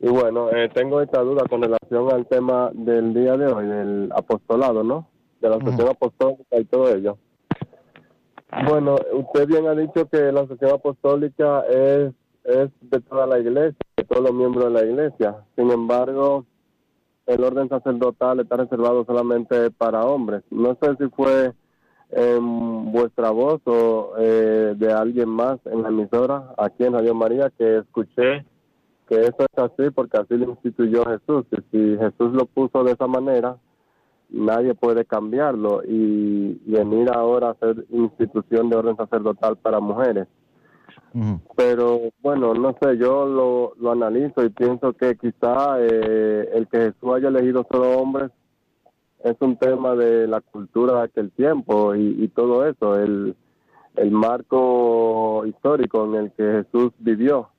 y 0.00 0.08
bueno, 0.10 0.50
eh, 0.50 0.68
tengo 0.68 1.00
esta 1.00 1.22
duda 1.22 1.44
con 1.48 1.62
relación 1.62 2.12
al 2.12 2.26
tema 2.26 2.70
del 2.74 3.14
día 3.14 3.38
de 3.38 3.46
hoy, 3.46 3.66
del 3.66 4.12
apostolado, 4.14 4.82
¿no? 4.82 5.08
De 5.42 5.48
la 5.48 5.56
asociación 5.56 5.88
apostólica 5.88 6.58
y 6.58 6.64
todo 6.64 6.88
ello. 6.94 7.18
Bueno, 8.68 8.96
usted 9.12 9.48
bien 9.48 9.66
ha 9.66 9.74
dicho 9.74 10.08
que 10.08 10.30
la 10.30 10.42
asociación 10.42 10.76
apostólica 10.76 11.64
es, 11.68 12.12
es 12.44 12.70
de 12.80 13.00
toda 13.00 13.26
la 13.26 13.40
iglesia, 13.40 13.76
de 13.96 14.04
todos 14.04 14.22
los 14.22 14.34
miembros 14.34 14.66
de 14.66 14.70
la 14.70 14.84
iglesia. 14.84 15.36
Sin 15.56 15.70
embargo, 15.70 16.44
el 17.26 17.42
orden 17.42 17.68
sacerdotal 17.68 18.40
está 18.40 18.56
reservado 18.56 19.04
solamente 19.04 19.70
para 19.70 20.04
hombres. 20.04 20.42
No 20.50 20.76
sé 20.80 20.94
si 20.98 21.08
fue 21.08 21.52
en 22.10 22.92
vuestra 22.92 23.30
voz 23.30 23.60
o 23.64 24.12
eh, 24.18 24.74
de 24.76 24.92
alguien 24.92 25.28
más 25.28 25.58
en 25.64 25.82
la 25.82 25.88
emisora, 25.88 26.54
aquí 26.58 26.84
en 26.84 26.92
Radio 26.92 27.14
María, 27.14 27.50
que 27.56 27.78
escuché 27.78 28.44
que 29.08 29.20
eso 29.20 29.36
es 29.40 29.58
así 29.58 29.90
porque 29.94 30.18
así 30.18 30.36
lo 30.36 30.50
instituyó 30.50 31.04
Jesús. 31.04 31.46
Y 31.50 31.56
si 31.70 31.96
Jesús 31.98 32.32
lo 32.32 32.46
puso 32.46 32.84
de 32.84 32.92
esa 32.92 33.06
manera, 33.06 33.56
nadie 34.32 34.74
puede 34.74 35.04
cambiarlo 35.04 35.82
y 35.86 36.60
venir 36.66 37.10
ahora 37.10 37.50
a 37.50 37.54
ser 37.54 37.84
institución 37.90 38.70
de 38.70 38.76
orden 38.76 38.96
sacerdotal 38.96 39.56
para 39.56 39.80
mujeres. 39.80 40.26
Pero 41.56 42.00
bueno, 42.22 42.54
no 42.54 42.74
sé, 42.80 42.96
yo 42.96 43.26
lo, 43.26 43.74
lo 43.78 43.92
analizo 43.92 44.42
y 44.44 44.48
pienso 44.48 44.94
que 44.94 45.14
quizá 45.16 45.76
eh, 45.78 46.48
el 46.54 46.66
que 46.68 46.78
Jesús 46.78 47.14
haya 47.14 47.28
elegido 47.28 47.66
solo 47.70 47.98
hombres 47.98 48.30
es 49.22 49.36
un 49.40 49.56
tema 49.56 49.94
de 49.94 50.26
la 50.26 50.40
cultura 50.40 50.94
de 50.94 51.02
aquel 51.02 51.30
tiempo 51.32 51.94
y, 51.94 52.24
y 52.24 52.28
todo 52.28 52.66
eso, 52.66 52.98
el, 52.98 53.36
el 53.96 54.10
marco 54.10 55.44
histórico 55.46 56.06
en 56.06 56.14
el 56.14 56.32
que 56.32 56.64
Jesús 56.64 56.92
vivió. 56.98 57.51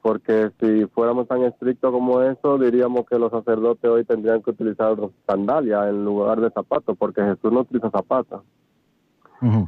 Porque 0.00 0.50
si 0.60 0.86
fuéramos 0.86 1.26
tan 1.26 1.42
estrictos 1.42 1.90
como 1.90 2.22
eso, 2.22 2.56
diríamos 2.58 3.04
que 3.06 3.18
los 3.18 3.30
sacerdotes 3.30 3.90
hoy 3.90 4.04
tendrían 4.04 4.42
que 4.42 4.50
utilizar 4.50 4.96
sandalias 5.26 5.88
en 5.88 6.04
lugar 6.04 6.40
de 6.40 6.50
zapatos, 6.50 6.96
porque 6.96 7.22
Jesús 7.22 7.52
no 7.52 7.60
utiliza 7.60 7.90
zapatos. 7.90 8.42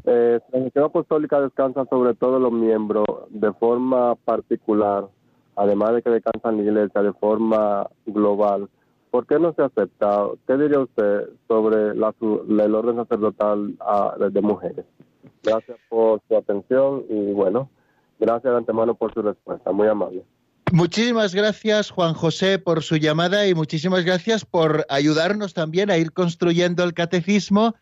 Eh, 0.04 0.40
la 0.52 0.58
Iglesia 0.58 0.84
Apostólica 0.84 1.40
descansa 1.40 1.84
sobre 1.86 2.14
todos 2.14 2.40
los 2.40 2.52
miembros 2.52 3.04
de 3.28 3.52
forma 3.52 4.14
particular, 4.16 5.08
además 5.56 5.94
de 5.94 6.02
que 6.02 6.10
descansan 6.10 6.56
la 6.56 6.62
Iglesia 6.62 7.02
de 7.02 7.12
forma 7.12 7.88
global. 8.06 8.68
¿Por 9.10 9.26
qué 9.26 9.38
no 9.38 9.52
se 9.54 9.62
acepta? 9.62 10.26
¿Qué 10.46 10.56
diría 10.56 10.80
usted 10.80 11.28
sobre 11.48 11.94
la- 11.96 12.14
el 12.20 12.74
orden 12.74 12.96
sacerdotal 12.96 13.74
ah, 13.80 14.14
de 14.18 14.40
mujeres? 14.40 14.84
Gracias 15.42 15.78
por 15.88 16.20
su 16.28 16.36
atención 16.36 17.04
y 17.08 17.32
bueno, 17.32 17.68
gracias 18.20 18.52
de 18.52 18.58
antemano 18.58 18.94
por 18.94 19.12
su 19.12 19.22
respuesta, 19.22 19.72
muy 19.72 19.88
amable. 19.88 20.24
Muchísimas 20.72 21.34
gracias, 21.34 21.90
Juan 21.90 22.14
José, 22.14 22.60
por 22.60 22.84
su 22.84 22.96
llamada 22.96 23.48
y 23.48 23.54
muchísimas 23.54 24.04
gracias 24.04 24.44
por 24.44 24.86
ayudarnos 24.88 25.52
también 25.52 25.90
a 25.90 25.96
ir 25.96 26.12
construyendo 26.12 26.84
el 26.84 26.94
catecismo. 26.94 27.74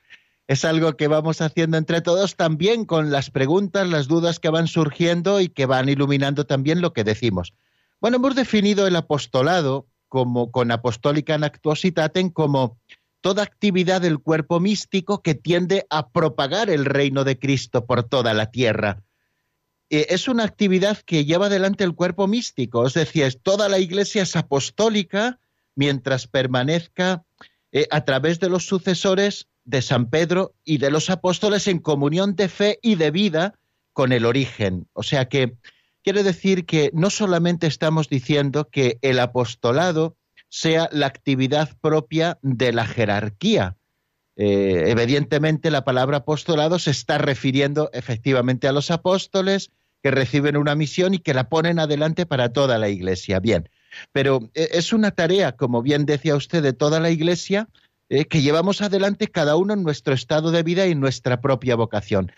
Es 0.47 0.65
algo 0.65 0.95
que 0.95 1.09
vamos 1.09 1.43
haciendo 1.43 1.77
entre 1.77 2.01
todos 2.01 2.37
también 2.37 2.87
con 2.87 3.11
las 3.11 3.31
preguntas, 3.31 3.87
las 3.87 4.09
dudas 4.09 4.41
que 4.41 4.49
van 4.49 4.69
surgiendo 4.69 5.41
y 5.43 5.51
que 5.51 5.67
van 5.67 5.91
iluminando 5.91 6.47
también 6.47 6.81
lo 6.81 6.95
que 6.95 7.05
decimos. 7.05 7.53
Bueno, 8.01 8.17
hemos 8.17 8.35
definido 8.35 8.87
el 8.87 8.97
apostolado 8.97 9.87
como 10.09 10.51
con 10.51 10.71
apostólica 10.71 11.35
actuositatem 11.35 12.31
como 12.31 12.79
toda 13.21 13.43
actividad 13.43 14.01
del 14.01 14.19
cuerpo 14.19 14.61
místico 14.61 15.21
que 15.21 15.35
tiende 15.35 15.87
a 15.91 16.09
propagar 16.09 16.71
el 16.71 16.87
reino 16.87 17.25
de 17.25 17.39
Cristo 17.39 17.85
por 17.85 18.05
toda 18.05 18.33
la 18.33 18.51
tierra 18.51 19.03
es 19.91 20.29
una 20.29 20.45
actividad 20.45 20.99
que 20.99 21.25
lleva 21.25 21.47
adelante 21.47 21.85
el 21.85 21.95
cuerpo 21.95 22.27
místico, 22.27 22.87
es 22.87 22.95
decir, 22.95 23.35
toda 23.43 23.69
la 23.69 23.79
iglesia 23.79 24.23
es 24.23 24.37
apostólica 24.37 25.41
mientras 25.75 26.27
permanezca 26.27 27.25
eh, 27.73 27.87
a 27.91 28.05
través 28.05 28.41
de 28.41 28.49
los 28.49 28.67
sucesores 28.67 29.47
de 29.65 29.83
San 29.83 30.11
Pedro 30.11 30.55
y 30.65 30.79
de 30.79 30.91
los 30.91 31.11
apóstoles 31.11 31.69
en 31.69 31.79
comunión 31.79 32.35
de 32.35 32.49
fe 32.49 32.79
y 32.83 32.97
de 32.97 33.11
vida 33.11 33.55
con 33.93 34.13
el 34.13 34.25
origen. 34.25 34.89
O 34.93 35.03
sea 35.03 35.29
que 35.29 35.55
quiere 36.03 36.23
decir 36.23 36.67
que 36.67 36.91
no 36.95 37.11
solamente 37.11 37.67
estamos 37.67 38.09
diciendo 38.09 38.69
que 38.71 38.99
el 39.03 39.19
apostolado 39.21 40.17
sea 40.49 40.89
la 40.93 41.07
actividad 41.07 41.77
propia 41.81 42.39
de 42.43 42.73
la 42.73 42.87
jerarquía, 42.87 43.77
eh, 44.41 44.85
evidentemente 44.87 45.71
la 45.71 45.85
palabra 45.85 46.19
apostolado 46.19 46.79
se 46.79 46.93
está 46.93 47.19
refiriendo 47.19 47.91
efectivamente 47.93 48.69
a 48.69 48.73
los 48.73 48.91
apóstoles 48.93 49.73
que 50.03 50.11
reciben 50.11 50.57
una 50.57 50.75
misión 50.75 51.15
y 51.15 51.19
que 51.19 51.35
la 51.35 51.49
ponen 51.49 51.79
adelante 51.79 52.27
para 52.27 52.53
toda 52.53 52.79
la 52.79 52.89
iglesia. 52.89 53.41
Bien, 53.41 53.69
pero 54.13 54.49
eh, 54.55 54.69
es 54.73 54.93
una 54.93 55.11
tarea, 55.11 55.53
como 55.53 55.83
bien 55.83 56.07
decía 56.07 56.37
usted, 56.37 56.63
de 56.63 56.73
toda 56.73 57.01
la 57.01 57.11
iglesia 57.11 57.69
eh, 58.09 58.25
que 58.25 58.41
llevamos 58.41 58.81
adelante 58.81 59.29
cada 59.29 59.57
uno 59.57 59.75
en 59.75 59.83
nuestro 59.83 60.15
estado 60.15 60.51
de 60.51 60.63
vida 60.63 60.87
y 60.87 60.95
nuestra 60.95 61.41
propia 61.41 61.77
vocación. 61.77 62.33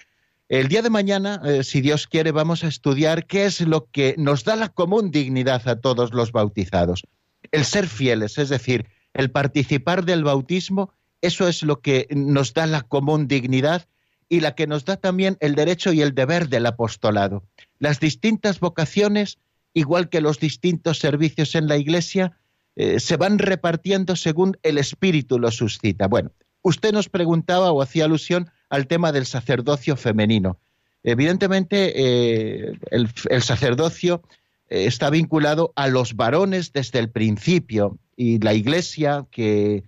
El 0.48 0.66
día 0.66 0.82
de 0.82 0.90
mañana, 0.90 1.40
eh, 1.44 1.62
si 1.62 1.80
Dios 1.80 2.08
quiere, 2.08 2.32
vamos 2.32 2.64
a 2.64 2.68
estudiar 2.68 3.26
qué 3.26 3.44
es 3.44 3.60
lo 3.60 3.86
que 3.86 4.16
nos 4.18 4.42
da 4.42 4.56
la 4.56 4.68
común 4.68 5.12
dignidad 5.12 5.68
a 5.68 5.80
todos 5.80 6.12
los 6.12 6.32
bautizados. 6.32 7.04
El 7.52 7.64
ser 7.64 7.86
fieles, 7.86 8.36
es 8.36 8.48
decir, 8.48 8.86
el 9.14 9.30
participar 9.30 10.04
del 10.04 10.24
bautismo, 10.24 10.92
eso 11.20 11.46
es 11.46 11.62
lo 11.62 11.80
que 11.80 12.08
nos 12.10 12.52
da 12.52 12.66
la 12.66 12.82
común 12.82 13.28
dignidad 13.28 13.86
y 14.30 14.40
la 14.40 14.54
que 14.54 14.68
nos 14.68 14.86
da 14.86 14.96
también 14.96 15.36
el 15.40 15.56
derecho 15.56 15.92
y 15.92 16.00
el 16.00 16.14
deber 16.14 16.48
del 16.48 16.64
apostolado. 16.64 17.42
Las 17.80 17.98
distintas 17.98 18.60
vocaciones, 18.60 19.38
igual 19.74 20.08
que 20.08 20.20
los 20.20 20.38
distintos 20.38 21.00
servicios 21.00 21.56
en 21.56 21.66
la 21.66 21.76
Iglesia, 21.76 22.38
eh, 22.76 23.00
se 23.00 23.16
van 23.16 23.40
repartiendo 23.40 24.14
según 24.14 24.56
el 24.62 24.78
Espíritu 24.78 25.40
lo 25.40 25.50
suscita. 25.50 26.06
Bueno, 26.06 26.30
usted 26.62 26.92
nos 26.92 27.08
preguntaba 27.08 27.72
o 27.72 27.82
hacía 27.82 28.04
alusión 28.04 28.48
al 28.70 28.86
tema 28.86 29.10
del 29.10 29.26
sacerdocio 29.26 29.96
femenino. 29.96 30.60
Evidentemente, 31.02 31.92
eh, 31.96 32.78
el, 32.92 33.42
sacerdocio 33.42 34.22
eh, 34.68 34.84
está 34.84 35.10
vinculado 35.10 35.72
a 35.74 35.88
los 35.88 36.14
varones 36.14 36.72
desde 36.72 37.00
el 37.00 37.10
principio 37.10 37.98
y 38.16 38.38
la 38.38 38.54
Iglesia 38.54 39.26
que 39.30 39.82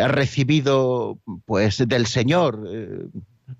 ha 0.00 0.06
recibido 0.06 1.18
pues 1.46 1.82
del 1.88 2.06
Señor 2.06 2.62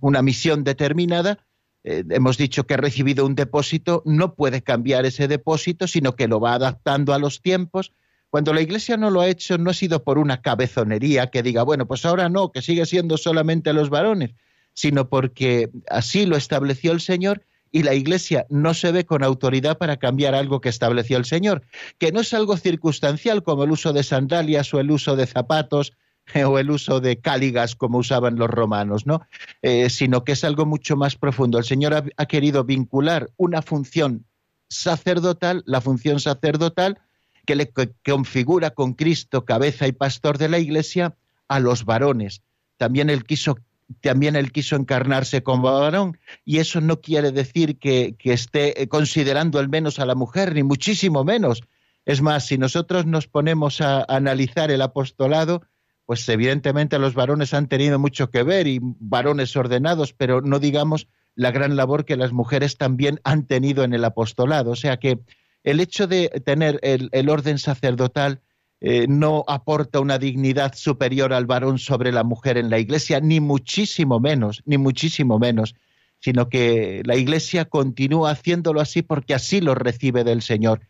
una 0.01 0.22
misión 0.22 0.64
determinada, 0.64 1.39
eh, 1.85 2.03
hemos 2.11 2.39
dicho 2.39 2.66
que 2.66 2.74
ha 2.74 2.78
recibido 2.78 3.26
un 3.26 3.35
depósito, 3.35 4.03
no 4.07 4.35
puede 4.35 4.62
cambiar 4.62 5.05
ese 5.05 5.28
depósito, 5.28 5.87
sino 5.87 6.16
que 6.16 6.28
lo 6.28 6.41
va 6.41 6.55
adaptando 6.55 7.12
a 7.12 7.18
los 7.18 7.43
tiempos. 7.43 7.93
Cuando 8.30 8.55
la 8.55 8.62
Iglesia 8.62 8.97
no 8.97 9.11
lo 9.11 9.20
ha 9.20 9.28
hecho, 9.28 9.59
no 9.59 9.70
ha 9.70 9.74
sido 9.74 10.03
por 10.03 10.18
una 10.18 10.41
cabezonería 10.41 11.28
que 11.28 11.43
diga, 11.43 11.62
bueno, 11.62 11.87
pues 11.87 12.05
ahora 12.07 12.28
no, 12.28 12.53
que 12.53 12.62
sigue 12.62 12.87
siendo 12.87 13.18
solamente 13.18 13.72
los 13.74 13.91
varones, 13.91 14.30
sino 14.72 15.09
porque 15.09 15.70
así 15.89 16.26
lo 16.26 16.37
estableció 16.37 16.91
el 16.93 17.01
Señor 17.01 17.43
y 17.70 17.82
la 17.82 17.95
Iglesia 17.95 18.47
no 18.49 18.72
se 18.72 18.91
ve 18.91 19.05
con 19.05 19.22
autoridad 19.22 19.76
para 19.78 19.99
cambiar 19.99 20.35
algo 20.35 20.61
que 20.61 20.68
estableció 20.68 21.18
el 21.18 21.26
Señor, 21.26 21.62
que 21.99 22.12
no 22.12 22.20
es 22.20 22.32
algo 22.32 22.57
circunstancial 22.57 23.43
como 23.43 23.64
el 23.64 23.72
uso 23.72 23.93
de 23.93 24.05
sandalias 24.05 24.72
o 24.72 24.80
el 24.80 24.91
uso 24.91 25.16
de 25.16 25.26
zapatos 25.26 25.93
o 26.47 26.59
el 26.59 26.70
uso 26.70 27.01
de 27.01 27.20
cáligas 27.20 27.75
como 27.77 27.99
usaban 27.99 28.37
los 28.37 28.51
romanos, 28.51 29.07
¿no? 29.07 29.27
Eh, 29.62 29.91
sino 29.91 30.25
que 30.25 30.33
es 30.33 30.45
algo 30.45 30.66
mucho 30.66 30.97
más 30.97 31.16
profundo. 31.16 31.59
El 31.59 31.64
Señor 31.64 31.95
ha, 32.16 32.27
querido 32.27 32.64
vincular 32.64 33.31
una 33.37 33.62
función 33.62 34.25
sacerdotal, 34.68 35.62
la 35.66 35.81
función 35.81 36.20
sacerdotal, 36.20 36.99
que 37.47 37.55
le 37.55 37.72
configura 38.05 38.70
con 38.70 38.95
Cristo, 38.95 39.45
cabeza 39.45 39.87
y 39.87 39.93
pastor 39.93 40.39
de 40.39 40.49
la 40.49 40.59
Iglesia, 40.59 41.14
a 41.49 41.61
los 41.61 41.85
varones. 41.85 42.43
También 42.79 43.11
él 43.11 43.25
quiso, 43.25 43.59
también 44.01 44.35
él 44.35 44.51
quiso 44.51 44.77
encarnarse 44.77 45.43
como 45.43 45.70
varón, 45.70 46.18
y 46.47 46.59
eso 46.59 46.81
no 46.81 47.03
quiere 47.03 47.33
decir 47.33 47.79
que, 47.79 48.16
que 48.18 48.33
esté 48.33 48.81
eh, 48.81 48.89
considerando 48.89 49.59
al 49.59 49.68
menos 49.68 49.99
a 49.99 50.07
la 50.07 50.14
mujer, 50.14 50.55
ni 50.55 50.62
muchísimo 50.62 51.22
menos. 51.22 51.62
Es 52.07 52.22
más, 52.22 52.47
si 52.47 52.57
nosotros 52.57 53.05
nos 53.05 53.27
ponemos 53.29 53.83
a 53.83 54.05
analizar 54.09 54.70
el 54.70 54.81
apostolado, 54.81 55.62
pues 56.07 56.29
evidentemente 56.29 56.99
los 56.99 57.15
varones 57.15 57.55
han 57.55 57.69
tenido 57.69 57.99
mucho 57.99 58.31
que 58.31 58.43
ver 58.43 58.67
y 58.67 58.79
varones 58.83 59.57
ordenados, 59.57 60.13
pero 60.13 60.41
no 60.41 60.59
digamos 60.59 61.09
la 61.35 61.51
gran 61.51 61.77
labor 61.77 62.05
que 62.05 62.17
las 62.17 62.33
mujeres 62.33 62.77
también 62.77 63.21
han 63.25 63.47
tenido 63.47 63.85
en 63.85 63.95
el 63.95 64.05
apostolado. 64.05 64.71
O 64.71 64.77
sea 64.77 64.99
que 64.99 65.21
el 65.63 65.81
hecho 65.81 66.07
de 66.07 66.29
tener 66.45 66.79
el, 66.83 67.29
orden 67.29 67.59
sacerdotal 67.59 68.43
eh, 68.81 69.07
no 69.09 69.45
aporta 69.49 70.01
una 70.01 70.19
dignidad 70.19 70.75
superior 70.75 71.33
al 71.33 71.47
varón 71.47 71.79
sobre 71.79 72.13
la 72.13 72.23
mujer 72.23 72.59
en 72.59 72.69
la 72.69 72.79
iglesia, 72.79 73.21
ni 73.21 73.41
muchísimo 73.41 74.21
menos, 74.21 74.63
ni 74.67 74.77
muchísimo 74.77 75.39
menos, 75.39 75.75
sino 76.21 76.51
que 76.51 77.03
la 77.05 77.17
iglesia 77.17 77.65
continúa 77.65 78.31
haciéndolo 78.31 78.81
así 78.81 79.01
porque 79.01 79.35
así 79.35 79.63
lo 79.63 79.75
recibe 79.75 80.23
del 80.23 80.43
Señor. 80.43 80.83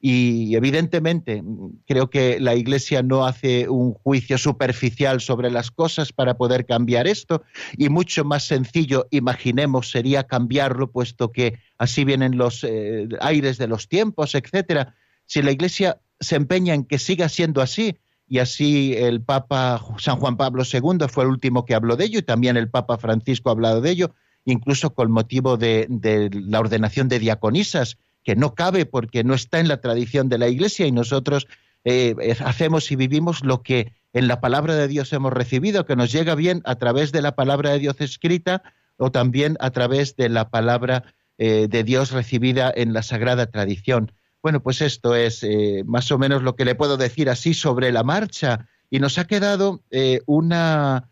Y 0.00 0.54
evidentemente 0.54 1.42
creo 1.86 2.08
que 2.08 2.38
la 2.38 2.54
Iglesia 2.54 3.02
no 3.02 3.26
hace 3.26 3.68
un 3.68 3.94
juicio 3.94 4.38
superficial 4.38 5.20
sobre 5.20 5.50
las 5.50 5.72
cosas 5.72 6.12
para 6.12 6.36
poder 6.36 6.66
cambiar 6.66 7.08
esto 7.08 7.42
y 7.76 7.88
mucho 7.88 8.24
más 8.24 8.44
sencillo, 8.46 9.08
imaginemos, 9.10 9.90
sería 9.90 10.24
cambiarlo, 10.24 10.92
puesto 10.92 11.32
que 11.32 11.58
así 11.78 12.04
vienen 12.04 12.38
los 12.38 12.62
eh, 12.62 13.08
aires 13.20 13.58
de 13.58 13.66
los 13.66 13.88
tiempos, 13.88 14.36
etcétera. 14.36 14.94
Si 15.26 15.42
la 15.42 15.50
Iglesia 15.50 16.00
se 16.20 16.36
empeña 16.36 16.74
en 16.74 16.84
que 16.84 16.98
siga 16.98 17.28
siendo 17.28 17.60
así, 17.60 17.98
y 18.28 18.38
así 18.38 18.94
el 18.96 19.22
Papa 19.22 19.82
San 19.98 20.20
Juan 20.20 20.36
Pablo 20.36 20.62
II 20.70 21.08
fue 21.08 21.24
el 21.24 21.30
último 21.30 21.64
que 21.64 21.74
habló 21.74 21.96
de 21.96 22.04
ello 22.04 22.18
y 22.18 22.22
también 22.22 22.56
el 22.56 22.68
Papa 22.68 22.98
Francisco 22.98 23.48
ha 23.48 23.52
hablado 23.52 23.80
de 23.80 23.90
ello, 23.90 24.14
incluso 24.44 24.94
con 24.94 25.10
motivo 25.10 25.56
de, 25.56 25.86
de 25.88 26.30
la 26.30 26.60
ordenación 26.60 27.08
de 27.08 27.18
diaconisas 27.18 27.96
que 28.24 28.36
no 28.36 28.54
cabe 28.54 28.86
porque 28.86 29.24
no 29.24 29.34
está 29.34 29.60
en 29.60 29.68
la 29.68 29.80
tradición 29.80 30.28
de 30.28 30.38
la 30.38 30.48
Iglesia 30.48 30.86
y 30.86 30.92
nosotros 30.92 31.46
eh, 31.84 32.36
hacemos 32.44 32.90
y 32.90 32.96
vivimos 32.96 33.44
lo 33.44 33.62
que 33.62 33.92
en 34.12 34.28
la 34.28 34.40
palabra 34.40 34.74
de 34.74 34.88
Dios 34.88 35.12
hemos 35.12 35.32
recibido, 35.32 35.86
que 35.86 35.96
nos 35.96 36.12
llega 36.12 36.34
bien 36.34 36.62
a 36.64 36.76
través 36.76 37.12
de 37.12 37.22
la 37.22 37.34
palabra 37.34 37.70
de 37.70 37.78
Dios 37.78 38.00
escrita 38.00 38.62
o 38.96 39.10
también 39.10 39.56
a 39.60 39.70
través 39.70 40.16
de 40.16 40.28
la 40.28 40.50
palabra 40.50 41.14
eh, 41.38 41.68
de 41.68 41.84
Dios 41.84 42.10
recibida 42.10 42.72
en 42.74 42.92
la 42.92 43.02
sagrada 43.02 43.46
tradición. 43.46 44.12
Bueno, 44.42 44.62
pues 44.62 44.80
esto 44.82 45.14
es 45.14 45.42
eh, 45.42 45.82
más 45.86 46.10
o 46.10 46.18
menos 46.18 46.42
lo 46.42 46.56
que 46.56 46.64
le 46.64 46.74
puedo 46.74 46.96
decir 46.96 47.28
así 47.30 47.54
sobre 47.54 47.92
la 47.92 48.02
marcha. 48.02 48.68
Y 48.90 49.00
nos 49.00 49.18
ha 49.18 49.26
quedado 49.26 49.82
una, 50.26 51.10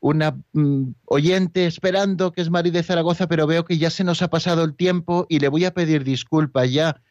una 0.00 0.36
mm, 0.52 0.92
oyente 1.06 1.66
esperando, 1.66 2.32
que 2.32 2.42
es 2.42 2.50
Mari 2.50 2.70
de 2.70 2.82
Zaragoza, 2.82 3.26
pero 3.28 3.46
veo 3.46 3.64
que 3.64 3.78
ya 3.78 3.90
se 3.90 4.04
nos 4.04 4.22
ha 4.22 4.28
pasado 4.28 4.64
el 4.64 4.74
tiempo 4.74 5.26
y 5.28 5.40
le 5.40 5.48
voy 5.48 5.64
a 5.64 5.74
pedir 5.74 6.04
disculpas 6.04 6.70
ya. 6.70 7.02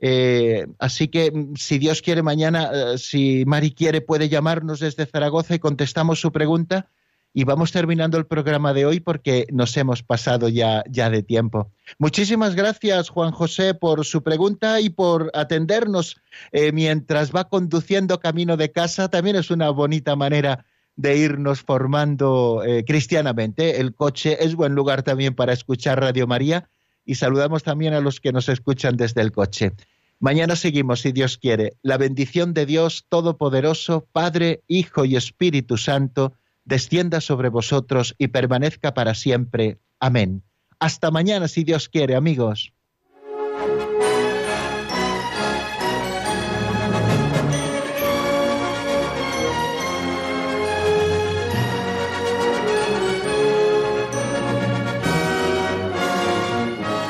Eh, 0.00 0.66
así 0.78 1.08
que 1.08 1.30
mm, 1.30 1.54
si 1.56 1.78
Dios 1.78 2.02
quiere 2.02 2.22
mañana, 2.22 2.70
eh, 2.72 2.98
si 2.98 3.44
Mari 3.46 3.72
quiere, 3.72 4.00
puede 4.00 4.28
llamarnos 4.28 4.80
desde 4.80 5.06
Zaragoza 5.06 5.54
y 5.54 5.58
contestamos 5.58 6.20
su 6.20 6.32
pregunta. 6.32 6.88
Y 7.36 7.42
vamos 7.42 7.72
terminando 7.72 8.16
el 8.16 8.26
programa 8.26 8.72
de 8.72 8.86
hoy 8.86 9.00
porque 9.00 9.48
nos 9.50 9.76
hemos 9.76 10.04
pasado 10.04 10.48
ya, 10.48 10.84
ya 10.88 11.10
de 11.10 11.24
tiempo. 11.24 11.72
Muchísimas 11.98 12.54
gracias, 12.54 13.08
Juan 13.08 13.32
José, 13.32 13.74
por 13.74 14.04
su 14.04 14.22
pregunta 14.22 14.80
y 14.80 14.90
por 14.90 15.32
atendernos 15.34 16.20
eh, 16.52 16.70
mientras 16.70 17.34
va 17.34 17.48
conduciendo 17.48 18.20
camino 18.20 18.56
de 18.56 18.70
casa. 18.70 19.08
También 19.08 19.34
es 19.34 19.50
una 19.50 19.70
bonita 19.70 20.14
manera 20.14 20.64
de 20.96 21.16
irnos 21.16 21.62
formando 21.62 22.62
eh, 22.64 22.84
cristianamente. 22.84 23.80
El 23.80 23.94
coche 23.94 24.44
es 24.44 24.54
buen 24.54 24.74
lugar 24.74 25.02
también 25.02 25.34
para 25.34 25.52
escuchar 25.52 26.00
Radio 26.00 26.26
María 26.26 26.68
y 27.04 27.16
saludamos 27.16 27.62
también 27.62 27.94
a 27.94 28.00
los 28.00 28.20
que 28.20 28.32
nos 28.32 28.48
escuchan 28.48 28.96
desde 28.96 29.20
el 29.20 29.32
coche. 29.32 29.72
Mañana 30.20 30.56
seguimos, 30.56 31.00
si 31.00 31.12
Dios 31.12 31.38
quiere. 31.38 31.76
La 31.82 31.98
bendición 31.98 32.54
de 32.54 32.66
Dios 32.66 33.06
Todopoderoso, 33.08 34.06
Padre, 34.12 34.62
Hijo 34.68 35.04
y 35.04 35.16
Espíritu 35.16 35.76
Santo, 35.76 36.34
descienda 36.64 37.20
sobre 37.20 37.48
vosotros 37.48 38.14
y 38.18 38.28
permanezca 38.28 38.94
para 38.94 39.14
siempre. 39.14 39.78
Amén. 40.00 40.42
Hasta 40.78 41.10
mañana, 41.10 41.48
si 41.48 41.64
Dios 41.64 41.88
quiere, 41.88 42.14
amigos. 42.14 42.73